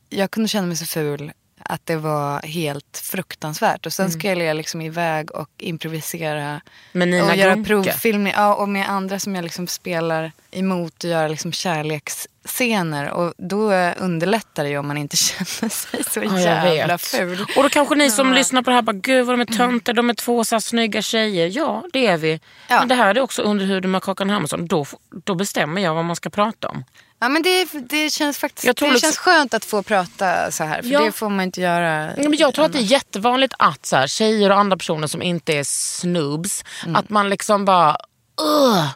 jag 0.08 0.30
kunde 0.30 0.48
känna 0.48 0.66
mig 0.66 0.76
så 0.76 0.86
ful 0.86 1.32
att 1.62 1.86
det 1.86 1.96
var 1.96 2.42
helt 2.42 3.00
fruktansvärt. 3.04 3.86
Och 3.86 3.92
sen 3.92 4.06
Mm. 4.06 4.20
skulle 4.20 4.44
jag 4.44 4.56
liksom 4.56 4.80
iväg 4.80 5.30
och 5.30 5.50
improvisera 5.58 6.60
och 6.94 7.36
göra 7.36 7.64
provfilmning. 7.64 8.32
Ja, 8.36 8.54
och 8.54 8.68
med 8.68 8.88
andra 8.90 9.18
som 9.18 9.34
jag 9.34 9.42
liksom 9.44 9.66
spelar 9.66 10.32
emot 10.50 11.04
och 11.04 11.10
göra 11.10 11.28
liksom 11.28 11.52
kärleksscener. 11.52 13.10
Och 13.10 13.34
då 13.38 13.72
underlättar 13.98 14.64
det 14.64 14.70
ju 14.70 14.78
om 14.78 14.88
man 14.88 14.96
inte 14.98 15.16
känner 15.26 15.68
sig 15.68 16.04
så 16.04 16.20
Ja, 16.20 16.74
jävla 16.74 16.98
ful. 16.98 17.46
Och 17.56 17.62
då 17.62 17.68
kanske 17.68 17.94
ni 17.94 18.10
som 18.10 18.32
lyssnar 18.32 18.62
på 18.62 18.70
det 18.70 18.74
här 18.74 18.82
bara, 18.82 18.92
gud 18.96 19.26
vad 19.26 19.34
de 19.38 19.40
är 19.40 19.56
töntar, 19.56 19.92
de 19.92 20.10
är 20.10 20.14
två 20.14 20.44
så 20.44 20.54
här 20.54 20.60
snygga 20.60 21.02
tjejer. 21.02 21.50
Ja, 21.54 21.84
det 21.92 22.06
är 22.06 22.16
vi. 22.16 22.40
Ja. 22.68 22.78
Men 22.78 22.88
det 22.88 22.94
här 22.94 23.14
är 23.14 23.20
också 23.20 23.42
under 23.42 23.64
huden 23.66 23.90
med 23.90 24.02
Kakan 24.02 24.30
Hermansson. 24.30 24.66
Då, 24.66 24.86
då 25.24 25.34
bestämmer 25.34 25.82
jag 25.82 25.94
vad 25.94 26.04
man 26.04 26.16
ska 26.16 26.30
prata 26.30 26.68
om. 26.68 26.84
Ja 27.20 27.28
men 27.28 27.42
det, 27.42 27.68
det 27.90 28.10
känns 28.12 28.38
faktiskt 28.38 28.64
Jag 28.64 28.76
tror 28.76 28.90
det 28.92 28.98
känns 29.00 29.16
skönt 29.18 29.54
att 29.54 29.64
få 29.64 29.82
prata 29.82 30.50
så 30.50 30.64
här. 30.64 30.82
För 30.82 30.88
Ja. 30.90 31.00
det 31.00 31.12
får 31.12 31.28
man 31.28 31.40
inte 31.40 31.60
göra. 31.60 32.16
Ja, 32.16 32.28
men 32.28 32.38
jag 32.38 32.54
tror 32.54 32.64
att 32.64 32.72
det 32.72 32.78
är 32.78 32.82
jättevanligt 32.82 33.54
att 33.58 33.86
så 33.86 33.96
här, 33.96 34.06
tjejer 34.06 34.50
och 34.50 34.58
andra 34.58 34.76
personer 34.76 35.06
som 35.06 35.22
inte 35.22 35.52
är 35.52 35.64
snoobs, 35.64 36.64
Mm. 36.84 36.96
att 36.96 37.10
man 37.10 37.28
liksom 37.28 37.64
bara, 37.64 37.96
Ugh, 38.40 38.86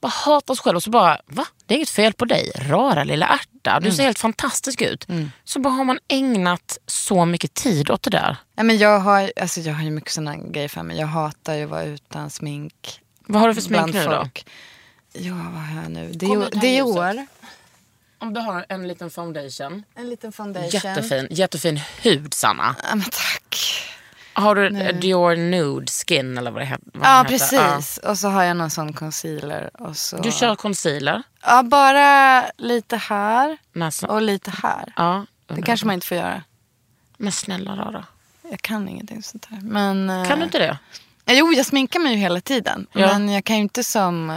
bara 0.00 0.08
hatar 0.08 0.54
sig 0.54 0.62
själv 0.62 0.76
och 0.76 0.82
så 0.82 0.90
bara, 0.90 1.20
va? 1.26 1.44
Det 1.66 1.74
är 1.74 1.76
inget 1.76 1.90
fel 1.90 2.12
på 2.12 2.24
dig, 2.24 2.52
rara 2.56 3.04
lilla 3.04 3.26
ärta. 3.28 3.70
Mm. 3.70 3.82
Du 3.82 3.92
ser 3.96 4.02
helt 4.04 4.18
fantastisk 4.18 4.82
ut. 4.82 5.06
Så 5.44 5.60
bara 5.60 5.70
har 5.74 5.84
man 5.84 5.98
ägnat 6.08 6.78
så 6.86 7.24
mycket 7.24 7.54
tid 7.54 7.90
åt 7.90 8.02
det 8.02 8.10
där. 8.10 8.36
Ja, 8.56 8.62
men 8.62 8.78
jag, 8.78 8.98
har, 9.00 9.32
alltså, 9.40 9.60
jag 9.60 9.74
har 9.74 9.82
ju 9.82 9.90
mycket 9.90 10.12
sådana 10.12 10.36
grejer 10.36 10.68
för 10.68 10.82
mig. 10.82 10.98
Jag 10.98 11.06
hatar 11.06 11.54
ju 11.54 11.64
att 11.64 11.70
vara 11.70 11.84
utan 11.84 12.30
smink. 12.30 13.00
Vad 13.26 13.40
har 13.40 13.48
du 13.48 13.54
för 13.54 13.62
smink 13.62 13.94
nu 13.94 14.04
då? 14.04 14.28
Ja, 15.12 15.34
vad 15.34 15.62
har 15.62 15.82
jag 15.82 15.90
nu? 15.90 16.10
Det 16.14 16.26
Kom 16.26 16.42
Om 18.18 18.34
du 18.34 18.40
har 18.40 18.66
en 18.68 18.88
liten 18.88 19.10
foundation. 19.10 19.82
En 19.94 20.08
liten 20.10 20.32
foundation. 20.32 20.70
Jättefin, 20.70 21.28
jättefin 21.30 21.80
hud 22.02 22.34
Sanna. 22.34 22.76
Ja, 22.82 22.94
men 22.94 23.04
tack. 23.04 23.56
Har 24.32 24.54
du 24.54 24.92
Dior 24.92 25.36
Nude 25.36 25.92
Skin 25.92 26.38
eller 26.38 26.50
vad 26.50 26.62
det 26.62 26.66
heter? 26.66 26.84
Ja, 27.02 27.24
precis. 27.28 27.98
Och 27.98 28.18
så 28.18 28.28
har 28.28 28.42
jag 28.42 28.56
någon 28.56 28.70
sån 28.70 28.92
concealer. 28.92 29.70
Och 29.82 29.96
så... 29.96 30.16
Ja. 30.16 30.20
Du 30.22 30.32
kör 30.32 30.54
concealer. 30.54 31.22
Ja, 31.42 31.62
bara 31.62 32.44
lite 32.56 32.96
här 32.96 33.58
Näsan. 33.72 34.10
och 34.10 34.22
lite 34.22 34.50
här. 34.62 34.92
Ja, 34.96 35.26
Det 35.46 35.62
kanske 35.62 35.86
man 35.86 35.94
inte 35.94 36.06
får 36.06 36.16
göra. 36.16 36.42
Men 37.16 37.32
snälla 37.32 37.76
rara. 37.76 38.06
Jag 38.50 38.60
kan 38.62 38.88
ingenting 38.88 39.22
sånt 39.22 39.46
här. 39.50 39.60
Men, 39.62 40.10
eh, 40.10 40.28
Kan 40.28 40.38
du 40.38 40.44
inte 40.44 40.58
det? 40.58 40.78
Ja, 41.24 41.32
Jo, 41.34 41.52
jag 41.52 41.66
sminkar 41.66 42.00
mig 42.00 42.12
ju 42.12 42.18
hela 42.18 42.40
tiden. 42.40 42.86
Ja. 42.92 43.06
Men 43.06 43.28
jag 43.28 43.44
kan 43.44 43.56
ju 43.56 43.62
inte 43.62 43.84
som 43.84 44.30
eh, 44.30 44.36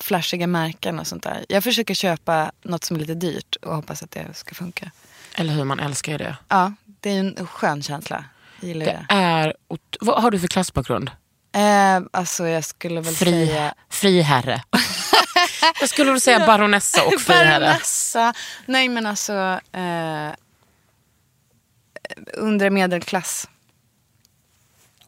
flashiga 0.00 0.46
märken 0.46 0.98
och 0.98 1.06
sånt 1.06 1.22
där. 1.22 1.44
Jag 1.48 1.64
försöker 1.64 1.94
köpa 1.94 2.52
något 2.62 2.84
som 2.84 2.96
är 2.96 3.00
lite 3.00 3.14
dyrt 3.14 3.56
och 3.62 3.74
hoppas 3.76 4.02
att 4.02 4.10
det 4.10 4.26
ska 4.34 4.54
funka. 4.54 4.90
Eller 5.34 5.52
hur, 5.52 5.64
man 5.64 5.80
älskar 5.80 6.12
ju 6.12 6.18
det. 6.18 6.36
Ja, 6.48 6.72
det 7.00 7.10
är 7.10 7.20
en 7.20 7.46
skön 7.46 7.82
känsla. 7.82 8.24
Jag 8.60 8.68
gillar 8.68 8.86
Det 8.86 9.04
det. 9.08 9.14
är... 9.14 9.54
Vad 10.00 10.22
har 10.22 10.30
du 10.30 10.40
för 10.40 10.48
klassbakgrund? 10.48 11.10
Eh, 11.52 12.00
alltså 12.10 12.46
jag 12.48 12.64
skulle 12.64 13.00
väl 13.00 13.14
Fri, 13.14 13.46
säga... 13.46 13.74
friherre. 13.90 14.62
Jag 15.80 15.88
skulle 15.88 16.10
väl 16.12 16.20
säga 16.20 16.46
baronessa 16.46 17.04
och 17.04 17.20
friherre. 17.20 17.60
Baronessa. 17.60 18.34
Nej 18.66 18.88
men 18.88 19.06
alltså... 19.06 19.60
Eh, 19.72 20.30
under 22.34 22.70
medelklass. 22.70 23.48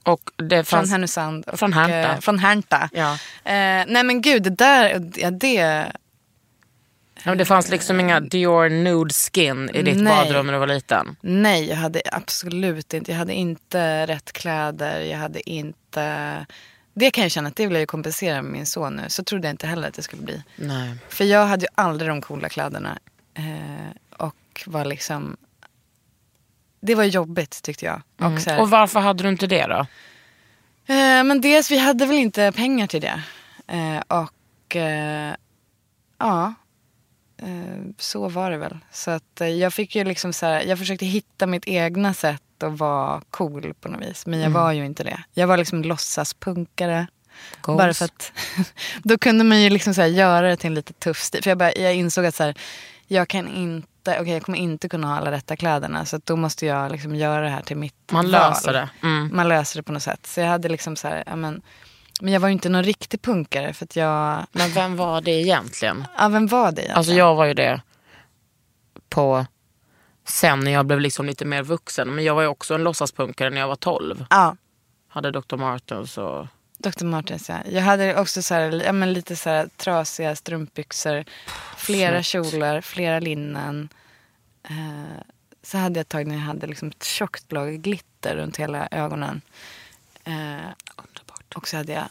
Och 0.03 0.30
det 0.36 0.64
Från 0.64 0.78
fanns... 0.78 0.90
Härnösand. 0.90 1.44
Och, 1.44 1.59
Från 1.59 1.72
Härnta. 1.72 2.14
Eh, 2.14 2.20
från 2.20 2.38
Härnta. 2.38 2.90
Ja. 2.92 3.12
Eh, 3.44 3.84
nej 3.86 4.05
men 4.05 4.22
gud, 4.22 4.42
det 4.42 4.51
där... 4.51 5.11
Ja, 5.16 5.30
det... 5.30 5.86
Ja, 7.24 7.34
det 7.34 7.44
fanns 7.44 7.70
liksom 7.70 8.01
inga 8.01 8.20
Dior 8.20 8.68
Nude 8.68 9.14
Skin 9.14 9.70
i 9.74 9.82
ditt 9.82 10.03
Nej. 10.03 10.16
badrum 10.16 10.46
när 10.46 10.53
du 10.53 10.59
var 10.59 10.66
liten. 10.66 11.16
Nej, 11.20 11.68
jag 11.68 11.76
hade 11.76 12.03
absolut 12.12 12.94
inte. 12.94 13.11
Jag 13.11 13.18
hade 13.18 13.34
inte 13.34 14.07
rätt 14.07 14.32
kläder. 14.32 15.01
Jag 15.01 15.18
hade 15.18 15.51
inte... 15.51 16.46
Det 16.94 17.11
kan 17.11 17.22
jag 17.22 17.30
känna 17.30 17.48
att 17.48 17.57
det 17.57 17.66
vill 17.66 17.76
jag 17.76 17.88
kompensera 17.88 18.42
med 18.42 18.53
min 18.53 18.66
son 18.66 18.96
nu. 18.96 19.03
Så 19.09 19.24
trodde 19.24 19.48
jag 19.48 19.53
inte 19.53 19.66
heller 19.66 19.88
att 19.88 19.94
det 19.94 20.03
skulle 20.03 20.22
bli. 20.22 20.42
Nej. 20.57 20.94
För 21.09 21.24
jag 21.24 21.46
hade 21.46 21.62
ju 21.62 21.68
aldrig 21.74 22.11
de 22.11 22.20
coola 22.20 22.48
kläderna. 22.48 22.98
Eh, 23.34 24.24
och 24.26 24.62
var 24.66 24.84
liksom... 24.84 25.36
Det 26.81 26.95
var 26.95 27.05
jobbigt 27.05 27.62
tyckte 27.62 27.85
jag. 27.85 28.03
Och 28.20 28.41
så 28.41 28.51
här, 28.51 28.61
Och 28.61 28.70
varför 28.70 29.01
hade 29.01 29.22
du 29.22 29.28
inte 29.28 29.47
det 29.47 29.66
då? 29.66 29.87
eh, 30.95 31.24
men 31.24 31.41
dels, 31.41 31.70
vi 31.70 31.78
hade 31.78 32.07
väl 32.07 32.16
inte 32.16 32.53
pengar 32.53 32.87
till 32.87 33.01
det. 33.01 33.22
Eh, 33.66 34.03
och 34.20 34.76
eh, 34.76 35.35
ja, 36.18 36.55
eh, 37.43 37.83
så 37.99 38.28
var 38.28 38.51
det 38.51 38.57
väl. 38.59 38.78
Så 38.93 39.11
att 39.11 39.41
eh, 39.41 39.49
jag 39.49 39.74
fick 39.74 39.97
ju 39.97 40.05
liksom 40.05 40.33
så 40.33 40.47
här, 40.47 40.62
jag 40.62 40.78
försökte 40.78 41.07
hitta 41.07 41.47
mitt 41.47 41.68
egna 41.68 42.14
sätt 42.14 42.43
att 42.62 42.78
vara 42.78 43.22
cool 43.31 43.74
på 43.81 43.89
något 43.89 44.03
vis. 44.07 44.26
Men 44.26 44.41
jag 44.41 44.51
var 44.51 44.72
ju 44.72 44.85
inte 44.87 45.05
det. 45.05 45.20
Jag 45.35 45.47
var 45.47 45.57
liksom 45.57 45.83
låtsaspunkare. 45.83 47.07
Goals. 47.61 47.78
Bara 47.78 47.95
för 47.95 48.05
att 48.05 48.33
då 49.03 49.18
kunde 49.18 49.45
man 49.45 49.61
ju 49.62 49.70
liksom 49.70 49.95
så 49.95 50.01
här 50.01 50.09
göra 50.09 50.49
det 50.49 50.57
till 50.57 50.66
en 50.66 50.74
lite 50.74 50.93
tuff 50.93 51.18
stil. 51.20 51.43
För 51.43 51.51
jag, 51.51 51.59
bara, 51.59 51.72
jag 51.72 51.95
insåg 51.95 52.26
att 52.26 52.35
så 52.35 52.43
här, 52.45 52.55
jag 53.07 53.28
kan 53.28 53.49
inte, 53.49 53.89
okej 54.20 54.32
jag 54.32 54.42
kommer 54.42 54.58
inte 54.58 54.88
kunna 54.88 55.06
ha 55.06 55.16
alla 55.16 55.30
rätta 55.30 55.56
kläderna. 55.56 56.04
Så 56.04 56.20
då 56.24 56.36
måste 56.36 56.66
jag 56.66 56.92
liksom 56.92 57.14
göra 57.14 57.40
det 57.40 57.48
här 57.50 57.62
till 57.62 57.76
mitt 57.76 57.94
Man 58.12 58.24
val. 58.24 58.30
löser 58.32 58.72
det. 58.72 58.88
Mm. 59.02 59.36
Man 59.36 59.48
löser 59.48 59.78
det 59.78 59.82
på 59.82 59.92
något 59.92 60.02
sätt. 60.02 60.26
Så 60.26 60.40
jag 60.40 60.46
hade 60.48 60.68
liksom 60.68 60.96
så 60.96 61.08
här, 61.08 61.36
men, 61.36 61.62
Men 62.20 62.32
jag 62.32 62.40
var 62.40 62.48
ju 62.48 62.52
inte 62.52 62.68
någon 62.68 62.84
riktig 62.84 63.22
punkare 63.22 63.72
för 63.72 63.84
att 63.84 63.96
jag... 63.96 64.46
Men 64.52 64.70
vem 64.70 64.96
var 64.96 65.20
det 65.20 65.30
egentligen? 65.30 66.04
Ja, 66.18 66.28
vem 66.28 66.46
var 66.46 66.62
det 66.62 66.66
egentligen? 66.66 66.96
Alltså 66.96 67.12
jag 67.12 67.34
var 67.34 67.44
ju 67.44 67.54
det 67.54 67.80
på 69.08 69.46
sen 70.24 70.61
när 70.61 70.70
jag 70.70 70.86
blev 70.86 71.00
liksom 71.00 71.26
lite 71.26 71.44
mer 71.44 71.62
vuxen. 71.62 72.14
Men 72.14 72.24
jag 72.24 72.34
var 72.34 72.42
ju 72.42 72.48
också 72.48 72.74
en 72.74 72.82
låtsaspunkare 72.84 73.50
när 73.50 73.61
jag 73.61 73.68
var 73.68 73.76
12. 73.76 74.26
Ja, 74.30 74.56
Hade 75.08 75.30
Dr. 75.30 75.56
Martens 75.56 76.18
och... 76.18 76.46
Dr. 76.83 77.05
Martens 77.05 77.49
ja. 77.49 77.59
Jag 77.70 77.83
hade 77.83 78.20
också 78.20 78.43
så 78.43 78.55
här, 78.55 78.83
ja, 78.85 78.93
men 78.93 79.12
lite 79.12 79.37
så 79.37 79.51
här 79.51 79.68
trasiga 79.76 80.37
strumpbyxor, 80.37 81.24
flera 81.76 82.22
kjolar, 82.22 82.81
flera 82.81 83.20
linnen. 83.20 83.89
Eh, 84.62 85.22
så 85.62 85.78
hade 85.78 85.99
jag 85.99 86.03
ett 86.03 86.09
tag 86.09 86.26
när 86.26 86.35
jag 86.35 86.43
hade 86.43 86.66
liksom 86.66 86.89
ett 86.89 87.05
tjockt 87.05 87.53
lag 87.53 87.81
glitter 87.81 88.37
runt 88.37 88.57
hela 88.57 88.89
ögonen. 88.91 89.41
Eh, 90.24 90.33
Underbart. 90.97 91.55
och 91.55 91.68
så 91.68 91.76
hade 91.76 91.93
jag 91.93 92.09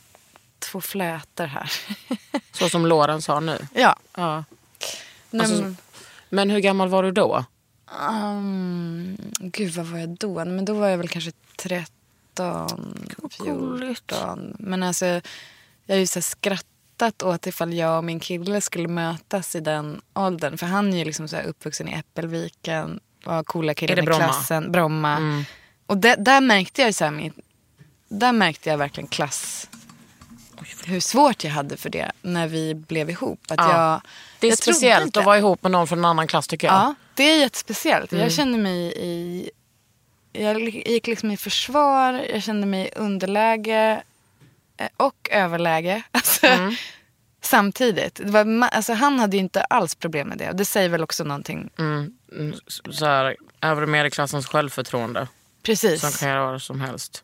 två 0.60 0.82
flätor 0.82 1.46
här. 1.46 1.72
Så 2.52 2.70
som 2.70 2.86
Loren 2.86 3.22
sa 3.22 3.40
nu. 3.40 3.58
ja. 3.74 3.96
Ja. 4.18 4.44
Alltså, 5.34 5.62
men, 5.62 5.78
Men 6.30 6.50
hur 6.50 6.60
gammal 6.60 6.90
var 6.90 7.04
du 7.04 7.12
då? 7.12 7.46
um, 8.10 9.18
gud, 9.40 9.74
vad 9.74 9.86
var 9.86 10.00
jag 10.00 10.10
då? 10.10 10.46
Men 10.46 10.66
då 10.66 10.74
var 10.74 10.88
jag 10.88 10.98
väl 10.98 11.08
kanske 11.08 11.32
13, 12.44 13.08
gulligt. 13.38 14.12
14. 14.12 14.56
Men 14.60 14.84
alltså, 14.84 15.06
jag 15.86 15.96
har 15.96 16.00
ju 16.00 16.08
så 16.08 16.22
skrattat 16.22 17.24
åt 17.24 17.48
ifall 17.48 17.74
jag 17.74 17.98
och 17.98 18.04
min 18.04 18.20
kille 18.20 18.62
skulle 18.62 18.88
mötas 18.88 19.56
i 19.56 19.60
den 19.60 20.02
åldern. 20.14 20.58
För 20.58 20.66
han 20.66 20.94
är 20.94 20.98
ju 20.98 21.06
liksom 21.06 21.28
så 21.28 21.38
uppvuxen 21.38 21.88
i 21.88 21.94
Äppelviken, 21.94 23.00
var 23.24 23.44
coola 23.44 23.74
killen 23.74 24.04
i 24.04 24.08
klassen. 24.08 24.72
Bromma. 24.72 25.18
Mm. 25.18 25.44
Och 25.86 25.98
där, 25.98 26.18
där 26.18 26.42
märkte 26.42 26.82
jag 26.82 26.90
ju 26.90 26.94
så 26.94 27.04
här, 27.04 27.12
min, 27.12 27.34
där 28.10 28.32
märkte 28.32 28.70
jag 28.70 28.78
verkligen 28.78 29.08
klass 29.08 29.70
hur 30.86 31.00
svårt 31.00 31.44
jag 31.44 31.52
hade 31.52 31.78
för 31.78 31.90
det 31.90 32.12
när 32.22 32.48
vi 32.48 32.76
blev 32.76 33.10
ihop. 33.10 33.40
Att 33.48 33.58
Ja. 33.58 33.92
jag, 33.92 34.02
Det 34.40 34.48
är 34.48 34.52
jag 34.52 34.58
speciellt 34.58 35.18
att 35.18 35.26
vara 35.26 35.38
ihop 35.38 35.64
med 35.64 35.72
någon 35.72 35.88
från 35.88 36.00
en 36.00 36.06
annan 36.06 36.28
klass 36.28 36.48
tycker 36.48 36.68
jag. 36.68 36.76
Ja, 36.76 36.96
det 37.14 37.24
är 37.24 37.40
jättespeciellt. 37.40 38.12
Mm. 38.12 38.24
Jag 38.24 38.32
kände 38.32 38.58
mig 38.58 38.94
i... 38.96 39.50
Jag 40.40 40.60
gick 40.70 41.08
liksom 41.08 41.32
i 41.32 41.38
försvar, 41.38 42.26
jag 42.34 42.44
kände 42.44 42.68
mig 42.68 42.88
i 42.88 43.00
underläge 43.00 44.04
eh, 44.78 44.88
och 44.98 45.30
överläge. 45.32 46.02
Alltså, 46.12 46.48
Mm. 46.48 46.76
Samtidigt. 47.42 48.16
Det 48.16 48.32
var, 48.32 48.68
alltså, 48.68 48.94
han 48.94 49.20
hade 49.20 49.38
ju 49.38 49.44
inte 49.44 49.62
alls 49.64 49.96
problem 49.96 50.28
med 50.28 50.38
det. 50.38 50.52
Det 50.54 50.66
säger 50.66 50.90
väl 50.90 51.04
också 51.04 51.24
någonting. 51.24 51.70
Mm, 51.80 52.12
mm, 52.32 52.56
så 52.90 53.06
här, 53.06 53.36
övre 53.62 53.86
medelklassens 53.86 54.48
självförtroende. 54.48 55.28
Precis. 55.64 56.02
Som 56.02 56.12
kan 56.12 56.30
göra 56.30 56.52
vad 56.52 56.62
som 56.62 56.82
helst. 56.82 57.24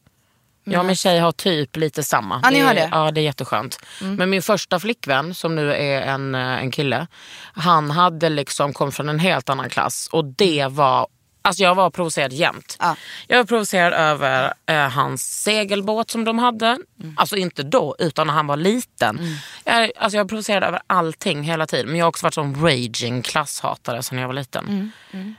Jag 0.63 0.79
och 0.79 0.85
min 0.85 0.95
tjej 0.95 1.19
har 1.19 1.31
typ 1.31 1.75
lite 1.75 2.03
samma. 2.03 2.39
Ja, 2.43 2.49
ni 2.49 2.59
har 2.59 2.73
det? 2.73 2.81
Mm. 2.81 2.99
Ja, 2.99 3.11
det 3.11 3.21
är 3.21 3.23
jätteskönt. 3.23 3.79
Men 4.01 4.29
min 4.29 4.41
första 4.41 4.79
flickvän, 4.79 5.33
som 5.33 5.55
nu 5.55 5.73
är 5.73 6.01
en, 6.01 6.35
eh, 6.35 6.41
en 6.41 6.71
kille, 6.71 7.07
han 7.53 7.91
hade 7.91 8.29
liksom 8.29 8.73
kom 8.73 8.91
från 8.91 9.09
en 9.09 9.19
helt 9.19 9.49
annan 9.49 9.69
klass. 9.69 10.09
Och 10.11 10.25
det 10.25 10.67
var, 10.69 11.07
alltså 11.45 11.63
jag 11.63 11.75
var 11.75 11.89
provocerad 11.89 12.33
jämt. 12.33 12.77
Ja. 12.79 12.95
Jag 13.27 13.37
var 13.37 13.45
provocerad 13.45 13.93
över 13.93 14.53
eh, 14.65 14.89
hans 14.89 15.41
segelbåt 15.43 16.11
som 16.11 16.23
de 16.25 16.39
hade. 16.39 16.65
Mm. 16.67 17.15
Alltså 17.17 17.35
inte 17.35 17.63
då, 17.63 17.95
utan 17.99 18.27
när 18.27 18.33
han 18.33 18.47
var 18.47 18.57
liten. 18.57 19.19
Jag, 19.63 19.91
alltså 19.97 20.17
jag 20.17 20.23
var 20.23 20.29
provocerad 20.29 20.63
över 20.63 20.81
allting 20.87 21.43
hela 21.43 21.67
tiden. 21.67 21.87
Men 21.87 21.95
jag 21.95 22.05
har 22.05 22.09
också 22.09 22.25
varit 22.25 22.33
som 22.33 22.65
raging 22.65 23.21
klasshatare 23.21 24.03
sedan 24.03 24.17
jag 24.17 24.27
var 24.27 24.33
liten. 24.33 24.91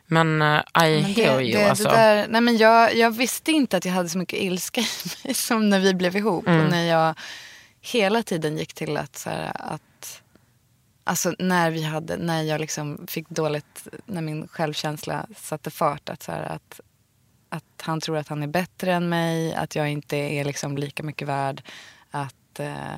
Men 0.07 0.43
eh, 0.43 0.49
I 0.85 0.97
Mm, 0.97 1.03
Men 1.03 1.05
hear 1.05 1.39
det, 1.39 1.45
you. 1.45 1.59
det, 1.59 1.71
alltså. 1.71 1.85
det 1.85 1.91
där, 1.91 2.27
nej 2.29 2.41
men 2.41 2.57
jag, 2.57 2.97
jag 2.97 3.11
visste 3.11 3.53
inte 3.53 3.77
att 3.77 3.85
jag 3.85 3.93
hade 3.93 4.09
så 4.09 4.19
mycket 4.19 4.41
ilska 4.41 4.81
i 4.81 4.87
mig 5.25 5.35
som 5.35 5.69
när 5.71 5.81
vi 5.81 5.95
blev 5.95 6.17
ihop. 6.17 6.47
Mm. 6.47 6.65
Och 6.65 6.71
när 6.71 6.85
jag 6.85 7.15
hela 7.81 8.23
tiden 8.23 8.59
gick 8.59 8.75
till 8.75 8.97
att, 8.97 9.17
så 9.17 9.31
här, 9.31 9.53
att 9.55 10.23
Alltså 11.09 11.35
när 11.39 11.71
vi 11.71 11.83
hade, 11.83 12.17
när 12.17 12.43
jag 12.43 12.61
liksom 12.61 13.07
fick 13.09 13.29
dåligt, 13.29 13.89
när 14.07 14.23
min 14.23 14.49
självkänsla 14.49 15.27
satte 15.37 15.71
fart. 15.71 16.09
Att, 16.09 16.23
så 16.23 16.33
här, 16.33 16.43
att, 16.43 16.81
att 17.49 17.83
han 17.83 18.01
tror 18.01 18.17
att 18.17 18.29
han 18.29 18.43
är 18.43 18.47
bättre 18.47 18.93
än 18.93 19.09
mig, 19.09 19.55
att 19.55 19.75
jag 19.77 19.91
inte 19.91 20.17
är 20.17 20.45
liksom 20.45 20.77
lika 20.77 21.03
mycket 21.03 21.29
värd. 21.29 21.63
Att, 22.11 22.61
eh, 22.61 22.97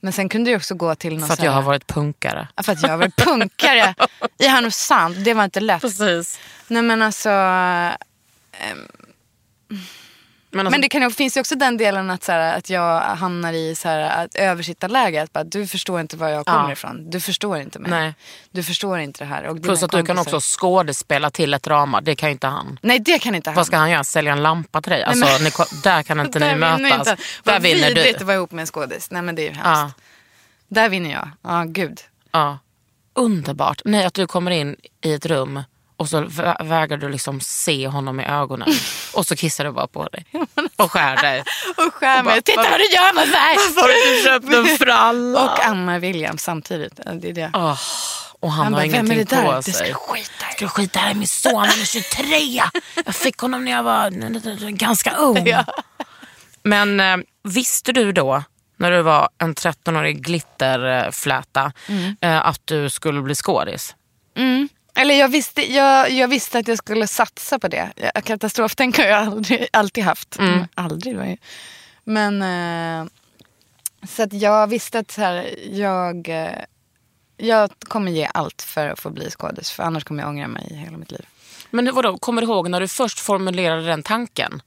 men 0.00 0.12
sen 0.12 0.28
kunde 0.28 0.50
det 0.50 0.56
också 0.56 0.74
gå 0.74 0.94
till 0.94 1.18
någon 1.18 1.26
För 1.26 1.32
att 1.32 1.38
här, 1.38 1.46
jag 1.46 1.52
har 1.52 1.62
varit 1.62 1.86
punkare. 1.86 2.48
för 2.62 2.72
att 2.72 2.82
jag 2.82 2.90
har 2.90 2.96
varit 2.96 3.16
punkare 3.16 3.94
i 4.38 4.46
Härnösand. 4.46 5.24
Det 5.24 5.34
var 5.34 5.44
inte 5.44 5.60
lätt. 5.60 5.80
Precis. 5.80 6.40
Nej 6.68 6.82
men 6.82 7.02
alltså, 7.02 7.30
Men, 10.54 10.60
alltså, 10.66 10.70
men 10.70 10.80
det 10.80 10.88
kan, 10.88 11.10
finns 11.10 11.36
ju 11.36 11.40
också 11.40 11.54
den 11.54 11.76
delen 11.76 12.10
att, 12.10 12.22
så 12.24 12.32
här, 12.32 12.58
att 12.58 12.70
jag 12.70 13.00
hamnar 13.00 13.52
i 13.52 13.74
så 13.74 13.88
här, 13.88 14.24
att 14.24 14.34
översittarläge. 14.34 15.22
Att 15.22 15.32
bara, 15.32 15.44
du 15.44 15.66
förstår 15.66 16.00
inte 16.00 16.16
var 16.16 16.28
jag 16.28 16.46
kommer 16.46 16.64
Ja. 16.66 16.72
ifrån. 16.72 17.10
Du 17.10 17.20
förstår 17.20 17.58
inte 17.58 17.78
mig. 17.78 17.90
Nej. 17.90 18.14
Du 18.50 18.62
förstår 18.62 18.98
inte 18.98 19.24
det 19.24 19.28
här. 19.28 19.44
Och 19.46 19.62
plus 19.62 19.82
att 19.82 19.90
du 19.90 19.96
kan 20.04 20.16
kompisar- 20.16 20.20
också 20.36 20.58
skådespela 20.60 21.30
till 21.30 21.54
ett 21.54 21.62
drama. 21.62 22.00
Det 22.00 22.14
kan 22.16 22.28
ju 22.28 22.32
inte 22.32 22.46
han. 22.46 22.78
Nej 22.82 22.98
det 22.98 23.18
kan 23.18 23.34
inte 23.34 23.50
han. 23.50 23.54
Vad 23.54 23.66
ska 23.66 23.76
han 23.76 23.90
göra? 23.90 24.04
Sälja 24.04 24.32
en 24.32 24.42
lampa 24.42 24.82
till 24.82 24.92
dig? 24.92 25.02
Alltså, 25.04 25.24
men- 25.26 25.44
ni, 25.44 25.50
ko- 25.50 25.64
där 25.82 26.02
kan 26.02 26.20
inte 26.20 26.38
ni 26.38 26.46
Där 26.46 26.56
mötas. 26.56 26.98
inte. 26.98 27.10
Där 27.44 27.52
Vad 27.52 27.62
vinner 27.62 27.88
vidrigt 27.88 28.14
att 28.14 28.18
du. 28.18 28.24
vara 28.24 28.36
ihop 28.36 28.52
med 28.52 28.60
en 28.62 28.66
skådis. 28.66 29.10
Nej 29.10 29.22
men 29.22 29.34
det 29.34 29.42
är 29.42 29.48
ju 29.50 29.54
hemskt. 29.56 29.64
Ja, 29.64 29.92
Där 30.68 30.88
vinner 30.88 31.10
jag. 31.12 31.28
Ja 31.42 31.64
gud. 31.68 32.00
ja. 32.32 32.58
Underbart. 33.14 33.80
Nej, 33.84 34.04
att 34.04 34.14
du 34.14 34.26
kommer 34.26 34.50
in 34.50 34.76
i 35.04 35.12
ett 35.14 35.26
rum 35.26 35.62
och 35.96 36.08
så 36.08 36.20
vä- 36.24 36.64
vägrar 36.68 36.96
du 36.96 37.08
liksom 37.08 37.40
se 37.40 37.86
honom 37.88 38.20
i 38.20 38.24
ögonen. 38.24 38.68
och 39.14 39.26
så 39.26 39.36
kissar 39.36 39.64
du 39.64 39.72
bara 39.72 39.86
på 39.86 40.04
dig. 40.08 40.24
Och 40.76 40.92
skär 40.92 41.16
dig. 41.16 41.40
Och 41.76 41.94
skär 41.94 42.22
bara, 42.22 42.32
mig. 42.34 42.42
Titta 42.42 42.62
vad- 42.70 42.78
du 42.80 42.84
gör 42.86 43.14
mot 43.14 43.28
mig. 43.28 43.56
Har 43.76 43.88
du 44.16 44.24
köpt 44.24 44.54
en 44.70 44.78
fralla? 44.86 45.44
Och 45.52 45.64
ammar 45.64 45.98
William 45.98 46.38
samtidigt. 46.38 47.00
Ja, 47.04 47.12
Det 47.12 47.28
är 47.28 47.32
det. 47.32 47.50
Åh, 47.54 47.78
och 48.40 48.52
han, 48.52 48.64
Han 48.64 48.74
har 48.74 48.80
bara, 48.80 48.86
vem 48.92 49.10
är 49.10 49.14
ingenting 49.14 49.18
det 49.18 49.36
där? 49.36 49.44
på 49.44 49.52
Det 49.56 49.62
sig. 49.62 49.72
ska 49.74 49.84
du 49.84 49.94
skita 49.94 50.46
i. 50.50 50.52
Ska 50.56 50.68
skita 50.68 51.10
i 51.10 51.14
min 51.14 51.28
son, 51.28 51.54
han 51.56 51.68
är 51.80 51.84
23. 51.84 52.62
Jag 53.04 53.14
fick 53.14 53.38
honom 53.38 53.64
när 53.64 53.72
jag 53.72 53.82
var 53.82 54.70
ganska 54.70 55.10
ung. 55.16 55.52
Men 56.62 57.00
eh, 57.00 57.16
visste 57.44 57.92
du 57.92 58.12
då, 58.12 58.42
när 58.76 58.90
du 58.90 59.02
var 59.02 59.28
en 59.38 59.54
13-årig 59.54 60.22
glitterfläta, 60.24 61.72
eh, 62.20 62.46
att 62.46 62.60
du 62.64 62.90
skulle 62.90 63.22
bli 63.22 63.34
skådis? 63.34 63.94
Mm. 64.36 64.68
Eller 64.94 65.14
jag 65.14 65.28
visste, 65.28 65.72
jag, 65.72 66.10
jag 66.10 66.28
visste 66.28 66.58
att 66.58 66.68
jag 66.68 66.78
skulle 66.78 67.06
satsa 67.06 67.58
på 67.58 67.68
det. 67.68 68.12
Katastroftänk 68.24 68.98
har 68.98 69.04
jag 69.04 69.26
aldrig, 69.26 69.68
alltid 69.72 70.04
haft. 70.04 70.38
Mm. 70.38 70.66
Aldrig 70.74 71.16
var 71.16 71.24
ju. 71.24 71.36
Men 72.04 72.42
eh, 72.42 73.10
så 74.08 74.22
att 74.22 74.32
jag 74.32 74.66
visste 74.66 74.98
att 74.98 75.10
så 75.10 75.20
här, 75.20 75.54
jag, 75.70 76.28
eh, 76.28 76.58
jag 77.36 77.70
kommer 77.78 78.12
ge 78.12 78.28
allt 78.34 78.62
för 78.62 78.88
att 78.88 79.00
få 79.00 79.10
bli 79.10 79.30
skådis. 79.30 79.70
För 79.70 79.82
annars 79.82 80.04
kommer 80.04 80.22
jag 80.22 80.28
ångra 80.28 80.48
mig 80.48 80.74
hela 80.74 80.96
mitt 80.96 81.10
liv. 81.10 81.26
Men 81.70 81.94
vadå, 81.94 82.18
kommer 82.18 82.42
du 82.42 82.48
ihåg 82.48 82.70
när 82.70 82.80
du 82.80 82.88
först 82.88 83.20
formulerade 83.20 83.86
den 83.86 84.02
tanken? 84.02 84.62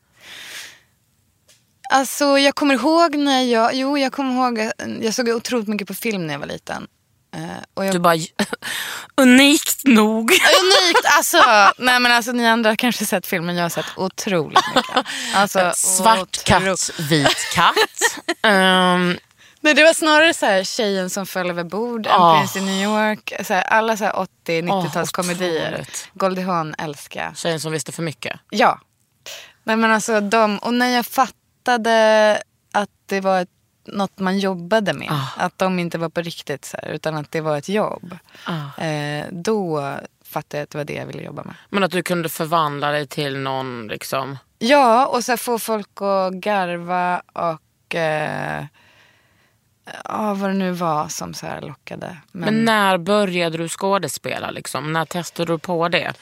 Alltså 1.90 2.38
jag 2.38 2.56
kommer 2.56 2.74
ihåg 2.74 3.16
när 3.16 3.42
jag, 3.42 3.76
jo 3.76 3.98
jag 3.98 4.12
kommer 4.14 4.34
ihåg, 4.34 4.72
jag 5.02 5.14
såg 5.14 5.30
otroligt 5.30 5.68
mycket 5.68 5.88
på 5.88 5.94
film 5.94 6.28
när 6.28 6.34
jag 6.34 6.40
var 6.40 6.48
liten. 6.48 6.88
Eh, 7.36 7.86
jag, 7.86 7.92
Du 7.94 8.00
bara, 8.00 8.16
unikt 9.18 9.82
nog. 9.86 10.32
Unikt! 10.32 11.06
Alltså, 11.18 11.38
nej 11.78 12.00
men 12.00 12.12
alltså 12.12 12.32
ni 12.32 12.48
andra 12.48 12.70
har 12.72 12.76
kanske 12.76 13.06
sett 13.06 13.28
filmen, 13.28 13.56
jag 13.56 13.64
har 13.64 13.70
sett 13.70 13.86
otroligt 13.96 14.60
mycket. 14.76 15.06
Alltså, 15.36 15.72
Svart 15.76 16.20
otro- 16.20 16.44
katt, 16.46 16.92
vit 17.00 17.38
katt. 17.54 17.76
Ehm, 18.44 19.18
Nej, 19.62 19.74
det 19.74 19.84
var 19.84 19.94
snarare 19.94 20.34
så 20.34 20.46
här, 20.46 20.64
tjejen 20.64 21.10
som 21.10 21.26
föll 21.26 21.50
över 21.50 21.64
bord, 21.64 22.06
En 22.08 22.12
Ah. 22.14 22.38
prins 22.38 22.56
i 22.56 22.62
New 22.62 22.84
York. 22.84 23.34
Så 23.48 23.54
här, 23.54 23.62
alla 23.64 23.98
så 23.98 24.04
här 24.06 24.14
80-90-talskomedier. 24.48 25.70
otroligt. 25.72 26.10
Goldie 26.14 26.44
Hawn 26.44 26.76
älskar 26.78 27.24
jag. 27.24 27.38
tjejen 27.38 27.60
som 27.60 27.72
visste 27.72 27.92
för 27.92 28.04
mycket. 28.04 28.40
Ja. 28.50 28.80
Nej 29.64 29.76
men 29.76 29.92
alltså 29.92 30.22
de, 30.22 30.58
och 30.58 30.74
när 30.74 30.88
jag 30.90 31.06
fattade 31.06 32.42
att 32.74 32.90
det 33.06 33.22
var 33.22 33.42
ett, 33.42 33.50
något 33.88 34.20
man 34.20 34.40
jobbade 34.40 34.94
med. 34.94 35.12
Ah. 35.12 35.46
Att 35.46 35.58
de 35.58 35.80
inte 35.80 35.98
var 35.98 36.10
på 36.10 36.22
riktigt 36.22 36.66
så 36.66 36.78
här, 36.84 36.90
utan 36.90 37.16
att 37.16 37.32
det 37.32 37.42
var 37.42 37.58
ett 37.58 37.70
jobb. 37.70 38.18
Ah. 38.46 38.84
Eh, 38.84 39.26
då 39.32 39.96
fattade 40.24 40.58
jag 40.58 40.64
att 40.64 40.70
det 40.70 40.78
var 40.78 40.86
det 40.86 40.94
jag 40.94 41.06
ville 41.06 41.24
jobba 41.24 41.44
med. 41.44 41.56
Men 41.70 41.84
att 41.84 41.92
du 41.92 42.04
kunde 42.04 42.30
förvandla 42.30 42.92
dig 42.92 43.08
till 43.08 43.38
någon 43.38 43.88
liksom... 43.88 44.38
Ja, 44.60 45.06
och 45.06 45.24
så 45.24 45.38
få 45.38 45.60
folk 45.60 46.02
att 46.02 46.34
garva 46.34 47.22
och 47.34 47.96
eh, 47.96 48.66
ja, 50.04 50.34
vad 50.34 50.50
det 50.50 50.54
nu 50.54 50.72
var 50.72 51.08
som 51.08 51.34
så 51.34 51.46
här 51.46 51.62
lockade. 51.62 52.18
Men 52.32 52.66
när 52.66 52.98
började 52.98 53.58
du 53.58 53.70
skådespela? 53.70 54.52
Liksom? 54.52 54.94
När 54.94 55.06
testade 55.06 55.54
du 55.54 55.60
på 55.60 55.90
det? 55.90 56.14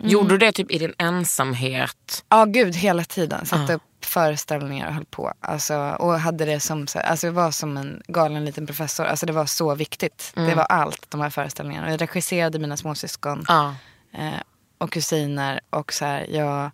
Mm. 0.00 0.10
Gjorde 0.12 0.28
du 0.28 0.38
det 0.38 0.52
typ 0.52 0.70
i 0.70 0.78
din 0.78 0.94
ensamhet? 0.98 2.24
Ja, 2.28 2.44
gud, 2.44 2.74
hela 2.76 3.04
tiden. 3.04 3.46
Satte 3.46 3.72
Ja. 3.72 3.76
upp 3.76 3.82
föreställningar 4.04 4.88
och 4.88 4.94
höll 4.94 5.04
på. 5.04 5.32
Alltså, 5.40 5.76
och 5.78 6.20
hade 6.20 6.44
det 6.44 6.60
som, 6.60 6.86
alltså 7.04 7.26
jag 7.26 7.32
var 7.32 7.50
som 7.50 7.76
en 7.76 8.02
galen 8.08 8.44
liten 8.44 8.66
professor. 8.66 9.04
Alltså 9.04 9.26
det 9.26 9.32
var 9.32 9.46
så 9.46 9.74
viktigt. 9.74 10.32
Det 10.34 10.54
var 10.54 10.64
allt, 10.64 11.06
de 11.10 11.20
här 11.20 11.30
föreställningarna. 11.30 11.90
Jag 11.90 12.00
regisserade 12.02 12.58
mina 12.58 12.76
småsyskon 12.76 13.44
Ja. 13.48 13.74
eh, 14.14 14.32
och 14.78 14.92
kusiner. 14.92 15.60
Och 15.70 15.92
så 15.92 16.04
här, 16.04 16.26
jag 16.30 16.70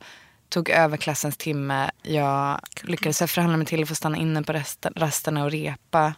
tog 0.49 0.71
över 0.71 0.97
klassens 0.97 1.37
timme. 1.37 1.91
Jag 2.03 2.61
lyckades 2.83 3.19
förhandla 3.19 3.57
mig 3.57 3.67
till 3.67 3.83
att 3.83 3.89
få 3.89 3.95
stanna 3.95 4.17
inne 4.17 4.43
på 4.43 4.53
resten, 4.53 4.93
rasterna 4.97 5.45
och 5.45 5.51
repa. 5.51 6.15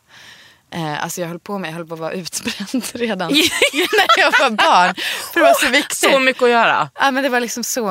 Eh, 0.72 1.02
alltså 1.04 1.20
jag 1.20 1.28
höll 1.28 1.38
på 1.40 1.58
med, 1.58 1.68
jag 1.68 1.74
höll 1.74 1.86
på 1.86 1.94
att 1.94 2.00
vara 2.00 2.12
utbränd 2.12 2.84
redan 2.94 3.28
när 3.32 4.18
jag 4.22 4.32
var 4.40 4.50
barn. 4.50 4.94
För 5.32 5.40
det 5.40 5.46
var 5.46 5.54
så 5.66 5.68
viktigt. 5.70 5.96
Så 6.12 6.18
mycket 6.18 6.42
att 6.42 6.50
göra. 6.50 6.90
Ja, 7.00 7.10
men 7.10 7.22
det 7.22 7.28
var 7.28 7.40
liksom 7.40 7.64
så. 7.64 7.88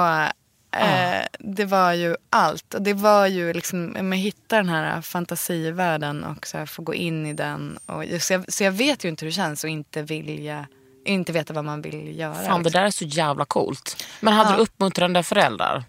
Eh, 0.75 1.21
det 1.39 1.65
var 1.65 1.93
ju 1.93 2.15
allt. 2.29 2.73
Och 2.73 2.81
det 2.81 2.93
var 2.93 3.27
ju 3.27 3.53
liksom, 3.53 3.93
man 3.93 4.11
hittar 4.11 4.57
den 4.57 4.69
här 4.69 5.01
fantasivärlden 5.01 6.23
och 6.23 6.47
så 6.47 6.57
här, 6.57 6.65
få 6.65 6.81
gå 6.81 6.93
in 6.93 7.25
i 7.25 7.33
den. 7.33 7.79
Och, 7.85 8.03
så, 8.21 8.33
jag, 8.33 8.53
så 8.53 8.63
jag 8.63 8.71
vet 8.71 9.05
ju 9.05 9.09
inte 9.09 9.25
hur 9.25 9.31
det 9.31 9.35
känns 9.35 9.63
att 9.63 9.69
inte 9.69 10.01
vilja, 10.01 10.67
inte 11.05 11.31
veta 11.31 11.53
vad 11.53 11.65
man 11.65 11.81
vill 11.81 12.19
göra. 12.19 12.35
Fan, 12.35 12.63
det 12.63 12.69
där 12.69 12.83
är 12.83 12.91
så 12.91 13.05
jävla 13.05 13.45
coolt. 13.45 14.05
Men 14.19 14.33
hade 14.33 14.49
Ja. 14.49 14.55
du 14.55 14.61
uppmuntrande 14.61 15.23
föräldrar? 15.23 15.83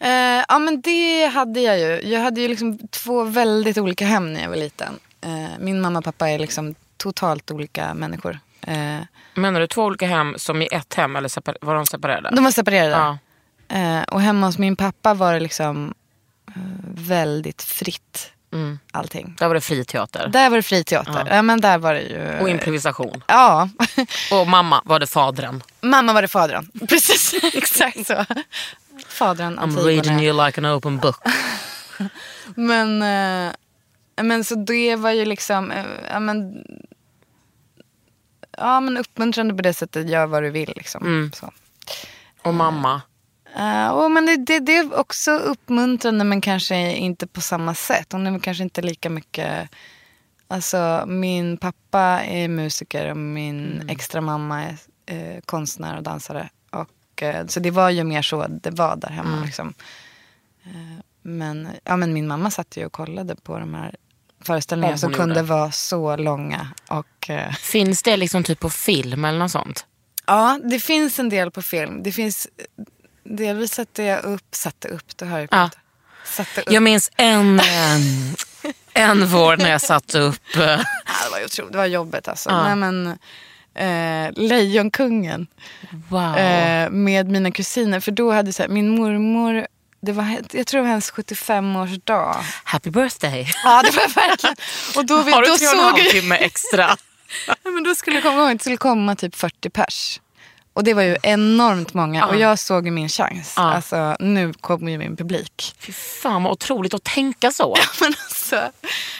Eh, 0.00 0.10
ja 0.48 0.58
men 0.58 0.80
det 0.80 1.26
hade 1.26 1.60
jag 1.60 1.78
ju. 1.78 2.10
Jag 2.12 2.20
hade 2.20 2.40
ju 2.40 2.48
liksom 2.48 2.78
två 2.88 3.22
väldigt 3.24 3.78
olika 3.78 4.06
hem 4.06 4.32
när 4.32 4.42
jag 4.42 4.48
var 4.48 4.56
liten. 4.56 4.98
Eh, 5.20 5.58
min 5.58 5.80
mamma 5.80 5.98
och 5.98 6.04
pappa 6.04 6.28
är 6.30 6.38
liksom 6.38 6.74
totalt 6.96 7.50
olika 7.50 7.94
människor. 7.94 8.38
Eh, 8.60 8.98
Menar 9.34 9.60
du 9.60 9.66
två 9.66 9.84
olika 9.84 10.06
hem 10.06 10.34
som 10.38 10.62
i 10.62 10.68
ett 10.72 10.94
hem 10.94 11.16
eller 11.16 11.28
separ- 11.28 11.56
var 11.60 11.74
de 11.74 11.86
separerade? 11.86 12.30
de 12.36 12.44
var 12.44 12.50
separerade. 12.50 12.90
Ja. 13.68 13.76
Eh, 13.76 14.02
och 14.02 14.20
hemma 14.20 14.46
hos 14.46 14.58
min 14.58 14.76
pappa 14.76 15.14
var 15.14 15.34
det 15.34 15.40
liksom 15.40 15.94
eh, 16.48 16.52
väldigt 16.94 17.62
fritt. 17.62 18.32
Mm. 18.52 18.78
Allting. 18.92 19.36
Där 19.38 19.46
var 19.48 19.54
det 19.54 19.60
fri 19.60 19.84
teater. 19.84 20.28
Där 20.28 20.50
var 20.50 20.56
det 20.56 20.62
fri 20.62 20.84
teater. 20.84 21.26
Ja. 21.30 21.42
men 21.42 21.60
där 21.60 21.78
var 21.78 21.94
det 21.94 22.00
ju... 22.02 22.38
Och 22.40 22.48
improvisation. 22.48 23.24
Ja. 23.26 23.68
Och 24.32 24.46
mamma 24.46 24.82
var 24.84 24.98
det 24.98 25.06
fadren. 25.06 25.62
Mamma 25.80 26.12
var 26.12 26.22
det 26.22 26.28
fadern. 26.28 26.68
Precis, 26.88 27.34
exakt 27.54 28.06
så. 28.06 28.24
Fadern 29.08 29.58
I'm 29.58 29.84
reading 29.84 30.20
you 30.20 30.46
like 30.46 30.60
an 30.60 30.66
open 30.66 30.98
book. 30.98 31.22
Men, 32.54 33.02
eh, 33.02 33.52
men 34.22 34.44
så 34.44 34.54
det 34.54 34.96
var 34.96 35.10
ju 35.10 35.24
liksom, 35.24 35.70
eh, 35.70 35.84
ja 36.10 36.20
men, 36.20 36.64
ja 38.58 38.80
men 38.80 38.96
uppmuntrande 38.96 39.54
på 39.54 39.62
det 39.62 39.72
sättet, 39.74 40.08
gör 40.08 40.26
vad 40.26 40.42
du 40.42 40.50
vill 40.50 40.72
liksom. 40.76 41.06
Mm. 41.06 41.32
Så. 41.32 41.52
Och 42.42 42.54
mamma. 42.54 43.02
Eh, 43.56 43.88
och 43.88 44.10
men 44.10 44.26
det, 44.26 44.36
det, 44.36 44.58
det 44.58 44.76
är 44.76 44.98
också 44.98 45.30
uppmuntrande 45.30 46.24
men 46.24 46.40
kanske 46.40 46.76
inte 46.96 47.26
på 47.26 47.40
samma 47.40 47.74
sätt. 47.74 48.12
Hon 48.12 48.26
är 48.26 48.38
kanske 48.38 48.62
inte 48.64 48.82
lika 48.82 49.10
mycket, 49.10 49.68
alltså 50.48 51.04
min 51.06 51.56
pappa 51.56 52.00
är 52.24 52.48
musiker 52.48 53.10
och 53.10 53.16
min 53.16 53.72
Mm. 53.72 53.88
extra 53.88 54.20
mamma 54.20 54.62
är 54.64 54.76
eh, 55.06 55.40
konstnär 55.44 55.96
och 55.96 56.02
dansare. 56.02 56.48
Och, 56.70 57.22
eh, 57.22 57.46
så 57.46 57.60
det 57.60 57.70
var 57.70 57.90
ju 57.90 58.04
mer 58.04 58.22
så 58.22 58.46
det 58.48 58.70
var 58.70 58.96
där 58.96 59.08
hemma 59.10 59.32
Mm. 59.32 59.44
liksom. 59.44 59.74
Eh, 60.64 61.02
men, 61.22 61.68
ja, 61.84 61.96
men 61.96 62.12
min 62.12 62.26
mamma 62.26 62.50
satt 62.50 62.76
ju 62.76 62.86
och 62.86 62.92
kollade 62.92 63.36
på 63.36 63.58
de 63.58 63.74
här 63.74 63.96
föreställningarna 64.48 64.94
Om 64.94 64.98
som 64.98 65.12
kunde 65.12 65.34
gjorde. 65.40 65.48
vara 65.52 65.70
så 65.72 66.16
långa. 66.16 66.68
Och, 66.88 67.30
eh, 67.30 67.52
Finns 67.52 68.02
det 68.02 68.16
liksom 68.16 68.42
typ 68.44 68.60
på 68.60 68.70
film 68.70 69.24
eller 69.24 69.38
något 69.38 69.50
sånt? 69.50 69.86
Ja, 70.26 70.60
det 70.64 70.78
finns 70.80 71.18
en 71.18 71.28
del 71.28 71.50
på 71.50 71.62
film. 71.62 72.02
Det 72.02 72.12
finns, 72.12 72.48
delvis 73.24 73.74
satte 73.74 74.02
jag 74.02 74.24
upp, 74.24 74.46
satte 74.54 74.88
upp, 74.88 75.16
det 75.16 75.24
hör 75.26 75.38
jag 75.38 75.48
Ja. 75.50 75.70
Satte 76.24 76.60
upp. 76.60 76.72
Jag 76.72 76.82
minns 76.82 77.10
en, 77.16 77.60
eh, 77.60 77.96
en 78.94 79.26
vår 79.26 79.56
när 79.56 79.70
jag 79.70 79.80
satte 79.80 80.18
upp... 80.18 80.56
eh, 80.56 80.62
Ja, 80.66 80.76
det 81.24 81.30
var 81.32 81.44
otroligt, 81.44 81.72
det 81.72 81.78
var 81.78 81.86
jobbet 81.86 82.28
alltså. 82.28 82.50
Ja. 82.50 82.74
Nej, 82.74 82.76
men, 82.76 83.18
eh, 83.74 84.32
Lejonkungen 84.48 85.46
Wow. 86.08 86.36
eh, 86.36 86.90
med 86.90 87.28
mina 87.30 87.50
kusiner. 87.50 88.00
För 88.00 88.12
då 88.12 88.32
hade 88.32 88.52
så 88.52 88.62
här, 88.62 88.68
min 88.70 88.88
mormor, 88.88 89.66
det 90.00 90.12
var, 90.12 90.38
jag 90.52 90.66
tror 90.66 90.78
det 90.78 90.82
var 90.82 90.88
hennes 90.88 91.12
75-årsdag. 91.12 92.36
Happy 92.64 92.90
birthday. 92.90 93.52
Ja, 93.64 93.82
det 93.82 93.96
var 93.96 94.14
verkligen. 94.14 94.56
Och 94.96 95.06
då, 95.06 95.22
vi, 95.22 95.32
Har 95.32 95.42
du 95.42 95.48
då 95.48 95.56
tre 95.56 95.66
och 95.66 95.74
en 95.74 95.80
halv 95.80 96.04
timme 96.10 96.36
extra? 96.36 96.96
Ja, 97.46 97.70
men 97.70 97.82
då 97.84 97.94
skulle 97.94 98.20
komma, 98.20 98.54
det 98.54 98.58
skulle 98.58 98.76
komma 98.76 99.16
typ 99.16 99.36
40 99.36 99.70
pers. 99.70 100.20
Och 100.72 100.84
det 100.84 100.94
var 100.94 101.02
ju 101.02 101.16
enormt 101.22 101.94
många. 101.94 102.26
Och 102.26 102.36
jag 102.36 102.58
såg 102.58 102.86
ju 102.86 102.90
min 102.90 103.08
chans. 103.08 103.54
Ja. 103.56 103.62
Alltså, 103.62 104.16
nu 104.20 104.52
kommer 104.52 104.92
ju 104.92 104.98
min 104.98 105.16
publik. 105.16 105.74
Fy 105.78 105.92
fan 105.92 106.42
vad 106.42 106.52
otroligt 106.52 106.94
att 106.94 107.04
tänka 107.04 107.50
så. 107.50 107.76
Men 108.00 108.08
alltså, 108.08 108.70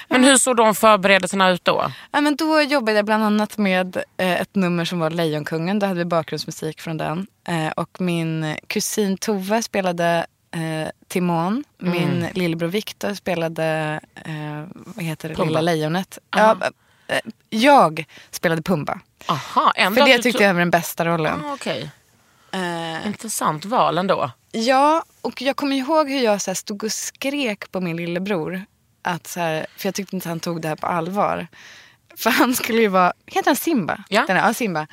Men 0.08 0.24
hur 0.24 0.36
såg 0.36 0.56
de 0.56 0.74
förberedelserna 0.74 1.50
ut 1.50 1.64
då? 1.64 1.92
ja, 2.10 2.20
men 2.20 2.36
då 2.36 2.62
jobbade 2.62 2.96
jag 2.98 3.04
bland 3.04 3.24
annat 3.24 3.58
med 3.58 3.96
eh, 4.16 4.40
ett 4.40 4.54
nummer 4.54 4.84
som 4.84 4.98
var 4.98 5.10
Lejonkungen. 5.10 5.78
Då 5.78 5.86
hade 5.86 5.98
vi 5.98 6.04
bakgrundsmusik 6.04 6.80
från 6.80 6.96
den. 6.96 7.26
Eh, 7.48 7.68
och 7.76 8.00
min 8.00 8.56
kusin 8.66 9.16
Tove 9.16 9.62
spelade 9.62 10.26
eh, 10.50 10.88
Timon. 11.08 11.64
Min 11.78 12.26
lillebror 12.34 12.68
Viktor 12.68 13.14
spelade, 13.14 14.00
eh, 14.14 14.64
vad 14.74 15.04
heter 15.04 15.28
det, 15.28 15.34
Pumba. 15.34 15.48
Lilla 15.48 15.60
Lejonet. 15.60 16.18
Ja, 16.30 16.56
eh, 17.06 17.18
jag 17.50 18.04
spelade 18.30 18.62
Pumba. 18.62 19.00
Aha, 19.26 19.72
För 19.76 20.06
det 20.06 20.18
tyckte 20.18 20.42
jag 20.42 20.54
var 20.54 20.60
den 20.60 20.70
bästa 20.70 21.04
rollen. 21.04 21.44
Ah, 21.44 21.52
Okej, 21.52 21.90
Eh, 22.52 23.06
intressant 23.06 23.64
val 23.64 23.98
ändå. 23.98 24.30
Ja, 24.52 25.04
och 25.20 25.42
jag 25.42 25.56
kommer 25.56 25.76
ihåg 25.76 26.10
hur 26.10 26.20
jag 26.20 26.42
så 26.42 26.50
här 26.50 26.54
stod 26.54 26.84
och 26.84 26.92
skrek 26.92 27.72
på 27.72 27.80
min 27.80 27.96
lillebror. 27.96 28.64
Att 29.02 29.26
så 29.26 29.40
här, 29.40 29.66
för 29.76 29.86
jag 29.88 29.94
tyckte 29.94 30.16
inte 30.16 30.28
han 30.28 30.40
tog 30.40 30.62
det 30.62 30.68
här 30.68 30.76
på 30.76 30.86
allvar. 30.86 31.46
För 32.16 32.30
han 32.30 32.54
skulle 32.54 32.80
ju 32.80 32.88
vara, 32.88 33.12
heter 33.26 33.46
han 33.50 33.56
Simba? 33.56 34.04
Ja. 34.08 34.24
Den 34.26 34.36
här, 34.36 34.46
ja, 34.46 34.54
Simba. 34.54 34.86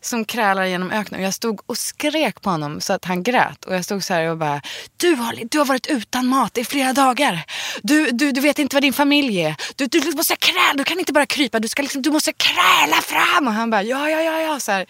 Som 0.00 0.24
krälar 0.24 0.64
genom 0.64 0.90
öknen. 0.90 1.20
Och 1.20 1.26
jag 1.26 1.34
stod 1.34 1.60
och 1.66 1.78
skrek 1.78 2.40
på 2.42 2.50
honom 2.50 2.80
så 2.80 2.92
att 2.92 3.04
han 3.04 3.22
grät. 3.22 3.64
Och 3.64 3.74
jag 3.74 3.84
stod 3.84 4.04
så 4.04 4.14
här 4.14 4.24
och 4.30 4.36
bara, 4.38 4.60
du 4.96 5.14
har, 5.14 5.34
du 5.50 5.58
har 5.58 5.64
varit 5.64 5.86
utan 5.86 6.26
mat 6.26 6.58
i 6.58 6.64
flera 6.64 6.92
dagar. 6.92 7.42
Du, 7.82 8.10
du, 8.10 8.32
du 8.32 8.40
vet 8.40 8.58
inte 8.58 8.76
vad 8.76 8.82
din 8.82 8.92
familj 8.92 9.40
är. 9.40 9.56
Du, 9.76 9.86
du 9.86 10.12
måste 10.16 10.36
kräla, 10.36 10.74
du 10.74 10.84
kan 10.84 10.98
inte 10.98 11.12
bara 11.12 11.26
krypa. 11.26 11.58
Du, 11.60 11.68
ska 11.68 11.82
liksom, 11.82 12.02
du 12.02 12.10
måste 12.10 12.32
kräla 12.32 12.96
fram. 13.02 13.46
Och 13.48 13.52
han 13.54 13.70
bara, 13.70 13.82
ja, 13.82 14.10
ja, 14.10 14.20
ja. 14.20 14.40
ja. 14.40 14.60
Så 14.60 14.72
här. 14.72 14.86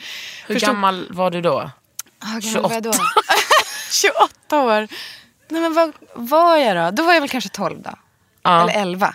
Hur 0.46 0.54
Förstod- 0.54 0.68
gammal 0.74 1.06
var 1.10 1.30
du 1.30 1.40
då? 1.40 1.70
Var 2.62 2.72
jag 2.72 2.82
då? 2.82 2.92
28 3.90 4.60
år. 4.60 4.88
Nej 5.50 5.60
men 5.62 5.74
vad 5.74 5.92
var 6.14 6.56
jag 6.56 6.76
då? 6.76 6.90
Då 6.90 7.02
var 7.06 7.12
jag 7.14 7.20
väl 7.20 7.30
kanske 7.30 7.50
12 7.50 7.82
då. 7.82 7.90
Ja. 8.42 8.62
Eller 8.62 8.82
11. 8.82 9.14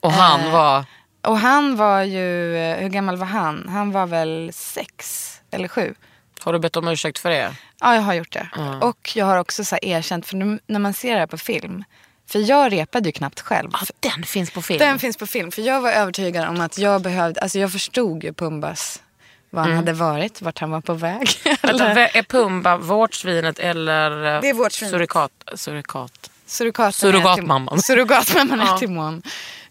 Och 0.00 0.12
han 0.12 0.40
Eh, 0.40 0.50
var... 0.52 0.84
Och 1.26 1.38
han 1.38 1.76
var 1.76 2.02
ju, 2.02 2.56
eh, 2.56 2.76
hur 2.76 2.88
gammal 2.88 3.16
var 3.16 3.26
han? 3.26 3.68
Han 3.68 3.92
var 3.92 4.06
väl 4.06 4.50
6 4.54 5.40
eller 5.50 5.68
7. 5.68 5.94
Har 6.40 6.52
du 6.52 6.58
bett 6.58 6.76
om 6.76 6.88
ursäkt 6.88 7.18
för 7.18 7.30
det? 7.30 7.54
Ja, 7.80 7.94
jag 7.94 8.02
har 8.02 8.14
gjort 8.14 8.32
det. 8.32 8.48
Och 8.80 9.12
jag 9.16 9.26
har 9.26 9.38
också 9.38 9.64
så 9.64 9.74
här 9.74 9.84
erkänt, 9.84 10.26
för 10.26 10.36
nu, 10.36 10.58
när 10.66 10.80
man 10.80 10.94
ser 10.94 11.12
det 11.12 11.18
här 11.18 11.26
på 11.26 11.38
film. 11.38 11.84
För 12.26 12.38
jag 12.38 12.72
repade 12.72 13.08
ju 13.08 13.12
knappt 13.12 13.40
själv. 13.40 13.70
Ja, 13.72 13.78
den 14.00 14.22
finns 14.22 14.50
på 14.50 14.62
film. 14.62 14.78
Den 14.78 14.98
finns 14.98 15.16
på 15.16 15.26
film. 15.26 15.50
För 15.52 15.62
jag 15.62 15.80
var 15.80 15.90
övertygad 15.92 16.48
om 16.48 16.60
att 16.60 16.78
jag 16.78 17.02
behövde, 17.02 17.40
alltså 17.40 17.58
jag 17.58 17.72
förstod 17.72 18.24
ju 18.24 18.32
Pumbas, 18.32 19.02
vad 19.50 19.64
han 19.64 19.76
hade 19.76 19.92
varit, 19.92 20.42
vart 20.42 20.58
han 20.58 20.70
var 20.70 20.80
på 20.80 20.94
väg. 20.94 21.28
Eller- 21.62 22.16
är 22.16 22.22
Pumba 22.22 22.76
vårtsvinet 22.76 23.58
eller 23.58 24.34
eh, 24.34 24.40
Det 24.40 24.48
är 24.48 24.54
vårtsvinet. 24.54 24.90
Surikat, 24.92 25.30
surikat? 25.54 26.30
Surrogatmamman. 26.46 27.82
Surrogatmamman 27.82 28.60
är. 28.60 28.78
Timon. 28.78 29.22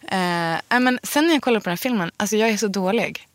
Eh, 0.08 0.80
men 0.80 1.00
sen 1.04 1.26
när 1.28 1.34
jag 1.34 1.42
kollar 1.44 1.60
på 1.60 1.64
den 1.64 1.72
här 1.72 1.78
filmen, 1.78 2.12
alltså 2.18 2.36
jag 2.36 2.50
är 2.50 2.58
så 2.58 2.68
dålig. 2.68 3.28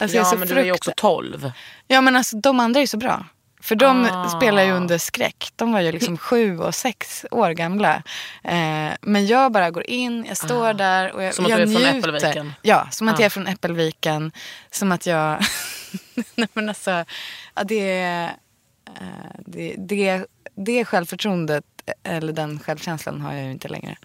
Alltså 0.00 0.16
jag 0.16 0.22
är 0.22 0.26
ja 0.26 0.30
så 0.32 0.38
men 0.38 0.48
du 0.48 0.54
är 0.58 0.64
ju 0.64 0.72
också 0.72 0.92
12. 0.96 1.52
Ja 1.86 2.00
men 2.00 2.16
alltså 2.16 2.36
de 2.36 2.60
andra 2.60 2.80
är 2.80 2.86
så 2.86 2.96
bra. 2.96 3.26
För 3.62 3.74
de 3.74 4.08
Ah. 4.10 4.28
spelar 4.28 4.62
ju 4.62 4.72
under 4.72 4.98
skräck. 4.98 5.48
De 5.56 5.72
var 5.72 5.80
ju 5.80 5.92
liksom 5.92 6.18
sju 6.28 6.58
och 6.58 6.74
sex 6.74 7.26
år 7.30 7.50
gamla. 7.50 8.02
Eh, 8.44 8.90
men 9.00 9.26
jag 9.26 9.52
bara 9.52 9.70
går 9.70 9.90
in, 9.90 10.24
jag 10.28 10.36
står 10.36 10.72
där 10.74 11.12
och 11.12 11.22
jag, 11.22 11.28
Ah. 11.28 11.32
Som 11.32 11.44
att 11.44 11.50
jag 11.50 11.58
du 11.58 11.62
är 11.62 11.66
från 11.66 11.82
njuter. 11.82 11.98
Äppelviken. 11.98 12.52
Ja, 12.62 12.88
som 12.90 13.08
att 13.08 13.14
Ah. 13.14 13.18
jag 13.18 13.26
är 13.26 13.30
från 13.30 13.46
Äppelviken. 13.46 14.32
Som 14.70 14.92
att 14.92 15.06
jag... 15.06 15.40
Nej 16.34 16.48
men 16.52 16.68
alltså, 16.68 17.04
ja, 17.54 17.64
det, 17.64 18.00
eh, 18.86 19.04
det, 19.46 19.74
det, 19.78 20.26
det 20.54 20.84
självförtroendet, 20.84 21.64
eller 22.02 22.32
den 22.32 22.58
självkänslan 22.60 23.20
har 23.20 23.32
jag 23.34 23.44
ju 23.44 23.50
inte 23.50 23.68
längre. 23.68 23.96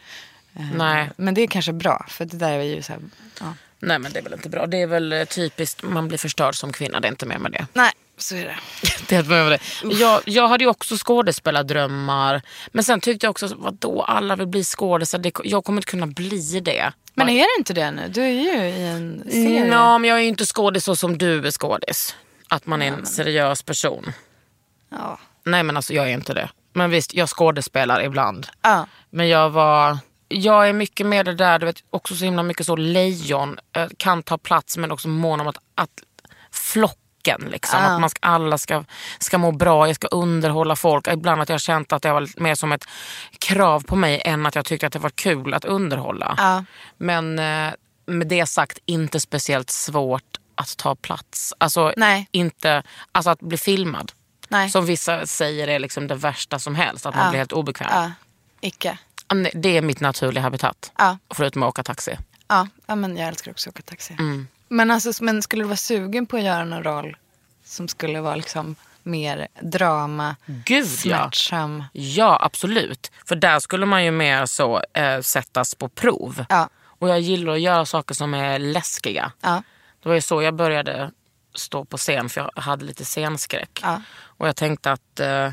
Eh, 0.56 0.66
Nej. 0.76 1.10
Men 1.18 1.34
det 1.34 1.42
är 1.42 1.48
kanske 1.48 1.74
bra, 1.74 2.06
för 2.10 2.26
det 2.26 2.38
där 2.38 2.52
är 2.52 2.64
ju 2.64 2.82
så 2.82 2.94
här, 2.94 3.02
ja. 3.40 3.54
Nej 3.80 4.00
men 4.00 4.14
det 4.14 4.20
är 4.20 4.24
väl 4.24 4.34
inte 4.34 4.50
bra. 4.50 4.68
Det 4.68 4.82
är 4.82 4.88
väl 4.88 5.14
eh, 5.14 5.26
typiskt, 5.26 5.84
man 5.84 6.08
blir 6.08 6.18
förstörd 6.18 6.56
som 6.56 6.74
kvinna. 6.74 7.00
Det 7.00 7.08
är 7.08 7.10
inte 7.10 7.26
mer 7.26 7.38
med 7.38 7.52
det. 7.52 7.68
Nej, 7.74 7.92
så 8.18 8.36
är 8.36 8.46
det. 8.46 8.58
det, 9.08 9.16
är 9.16 9.24
med 9.24 9.52
det. 9.52 9.60
Jag, 9.96 10.22
jag 10.26 10.48
hade 10.48 10.64
ju 10.64 10.70
också 10.70 10.96
skådespelardrömmar. 10.98 12.42
Men 12.72 12.84
sen 12.84 13.00
tyckte 13.00 13.26
jag 13.26 13.32
också, 13.32 13.56
vadå 13.58 14.02
alla 14.02 14.36
vill 14.36 14.48
bli 14.48 14.64
skådisar. 14.64 15.22
Jag 15.44 15.66
kommer 15.66 15.82
inte 15.82 15.92
kunna 15.92 16.08
bli 16.08 16.60
det. 16.60 16.92
Men 17.14 17.30
är 17.30 17.40
det 17.40 17.60
inte 17.60 17.74
det 17.74 17.92
nu? 17.92 18.08
Du 18.10 18.22
är 18.22 18.30
ju 18.30 18.70
i 18.70 18.88
en 18.88 19.24
serie. 19.32 19.66
Nå, 19.66 19.98
men 19.98 20.10
jag 20.10 20.18
är 20.18 20.22
ju 20.22 20.28
inte 20.28 20.46
skådis 20.46 20.84
så 20.84 20.96
som 20.96 21.18
du 21.18 21.48
är 21.48 21.52
skådis. 21.52 22.16
Att 22.48 22.66
man 22.66 22.82
är 22.82 22.88
en 22.88 23.06
seriös 23.06 23.64
person. 23.64 24.12
Ja. 24.90 25.20
Nej 25.44 25.64
men 25.64 25.78
alltså 25.78 25.94
jag 25.94 26.10
är 26.10 26.14
inte 26.14 26.34
det. 26.34 26.50
Men 26.74 26.90
visst, 26.90 27.14
jag 27.14 27.30
skådespelar 27.30 28.04
ibland. 28.04 28.48
Ja. 28.62 28.88
Men 29.10 29.28
jag 29.28 29.50
var... 29.50 29.98
Jag 30.28 30.70
är 30.70 30.74
mycket 30.74 31.06
mer 31.06 31.24
det 31.24 31.34
där, 31.34 31.60
du 31.60 31.66
vet, 31.66 31.84
också 31.90 32.16
så 32.16 32.26
himla 32.26 32.44
mycket 32.44 32.66
så 32.66 32.76
lejon, 32.76 33.60
eh, 33.76 33.88
kan 33.98 34.24
ta 34.24 34.38
plats 34.38 34.78
men 34.78 34.92
också 34.92 35.08
mån 35.08 35.42
om 35.42 35.48
att, 35.48 35.58
att 35.76 36.04
flocken. 36.52 37.48
Liksom. 37.52 37.80
Ja. 37.80 37.86
Att 37.86 38.02
man 38.02 38.10
ska, 38.10 38.20
alla 38.22 38.58
ska, 38.58 38.84
ska 39.20 39.38
må 39.38 39.52
bra, 39.52 39.88
jag 39.88 39.96
ska 39.96 40.08
underhålla 40.08 40.76
folk. 40.76 41.08
Ibland 41.08 41.42
att 41.42 41.50
jag 41.50 41.54
har 41.54 41.60
känt 41.60 41.94
att 41.94 42.02
det 42.02 42.12
var 42.12 42.42
mer 42.42 42.56
som 42.56 42.72
ett 42.72 42.86
krav 43.40 43.84
på 43.84 43.96
mig 43.96 44.22
än 44.26 44.46
att 44.46 44.56
jag 44.56 44.66
tyckte 44.66 44.88
att 44.88 44.94
det 44.94 45.00
var 45.00 45.10
kul 45.10 45.54
att 45.54 45.66
underhålla. 45.66 46.36
Ja. 46.38 46.64
Men 46.98 47.40
eh, 47.40 47.74
med 48.06 48.28
det 48.28 48.46
sagt, 48.46 48.78
inte 48.86 49.20
speciellt 49.20 49.70
svårt 49.70 50.38
att 50.56 50.78
ta 50.78 50.96
plats. 50.96 51.54
Alltså, 51.58 51.94
Nej. 51.98 52.28
Inte, 52.32 52.84
alltså 53.12 53.30
att 53.30 53.40
bli 53.40 53.58
filmad. 53.58 54.12
Nej. 54.50 54.70
Som 54.70 54.86
vissa 54.86 55.26
säger 55.26 55.68
är 55.68 55.80
liksom 55.80 56.08
det 56.08 56.16
värsta 56.16 56.60
som 56.60 56.76
helst, 56.76 57.06
att 57.06 57.16
man 57.16 57.30
blir 57.30 57.38
helt 57.38 57.54
obekväm. 57.54 58.12
Icke. 58.62 58.98
Det 59.54 59.78
är 59.78 59.82
mitt 59.82 60.00
naturliga 60.00 60.44
habitat. 60.44 60.92
Ja. 60.98 61.18
Förutom 61.30 61.64
att 61.64 61.70
åka 61.70 61.84
taxi. 61.84 62.18
Ja, 62.48 62.68
ja, 62.86 62.96
men 62.96 63.18
jag 63.18 63.28
älskar 63.28 63.52
också 63.52 63.70
att 63.70 63.76
åka 63.76 63.84
taxi. 63.84 64.14
Mm. 64.14 64.48
Men, 64.68 64.92
alltså, 64.92 65.24
men 65.24 65.42
skulle 65.42 65.64
du 65.64 65.68
vara 65.68 65.78
sugen 65.78 66.26
på 66.26 66.38
att 66.38 66.44
göra 66.44 66.66
någon 66.66 66.84
roll 66.84 67.18
som 67.64 67.88
skulle 67.88 68.22
vara 68.22 68.36
liksom 68.36 68.76
mer 69.04 69.48
drama, 69.62 70.36
Gud 70.46 70.86
ja. 70.86 70.90
smärtsam? 70.90 71.84
Ja, 71.94 72.40
absolut. 72.42 73.12
För 73.26 73.36
där 73.36 73.60
skulle 73.60 73.86
man 73.86 74.06
ju 74.06 74.12
mer 74.12 74.46
så 74.46 74.82
eh, 74.94 75.22
sättas 75.22 75.76
på 75.76 75.90
prov. 75.90 76.46
Ja. 76.50 76.70
Och 77.00 77.10
jag 77.10 77.20
gillar 77.20 77.54
att 77.54 77.62
göra 77.62 77.86
saker 77.86 78.16
som 78.16 78.34
är 78.34 78.60
läskiga. 78.60 79.32
Ja. 79.42 79.64
Det 80.04 80.10
var 80.10 80.16
ju 80.16 80.22
så 80.22 80.42
jag 80.42 80.56
började 80.56 81.12
stå 81.54 81.86
på 81.86 81.98
scen 81.98 82.30
för 82.30 82.52
jag 82.56 82.62
hade 82.62 82.86
lite 82.86 83.06
scenskräck. 83.06 83.80
Ja. 83.82 84.02
Och 84.22 84.48
jag 84.48 84.56
tänkte 84.56 84.92
att 84.92 85.20
eh, 85.20 85.52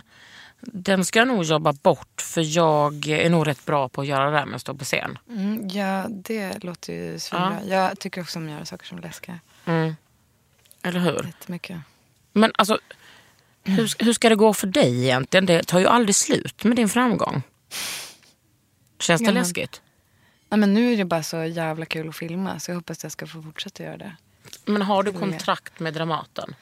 den 0.66 1.04
ska 1.04 1.18
jag 1.18 1.28
nog 1.28 1.44
jobba 1.44 1.72
bort 1.72 2.20
för 2.20 2.56
jag 2.56 3.06
är 3.08 3.30
nog 3.30 3.46
rätt 3.46 3.64
bra 3.66 3.88
på 3.88 4.00
att 4.00 4.06
göra 4.06 4.30
det 4.30 4.36
där 4.36 4.46
med 4.46 4.54
att 4.54 4.60
stå 4.60 4.74
på 4.74 4.84
scen. 4.84 5.18
Mm, 5.28 5.68
ja, 5.68 6.06
det 6.08 6.64
låter 6.64 6.92
ju 6.92 7.18
svinbra. 7.18 7.58
Jag 7.66 7.98
tycker 7.98 8.20
också 8.20 8.38
om 8.38 8.44
att 8.46 8.52
göra 8.52 8.64
saker 8.64 8.86
som 8.86 8.98
läskar 8.98 9.40
Eller 10.82 11.00
hur? 11.00 11.22
jättemycket. 11.26 11.80
Men 12.32 12.52
alltså, 12.58 12.78
hur, 13.64 14.04
hur 14.04 14.12
ska 14.12 14.28
det 14.28 14.36
gå 14.36 14.54
för 14.54 14.66
dig 14.66 15.02
egentligen? 15.04 15.46
Det 15.46 15.62
tar 15.62 15.78
ju 15.78 15.86
aldrig 15.86 16.14
slut 16.14 16.64
med 16.64 16.76
din 16.76 16.88
framgång. 16.88 17.42
Känns 19.00 19.20
det 19.20 19.24
Ja, 19.24 19.32
men- 19.32 19.42
läskigt? 19.42 19.82
Nej, 20.48 20.58
men 20.58 20.74
nu 20.74 20.92
är 20.92 20.96
det 20.96 21.04
bara 21.04 21.22
så 21.22 21.44
jävla 21.44 21.86
kul 21.86 22.08
att 22.08 22.16
filma 22.16 22.58
så 22.58 22.70
jag 22.70 22.76
hoppas 22.76 22.98
att 22.98 23.02
jag 23.02 23.12
ska 23.12 23.26
få 23.26 23.42
fortsätta 23.42 23.82
göra 23.82 23.96
det. 23.96 24.16
Men 24.64 24.82
har 24.82 25.02
du 25.02 25.12
kontrakt 25.12 25.80
med 25.80 25.94
Dramaten? 25.94 26.54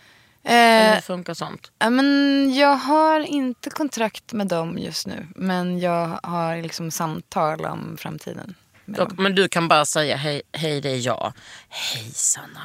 Eh, 0.45 0.53
Eller 0.55 0.95
hur 0.95 1.01
funkar 1.01 1.35
sånt? 1.35 1.71
Ja, 1.79 1.91
men 1.91 2.51
jag 2.55 2.77
har 2.77 3.21
inte 3.21 3.71
kontrakt 3.71 4.33
med 4.33 4.47
dem 4.47 4.79
just 4.79 5.07
nu. 5.07 5.27
Men 5.37 5.79
jag 5.81 6.21
har 6.23 6.63
liksom 6.63 6.91
samtal 6.91 7.65
om 7.65 7.97
framtiden. 7.99 8.55
Med 8.85 8.99
dem. 9.01 9.15
Men 9.19 9.35
du 9.35 9.49
kan 9.49 9.69
bara 9.69 9.85
säga 9.85 10.17
hej, 10.17 10.43
hej 10.53 10.81
det 10.81 10.91
är 10.91 11.07
jag. 11.07 11.33
Hej 11.69 12.11
Sanna. 12.15 12.61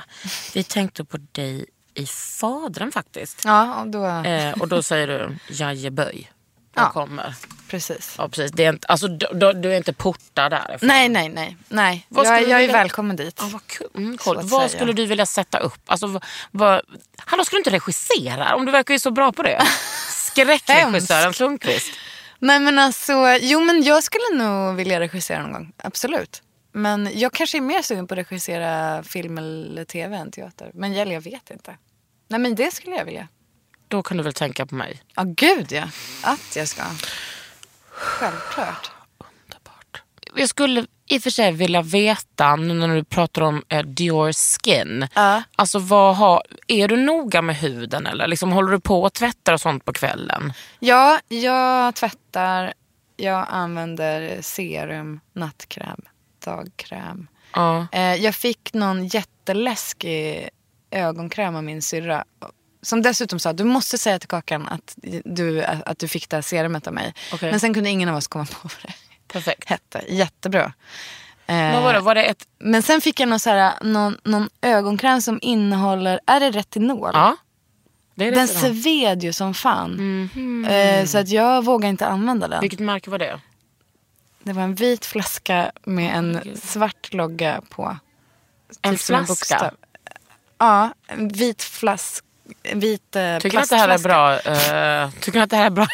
Vi 0.53 0.63
tänkte 0.63 1.05
på 1.05 1.17
dig 1.31 1.65
i 1.93 2.05
Fadren 2.05 2.91
faktiskt. 2.91 3.41
Ja, 3.45 3.81
och 3.81 3.87
då, 3.87 4.05
Eh, 4.05 4.51
och 4.61 4.67
då 4.67 4.83
säger 4.83 5.07
du 5.07 5.37
jajeböj. 5.53 6.31
Jag 6.75 6.83
Ja. 6.85 6.89
kommer. 6.91 7.35
Precis. 7.69 8.15
Ja, 8.17 8.29
precis. 8.29 8.51
Det 8.51 8.65
är 8.65 8.69
inte, 8.69 8.87
alltså, 8.87 9.07
du, 9.07 9.53
du 9.53 9.73
är 9.73 9.77
inte 9.77 9.93
portad 9.93 10.49
därifrån. 10.51 10.87
Nej, 10.87 11.09
nej, 11.09 11.29
nej. 11.29 11.57
nej. 11.67 12.05
Vad 12.09 12.25
Jag, 12.25 12.35
skulle 12.35 12.49
jag 12.51 12.59
du 12.59 12.63
är 12.63 12.67
vilja- 12.67 12.77
välkommen 12.77 13.15
dit. 13.15 13.35
Ja, 13.41 13.49
vad 13.53 13.67
kul. 13.67 13.87
Mm, 13.95 14.17
cool. 14.17 14.39
Vad 14.41 14.71
skulle 14.71 14.93
du 14.93 15.05
vilja 15.05 15.25
sätta 15.25 15.59
upp? 15.59 15.81
Alltså, 15.85 16.21
vad, 16.51 16.81
hallå, 17.17 17.45
ska 17.45 17.55
du 17.55 17.57
inte 17.59 17.69
regissera? 17.71 18.55
Om 18.55 18.65
du 18.65 18.71
verkar 18.71 18.93
ju 18.93 18.99
så 18.99 19.11
bra 19.11 19.31
på 19.31 19.43
det. 19.43 19.61
Skräckregissören 20.09 21.33
Sundqvist. 21.33 21.91
Nej, 22.39 22.59
men 22.59 22.79
alltså, 22.79 23.13
jo, 23.41 23.61
men 23.61 23.83
jag 23.83 24.03
skulle 24.03 24.43
nog 24.43 24.75
vilja 24.75 24.99
regissera 24.99 25.41
någon 25.41 25.53
gång. 25.53 25.71
Absolut. 25.77 26.41
Men 26.71 27.09
jag 27.13 27.33
kanske 27.33 27.57
är 27.57 27.61
mer 27.61 27.81
sugen 27.81 28.07
på 28.07 28.13
att 28.13 28.17
regissera 28.17 29.03
film 29.03 29.37
eller 29.37 29.85
tv 29.85 30.15
än 30.17 30.31
teater. 30.31 30.71
Men 30.73 30.93
eller 30.95 31.13
jag 31.13 31.21
vet 31.21 31.49
inte. 31.51 31.77
Nej, 32.27 32.39
men 32.39 32.55
det 32.55 32.73
skulle 32.73 32.95
jag 32.95 33.05
vilja. 33.05 33.27
Då 33.87 34.03
kan 34.03 34.17
du 34.17 34.23
väl 34.23 34.33
tänka 34.33 34.65
på 34.65 34.75
mig. 34.75 35.01
Ja, 35.15 35.23
gud 35.25 35.71
ja. 35.71 35.83
Att 36.21 36.55
jag 36.55 36.67
ska. 36.67 36.83
Självklart. 37.95 38.91
Underbart. 39.17 40.03
Jag 40.35 40.49
skulle 40.49 40.85
i 41.07 41.17
och 41.17 41.21
för 41.21 41.29
sig 41.29 41.51
vilja 41.51 41.81
veta, 41.81 42.55
nu 42.55 42.73
när 42.73 42.95
du 42.95 43.03
pratar 43.03 43.41
om 43.41 43.63
eh, 43.69 43.85
Dior 43.85 44.31
Skin. 44.33 45.07
Ja. 45.13 45.43
Alltså 45.55 45.79
vad 45.79 46.15
har, 46.15 46.43
är 46.67 46.87
du 46.87 46.97
noga 46.97 47.41
med 47.41 47.55
huden 47.55 48.07
eller 48.07 48.27
liksom, 48.27 48.51
håller 48.51 48.71
du 48.71 48.79
på 48.79 49.03
och 49.03 49.13
tvättar 49.13 49.53
och 49.53 49.61
sånt 49.61 49.85
på 49.85 49.93
kvällen? 49.93 50.53
Ja, 50.79 51.19
jag 51.27 51.95
tvättar. 51.95 52.73
Jag 53.17 53.45
använder 53.49 54.41
serum, 54.41 55.19
nattkräm, 55.33 56.01
dagkräm. 56.45 57.27
Ja. 57.53 57.87
Eh, 57.91 58.15
jag 58.15 58.35
fick 58.35 58.73
någon 58.73 59.07
jätteläskig 59.07 60.49
ögonkräm 60.91 61.55
av 61.55 61.63
min 61.63 61.81
syrra. 61.81 62.25
Som 62.85 63.01
dessutom 63.01 63.39
sa, 63.39 63.53
du 63.53 63.63
måste 63.63 63.97
säga 63.97 64.19
till 64.19 64.29
Kakan 64.29 64.67
att 64.67 64.95
du, 65.25 65.63
att 65.63 65.99
du 65.99 66.07
fick 66.07 66.29
det 66.29 66.37
här 66.37 66.41
serumet 66.41 66.87
av 66.87 66.93
mig. 66.93 67.13
Okej. 67.33 67.51
Men 67.51 67.59
sen 67.59 67.73
kunde 67.73 67.89
ingen 67.89 68.09
av 68.09 68.15
oss 68.15 68.27
komma 68.27 68.45
på 68.45 68.55
vad 68.63 68.71
det 68.81 68.93
Perfekt. 69.33 69.69
hette. 69.69 70.01
Jättebra. 70.09 70.73
Eh, 71.47 71.55
Men 71.55 71.83
var 71.83 71.93
det, 71.93 71.99
var 71.99 72.15
det 72.15 72.23
ett, 72.23 72.47
men 72.59 72.83
sen 72.83 73.01
fick 73.01 73.19
jag 73.19 73.29
någon, 73.29 73.39
så 73.39 73.49
här, 73.49 73.73
någon, 73.83 74.17
någon 74.23 74.49
ögonkräm 74.61 75.21
som 75.21 75.39
innehåller, 75.41 76.19
är 76.27 76.39
det 76.39 76.51
retinol? 76.51 77.09
ja. 77.13 77.37
Det 78.17 78.31
Den 78.31 78.47
sved 78.47 79.23
ju 79.23 79.33
som 79.33 79.53
fan. 79.53 79.99
Eh, 80.69 81.05
så 81.05 81.17
att 81.17 81.29
jag 81.29 81.65
vågar 81.65 81.89
inte 81.89 82.07
använda 82.07 82.47
den. 82.47 82.61
Vilket 82.61 82.79
märke 82.79 83.09
var 83.09 83.17
det? 83.19 83.39
Det 84.43 84.53
var 84.53 84.63
en 84.63 84.75
vit 84.75 85.05
flaska 85.05 85.71
med 85.83 86.17
en 86.17 86.57
svart 86.63 87.13
logga 87.13 87.61
på. 87.69 87.97
En 88.81 88.93
Typ 88.93 89.01
flaska? 89.01 89.27
bokstav. 89.27 89.71
Ja, 90.57 90.93
en 91.07 91.27
vit 91.27 91.63
flask. 91.63 92.24
En 92.63 92.79
vit 92.79 93.15
eh, 93.15 93.37
Tycker 93.37 93.57
ni 93.57 93.63
att 93.63 93.69
det 93.69 93.75
här 93.75 93.89
är 93.89 93.97
bra, 93.97 94.33
eh, 94.33 95.09
tycker 95.21 95.41
att 95.41 95.49
det 95.49 95.55
här 95.57 95.65
är 95.65 95.69
bra, 95.69 95.87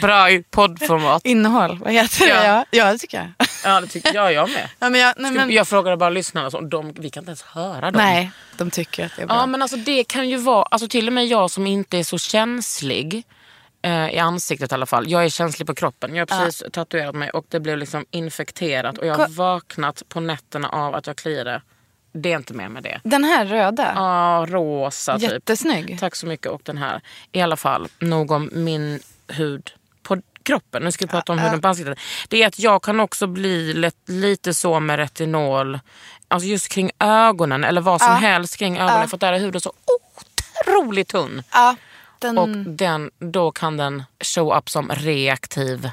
bra 0.00 0.30
i 0.30 0.42
poddformat? 0.42 1.26
Innehåll, 1.26 1.78
vad 1.78 1.92
heter 1.92 2.26
Ja. 2.28 2.34
det? 2.40 2.46
Ja, 2.46 2.64
ja 2.70 2.92
det 2.92 2.98
tycker 2.98 3.16
jag. 3.18 3.48
Ja 3.64 3.80
det 3.80 3.86
tycker 3.86 4.14
jag, 4.14 4.32
jag 4.32 4.50
med. 4.50 4.68
Ja, 4.78 4.90
men 4.90 5.00
jag, 5.00 5.14
nej, 5.16 5.30
men, 5.32 5.50
Jag 5.50 5.68
frågade 5.68 5.96
bara 5.96 6.10
lyssnarna, 6.10 6.50
så 6.50 6.60
de, 6.60 6.92
vi 6.92 7.10
kan 7.10 7.20
inte 7.20 7.30
ens 7.30 7.42
höra 7.42 7.90
dem. 7.90 8.02
nej, 8.02 8.30
de 8.56 8.70
tycker 8.70 9.06
att 9.06 9.12
det 9.16 9.22
är 9.22 9.26
bra. 9.26 9.36
Ja 9.36 9.46
men 9.46 9.62
alltså 9.62 9.76
det 9.76 10.04
kan 10.04 10.28
ju 10.28 10.36
vara, 10.36 10.62
alltså 10.62 10.88
till 10.88 11.06
och 11.06 11.12
med 11.12 11.26
jag 11.26 11.50
som 11.50 11.66
inte 11.66 11.98
är 11.98 12.04
så 12.04 12.18
känslig 12.18 13.22
eh, 13.82 14.08
i 14.08 14.18
ansiktet 14.18 14.72
i 14.72 14.74
alla 14.74 14.86
fall. 14.86 15.10
Jag 15.10 15.24
är 15.24 15.28
känslig 15.28 15.66
på 15.66 15.74
kroppen. 15.74 16.14
Jag 16.14 16.30
har 16.30 16.44
precis 16.44 16.62
tatuerat 16.72 17.14
mig 17.14 17.30
och 17.30 17.44
det 17.48 17.60
blev 17.60 17.78
liksom 17.78 18.04
infekterat 18.10 18.98
och 18.98 19.06
jag 19.06 19.14
har 19.14 19.28
vaknat 19.28 20.02
på 20.08 20.20
nätterna 20.20 20.68
av 20.68 20.94
att 20.94 21.06
jag 21.06 21.16
kliade. 21.16 21.62
Det 22.22 22.32
är 22.32 22.36
inte 22.36 22.54
med 22.54 22.70
med 22.70 22.82
det. 22.82 23.00
Den 23.04 23.24
här 23.24 23.44
röda, 23.46 23.92
Ja, 23.94 24.46
rosa 24.48 25.18
typ. 25.18 25.32
jättesnygg. 25.32 25.96
Tack 26.00 26.14
så 26.14 26.26
mycket 26.26 26.46
och 26.52 26.60
den 26.64 26.78
här. 26.78 27.00
I 27.32 27.40
alla 27.40 27.56
fall, 27.56 27.88
nog 27.98 28.30
om 28.30 28.50
min 28.52 29.00
hud 29.28 29.70
på 30.02 30.22
kroppen. 30.42 30.82
Nu 30.82 30.92
ska 30.92 31.04
vi 31.04 31.10
prata 31.10 31.32
om 31.32 31.38
huden 31.38 31.60
på 31.60 31.68
ansiktet. 31.68 31.98
Det 32.28 32.42
är 32.42 32.46
att 32.46 32.58
jag 32.58 32.82
kan 32.82 33.00
också 33.00 33.26
bli 33.26 33.72
lätt, 33.74 34.08
lite 34.08 34.54
så 34.54 34.80
med 34.80 34.96
retinol. 34.96 35.78
Alltså 36.28 36.48
just 36.48 36.68
kring 36.68 36.90
ögonen 36.98 37.64
eller 37.64 37.80
vad 37.80 38.00
som 38.00 38.14
helst 38.14 38.56
kring 38.56 38.78
ögonen. 38.78 39.08
För 39.08 39.16
att 39.16 39.20
där 39.20 39.32
är 39.32 39.38
huden 39.40 39.60
så 39.60 39.72
otroligt 40.66 41.08
tunn. 41.08 41.42
Den, 42.18 42.38
Och 42.38 42.48
den, 42.48 43.10
då 43.18 43.52
kan 43.52 43.76
den 43.76 44.02
show 44.24 44.56
up 44.58 44.70
som 44.70 44.90
reaktiv 44.94 45.90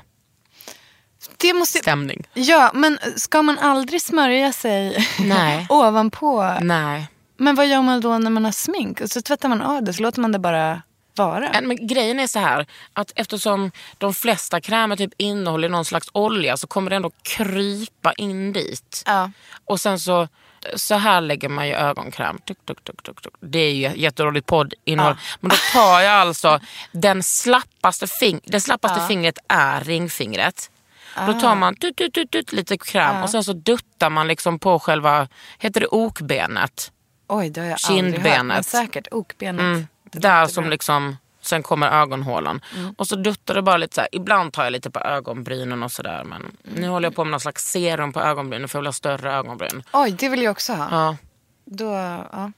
det 1.38 1.54
måste, 1.54 1.80
stämning. 1.80 2.28
ja, 2.34 2.72
men 2.74 2.98
ska 3.16 3.42
man 3.42 3.60
aldrig 3.60 4.02
smörja 4.02 4.54
sig 4.54 5.08
Nej. 5.20 5.66
ovanpå? 5.70 6.58
Nej. 6.62 7.08
Men 7.38 7.56
vad 7.56 7.68
gör 7.68 7.82
man 7.82 8.02
då 8.02 8.18
när 8.18 8.30
man 8.32 8.46
har 8.46 8.52
smink? 8.52 9.02
Och 9.02 9.10
så 9.10 9.22
tvättar 9.22 9.50
man 9.50 9.62
av 9.62 9.84
det 9.84 9.94
så 9.94 10.02
låter 10.04 10.22
man 10.22 10.32
det 10.32 10.40
bara 10.40 10.82
vara. 11.16 11.50
Men- 11.64 11.88
grejen 11.88 12.20
är 12.20 12.28
så 12.28 12.40
här 12.40 12.66
att 12.94 13.12
eftersom 13.16 13.72
de 13.98 14.14
flesta 14.14 14.62
krämer 14.62 14.96
typ 14.96 15.12
innehåller 15.18 15.70
någon 15.70 15.86
slags 15.86 16.08
olja 16.12 16.58
så 16.58 16.68
kommer 16.68 16.90
det 16.90 16.96
ändå 16.96 17.12
krypa 17.22 18.14
in 18.14 18.54
dit. 18.54 19.04
Ja. 19.06 19.32
Och 19.66 19.80
sen 19.80 20.00
så, 20.00 20.28
så 20.76 20.96
här 20.96 21.22
lägger 21.22 21.50
man 21.50 21.68
ju 21.68 21.74
ögonkräm. 21.74 22.38
Tuk, 22.48 22.58
tuk, 22.66 22.84
tuk, 22.84 23.04
tuk, 23.04 23.22
tuk. 23.22 23.34
Det 23.40 23.60
är 23.60 23.72
ju 23.74 23.92
jätteroligt 24.02 24.48
poddinnehåll. 24.48 25.16
Men 25.40 25.50
då 25.50 25.56
tar 25.74 26.00
jag 26.02 26.14
alltså 26.14 26.60
den 26.92 27.24
slappaste, 27.24 28.06
fing- 28.06 28.42
det 28.44 28.62
slappaste 28.62 29.08
fingret 29.08 29.38
är 29.48 29.82
ringfingret. 29.82 30.70
Då 31.16 31.34
tar 31.34 31.56
man 31.56 31.76
tut, 31.76 31.96
tut, 31.96 32.14
tut, 32.14 32.32
tut, 32.32 32.52
lite 32.52 32.78
kräm 32.78 33.24
och 33.24 33.30
sen 33.30 33.44
så 33.44 33.54
duttar 33.54 34.10
man 34.10 34.28
liksom 34.28 34.60
på 34.60 34.80
själva, 34.80 35.28
heter 35.60 35.82
det 35.82 35.88
okbenet? 35.88 36.92
Oj, 37.28 37.50
det 37.50 37.62
har 37.62 37.68
jag 37.68 37.78
aldrig 37.90 38.04
hört. 38.06 38.14
Kindbenet. 38.22 38.56
Men 38.56 38.64
säkert 38.64 39.08
okbenet. 39.12 39.62
Mm, 39.62 39.88
där 40.04 40.48
som 40.48 40.64
bra. 40.64 40.72
liksom, 40.72 41.18
sen 41.42 41.64
kommer 41.64 42.02
ögonhålan. 42.02 42.62
Och 42.98 43.08
så 43.08 43.16
duttar 43.16 43.56
det 43.56 43.62
bara 43.62 43.78
lite 43.78 43.96
så 43.96 44.02
här. 44.02 44.10
Ibland 44.12 44.54
tar 44.54 44.64
jag 44.64 44.72
lite 44.72 44.92
på 44.92 45.00
ögonbrynen 45.00 45.84
och 45.84 45.92
sådär. 45.92 46.24
Men 46.24 46.58
nu 46.64 46.88
håller 46.88 47.08
jag 47.08 47.16
på 47.16 47.24
med 47.24 47.32
någon 47.32 47.40
slags 47.40 47.72
serum 47.72 48.14
på 48.14 48.20
ögonbrynen 48.22 48.68
för 48.70 48.78
jag 48.78 48.82
vill 48.82 48.88
ha 48.88 48.94
större 48.94 49.34
ögonbryn. 49.34 49.84
Oj, 49.94 50.12
det 50.12 50.30
vill 50.30 50.42
jag 50.42 50.52
också 50.52 50.74
ha. 50.74 50.88
Ja. 50.92 51.18
Då, 51.66 51.86
ja. 52.32 52.52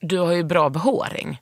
Du 0.00 0.18
har 0.18 0.32
ju 0.32 0.44
bra 0.44 0.68
behåring. 0.70 1.40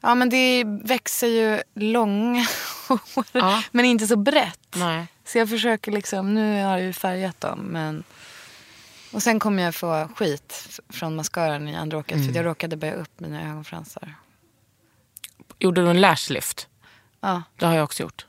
ja, 0.00 0.14
men 0.14 0.28
det 0.30 0.64
växer 0.84 1.26
ju 1.26 1.62
långa 1.74 2.46
hår. 2.88 3.24
Ja. 3.32 3.62
Men 3.70 3.84
inte 3.84 4.06
så 4.06 4.16
brett. 4.16 4.74
Nej. 4.76 5.06
Så 5.34 5.38
jag 5.38 5.48
försöker 5.48 5.92
liksom, 5.92 6.34
nu 6.34 6.62
har 6.64 6.70
jag 6.70 6.82
ju 6.82 6.92
färgat 6.92 7.40
dem. 7.40 7.58
Men... 7.60 8.04
Och 9.12 9.22
sen 9.22 9.40
kommer 9.40 9.62
jag 9.62 9.74
få 9.74 10.08
skit 10.16 10.80
från 10.88 11.16
mascaran 11.16 11.68
i 11.68 11.76
andra 11.76 11.98
åket. 11.98 12.16
Mm. 12.16 12.28
För 12.28 12.34
jag 12.34 12.46
råkade 12.46 12.76
börja 12.76 12.94
upp 12.94 13.20
mina 13.20 13.50
ögonfransar. 13.50 14.14
Gjorde 15.58 15.82
du 15.82 15.90
en 15.90 16.00
lashlift? 16.00 16.68
Ja. 17.20 17.42
Det 17.56 17.66
har 17.66 17.74
jag 17.74 17.84
också 17.84 18.02
gjort. 18.02 18.26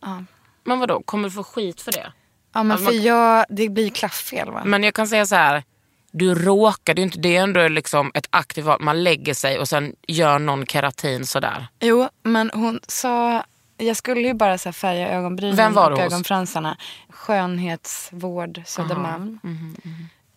Ja. 0.00 0.24
Men 0.64 0.78
vadå, 0.78 1.02
kommer 1.02 1.28
du 1.28 1.32
få 1.34 1.44
skit 1.44 1.80
för 1.80 1.92
det? 1.92 2.12
Ja 2.52 2.62
men 2.62 2.78
för 2.78 2.84
man- 2.84 3.02
jag, 3.02 3.46
det 3.48 3.68
blir 3.68 3.90
klaffel 3.90 4.50
va? 4.50 4.62
Men 4.64 4.82
jag 4.82 4.94
kan 4.94 5.08
säga 5.08 5.26
så 5.26 5.34
här. 5.34 5.64
Du 6.10 6.34
råkade 6.34 7.00
ju 7.00 7.04
inte, 7.04 7.18
det 7.18 7.36
är 7.36 7.42
ändå 7.42 7.68
liksom 7.68 8.10
ett 8.14 8.26
aktivt 8.30 8.64
val. 8.64 8.82
Man 8.82 9.04
lägger 9.04 9.34
sig 9.34 9.58
och 9.58 9.68
sen 9.68 9.94
gör 10.06 10.38
någon 10.38 10.66
keratin 10.66 11.26
sådär. 11.26 11.68
Jo, 11.80 12.08
men 12.22 12.50
hon 12.54 12.80
sa, 12.88 13.44
jag 13.76 13.96
skulle 13.96 14.20
ju 14.20 14.34
bara 14.34 14.58
så 14.58 14.68
här 14.68 14.72
färga 14.72 15.08
ögonbrynen 15.10 15.56
Vem 15.56 15.72
var 15.72 15.90
och 15.90 15.98
hos? 15.98 16.06
ögonfransarna. 16.06 16.76
Skönhetsvård 17.10 18.62
Södermalm. 18.66 19.38
Mhm, 19.42 19.76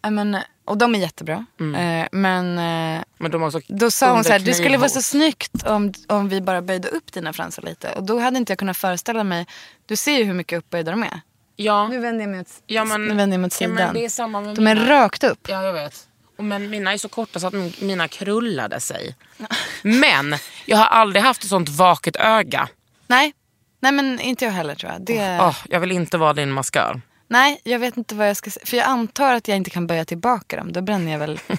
Ja, 0.01 0.09
men, 0.09 0.37
och 0.65 0.77
de 0.77 0.95
är 0.95 0.99
jättebra. 0.99 1.45
Mm. 1.59 2.01
Eh, 2.01 2.07
men 2.11 2.57
eh, 2.97 3.03
Men 3.17 3.31
de 3.31 3.41
har 3.41 3.47
också 3.47 3.59
då 3.67 3.91
sa 3.91 4.11
hon 4.13 4.23
så 4.23 4.31
här, 4.31 4.39
det 4.39 4.53
skulle 4.53 4.77
vara 4.77 4.89
så 4.89 5.01
snyggt 5.01 5.63
om, 5.67 5.93
om 6.07 6.29
vi 6.29 6.41
bara 6.41 6.61
böjde 6.61 6.87
upp 6.87 7.11
dina 7.13 7.33
fransar 7.33 7.63
lite. 7.63 7.91
Och 7.91 8.03
då 8.03 8.19
hade 8.19 8.37
inte 8.37 8.51
jag 8.51 8.59
kunnat 8.59 8.77
föreställa 8.77 9.23
mig, 9.23 9.47
du 9.85 9.95
ser 9.95 10.17
ju 10.17 10.23
hur 10.23 10.33
mycket 10.33 10.59
uppböjda 10.59 10.91
de 10.91 11.03
är. 11.03 11.21
Ja, 11.55 11.87
Nu 11.87 11.99
vänder 11.99 12.21
jag 12.23 12.29
mig 12.31 12.39
åt, 12.39 12.47
ja, 12.67 12.85
men, 12.85 13.01
nu 13.01 13.07
vänder 13.13 13.33
jag 13.37 13.41
mig 13.41 13.47
åt 13.47 13.53
ja, 13.53 13.57
sidan. 13.57 13.75
men 13.75 13.93
det 13.93 14.05
är 14.05 14.09
samma 14.09 14.41
med 14.41 14.55
de 14.55 14.67
är 14.67 14.75
mina. 14.75 14.89
rakt 14.89 15.23
upp. 15.23 15.47
Ja, 15.49 15.63
jag 15.63 15.73
vet. 15.73 16.07
Och 16.37 16.43
Men 16.43 16.69
mina 16.69 16.93
är 16.93 16.97
så 16.97 17.09
korta 17.09 17.39
så 17.39 17.47
att 17.47 17.53
min- 17.53 17.73
mina 17.81 18.07
krullade 18.07 18.79
sig. 18.79 19.15
Men 19.81 20.35
jag 20.65 20.77
har 20.77 20.85
aldrig 20.85 21.23
haft 21.23 21.43
ett 21.43 21.49
sånt 21.49 21.69
vaket 21.69 22.15
öga. 22.15 22.67
Nej. 23.09 23.33
Nej 23.81 23.91
men 23.91 24.19
inte 24.19 24.45
jag 24.45 24.51
heller 24.51 24.75
tror 24.75 24.91
jag. 24.91 25.01
Det... 25.01 25.39
Åh, 25.41 25.57
jag 25.69 25.79
vill 25.79 25.91
inte 25.91 26.17
vara 26.17 26.33
din 26.33 26.51
maskör. 26.51 27.01
Nej, 27.31 27.61
jag 27.63 27.79
vet 27.79 27.97
inte 27.97 28.15
vad 28.15 28.29
jag 28.29 28.37
ska 28.37 28.49
säga. 28.49 28.65
För 28.65 28.77
jag 28.77 28.85
antar 28.87 29.33
att 29.33 29.47
jag 29.47 29.57
inte 29.57 29.69
kan 29.69 29.87
böja 29.87 30.05
tillbaka 30.05 30.57
dem. 30.57 30.71
Då 30.73 30.81
bränner 30.81 31.11
jag 31.11 31.19
väl. 31.19 31.39
Då 31.47 31.53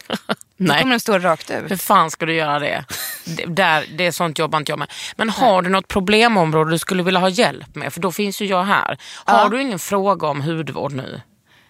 Nej. 0.56 0.78
kommer 0.80 0.90
den 0.90 1.00
stå 1.00 1.18
rakt 1.18 1.50
Hur 1.50 1.72
ut. 1.72 1.82
fan 1.82 2.10
ska 2.10 2.26
du 2.26 2.34
göra 2.34 2.58
det? 2.58 2.84
det, 3.26 3.44
där, 3.46 3.84
det 3.98 4.06
är 4.06 4.12
sånt 4.12 4.38
jobbar 4.38 4.58
inte 4.58 4.72
jag 4.72 4.78
med. 4.78 4.90
Men 5.16 5.30
har 5.30 5.62
du 5.62 5.70
något 5.70 5.88
problemområde 5.88 6.70
du 6.70 6.78
skulle 6.78 7.02
vilja 7.02 7.20
ha 7.20 7.28
hjälp 7.28 7.74
med? 7.74 7.92
För 7.92 8.00
då 8.00 8.12
finns 8.12 8.42
ju 8.42 8.46
jag 8.46 8.62
här. 8.64 8.98
Har 9.24 9.38
Ja. 9.38 9.48
du 9.48 9.62
ingen 9.62 9.78
fråga 9.78 10.28
om 10.28 10.40
hudvård 10.40 10.92
nu? 10.92 11.20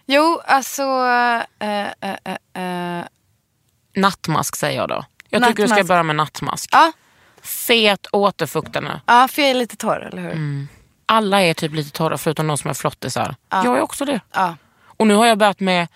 Jo, 0.06 0.40
alltså. 0.46 0.82
eh, 1.58 1.86
eh, 2.00 2.98
eh. 2.98 3.04
Nattmask 3.96 4.56
säger 4.56 4.76
jag 4.80 4.88
då. 4.88 5.04
Jag 5.28 5.42
tycker 5.42 5.62
du 5.62 5.68
ska 5.68 5.74
Nattmask. 5.74 5.88
börja 5.88 6.02
med 6.02 6.16
nattmask. 6.16 6.68
Ja, 6.72 6.92
Fet 7.42 8.06
återfuktande. 8.12 9.00
ja, 9.06 9.28
för 9.28 9.42
jag 9.42 9.50
är 9.50 9.54
lite 9.54 9.76
torr, 9.76 10.08
eller 10.12 10.22
hur? 10.22 10.32
Mm. 10.32 10.68
Alla 11.06 11.42
är 11.42 11.54
typ 11.54 11.72
lite 11.72 11.90
torra 11.90 12.18
förutom 12.18 12.46
de 12.46 12.58
som 12.58 12.70
är 12.70 12.74
flottisar. 12.74 13.34
Jag 13.48 13.66
är 13.66 13.80
också 13.80 14.04
det. 14.04 14.20
Ja. 14.32 14.56
Och 14.82 15.06
nu 15.06 15.14
har 15.14 15.26
jag 15.26 15.38
börjat 15.38 15.60
med, 15.60 15.88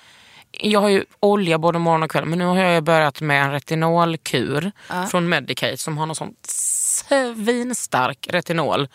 jag 0.51 0.81
har 0.81 0.89
ju 0.89 1.05
olja 1.21 1.59
både 1.59 1.79
morgon 1.79 2.03
och 2.03 2.11
kväll, 2.11 2.25
men 2.25 2.39
nu 2.39 2.45
har 2.45 2.57
jag 2.57 2.85
börjat 2.85 3.21
med 3.21 3.43
en 3.43 3.53
retinolkur 3.53 4.73
från 5.11 5.29
Medicate 5.29 5.77
som 5.77 5.99
har 5.99 6.07
någon 6.07 6.17
sån 6.17 6.35
svinstark 6.49 8.27
retinol. 8.31 8.89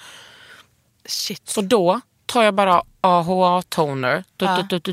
Shit. 1.05 1.49
Så 1.49 1.61
då 1.61 2.01
tar 2.25 2.43
jag 2.43 2.53
bara 2.53 2.83
AHA-toner 3.01 4.23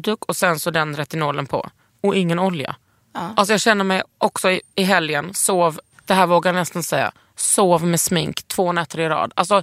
duk, 0.01 0.25
och 0.25 0.37
sen 0.37 0.61
så 0.61 0.71
den 0.71 0.97
retinolen 0.97 1.47
på. 1.47 1.71
Och 2.03 2.17
ingen 2.17 2.39
olja. 2.39 2.77
Alltså 3.13 3.53
jag 3.53 3.61
känner 3.61 3.85
mig 3.85 4.03
också 4.19 4.51
i, 4.51 4.61
i 4.75 4.83
helgen, 4.83 5.35
sov, 5.35 5.81
det 6.05 6.15
här 6.15 6.27
vågar 6.27 6.49
jag 6.49 6.61
nästan 6.61 6.83
säga, 6.83 7.13
sov 7.37 7.85
med 7.87 8.01
smink 8.01 8.49
två 8.49 8.73
nätter 8.73 9.01
i 9.01 9.09
rad. 9.09 9.33
Alltså 9.37 9.63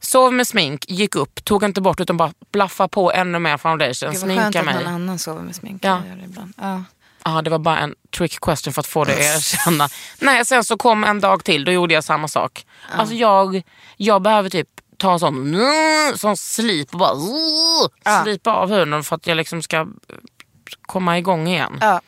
sov 0.00 0.32
med 0.32 0.46
smink, 0.46 0.84
gick 0.88 1.14
upp, 1.16 1.44
tog 1.44 1.64
inte 1.64 1.80
bort 1.80 2.00
utan 2.00 2.16
bara 2.16 2.32
blaffa 2.52 2.88
på 2.88 3.12
ännu 3.12 3.38
mer 3.38 3.56
foundation, 3.56 4.12
Det 4.12 4.18
var 4.18 4.26
skönt 4.28 4.40
sminka 4.54 4.58
att 4.60 4.64
mig. 4.66 4.74
någon 4.84 4.94
annan 4.94 5.18
sover 5.18 5.42
med 5.42 5.54
smink. 5.56 5.84
Ja. 5.84 6.00
Jag 6.00 6.08
gör 6.08 6.16
det 6.16 6.24
ibland. 6.24 6.52
Ja. 6.58 6.84
Ja, 7.24 7.42
det 7.42 7.50
var 7.50 7.58
bara 7.58 7.78
en 7.78 7.94
trick 8.18 8.40
question 8.40 8.72
för 8.74 8.80
att 8.80 8.86
få 8.86 9.04
dig 9.04 9.14
att 9.14 9.36
erkänna. 9.36 9.88
Nej, 10.20 10.44
sen 10.44 10.64
så 10.64 10.76
kom 10.76 11.04
en 11.04 11.20
dag 11.20 11.44
till, 11.44 11.64
då 11.64 11.72
gjorde 11.72 11.94
jag 11.94 12.04
samma 12.04 12.28
sak. 12.28 12.66
Alltså 12.96 13.14
jag, 13.14 13.62
jag 13.96 14.22
behöver 14.22 14.50
typ 14.50 14.68
ta 14.96 15.18
sån, 15.18 15.56
sån 16.16 16.36
slip 16.36 16.92
och 16.92 16.98
bara 16.98 17.14
Ja. 18.04 18.22
slipa 18.22 18.52
av 18.52 18.70
huden 18.70 19.04
för 19.04 19.16
att 19.16 19.26
jag 19.26 19.36
liksom 19.36 19.62
ska 19.62 19.86
komma 20.82 21.18
igång 21.18 21.48
igen. 21.48 21.78
ja. 21.80 22.00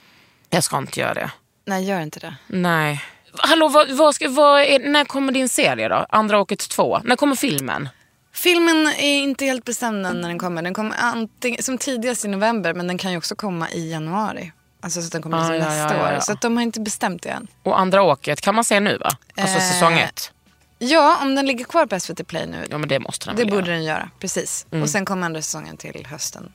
Jag 0.51 0.65
ska 0.65 0.79
inte 0.79 1.01
göra 1.01 1.15
det. 1.15 1.31
Nej, 1.67 1.85
gör 1.85 2.01
inte 2.01 2.21
det. 2.21 2.35
Nej. 2.47 3.05
Hallå, 3.39 3.69
vad, 3.69 3.91
vad 3.91 4.15
ska, 4.15 4.29
vad 4.29 4.61
är, 4.63 4.79
när 4.79 5.05
kommer 5.05 5.33
din 5.33 5.49
serie 5.49 5.89
då? 5.89 6.07
Andra 6.09 6.41
åket 6.41 6.59
två. 6.69 7.01
När 7.05 7.17
kommer 7.17 7.37
filmen? 7.37 7.89
Filmen 8.33 8.87
är 8.87 9.19
inte 9.23 9.45
helt 9.45 9.65
bestämd 9.65 10.07
än 10.07 10.21
när 10.21 10.29
den 10.29 10.39
kommer. 10.39 10.63
Den 10.63 10.75
kommer 10.75 10.97
antingen, 10.99 11.63
som 11.63 11.79
tidigast 11.79 12.25
i 12.25 12.29
november 12.29 12.75
men 12.75 12.87
den 12.87 12.99
kan 12.99 13.11
ju 13.11 13.17
också 13.19 13.35
komma 13.35 13.71
i 13.71 13.91
januari. 13.91 14.53
Alltså 14.83 15.01
så 15.01 15.07
att 15.07 15.13
den 15.13 15.23
kommer 15.23 15.37
Ah, 15.37 15.41
liksom 15.41 15.57
ja, 15.57 15.65
nästa 15.69 15.97
ja, 15.97 16.11
ja, 16.11 16.17
år. 16.17 16.21
Så 16.21 16.33
att 16.33 16.41
de 16.41 16.57
har 16.57 16.63
inte 16.63 16.81
bestämt 16.81 17.23
det 17.23 17.29
än. 17.29 17.47
Och 17.63 17.81
andra 17.81 18.03
åket 18.03 18.41
kan 18.41 18.55
man 18.55 18.65
se 18.65 18.81
nu 18.81 18.99
va? 18.99 19.11
Alltså 19.37 19.57
Eh, 19.59 19.63
säsong 19.63 19.99
ett. 19.99 20.33
Ja, 20.79 21.19
om 21.23 21.35
den 21.35 21.47
ligger 21.47 21.65
kvar 21.65 21.87
på 21.87 22.01
SVT 22.01 22.27
Play 22.27 22.47
nu. 22.47 22.67
Ja 22.71 22.79
men 22.79 22.89
det 22.89 22.99
måste 22.99 23.27
den 23.27 23.37
det 23.37 23.45
borde 23.45 23.57
göra. 23.57 23.67
den 23.75 23.85
göra, 23.85 24.11
precis. 24.19 24.67
Mm. 24.71 24.83
Och 24.83 24.91
sen 24.91 25.05
kommer 25.05 25.27
andra 25.27 25.43
säsongen 25.43 25.77
till 25.77 26.07
hösten. 26.07 26.53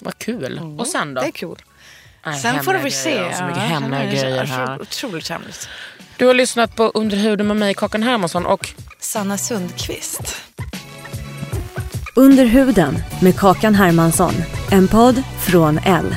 Vad 0.00 0.18
kul. 0.18 0.60
Och 0.78 0.86
sen 0.86 1.14
då? 1.14 1.20
Det 1.20 1.26
är 1.26 1.32
kul. 1.32 1.56
Nej, 1.58 1.69
Sen 2.42 2.64
får 2.64 2.72
hemliga 2.72 2.90
se. 2.90 3.10
grejer, 3.10 3.32
Så 3.32 3.44
mycket 3.44 3.62
Ja, 3.62 3.68
hemliga 3.68 4.44
här. 4.44 4.80
Otroligt 4.80 5.28
hemligt. 5.28 5.68
Du 6.16 6.26
har 6.26 6.34
lyssnat 6.34 6.76
på 6.76 6.84
Under 6.84 7.16
huden 7.16 7.46
med 7.46 7.56
mig, 7.56 7.74
Kakan 7.74 8.02
Hermansson 8.02 8.46
och 8.46 8.68
Sanna 8.98 9.38
Sundqvist. 9.38 10.36
Under 12.16 12.44
huden 12.44 13.02
med 13.22 13.36
Kakan 13.38 13.74
Hermansson. 13.74 14.34
En 14.70 14.88
podd 14.88 15.22
från 15.46 15.78
L. 15.78 16.16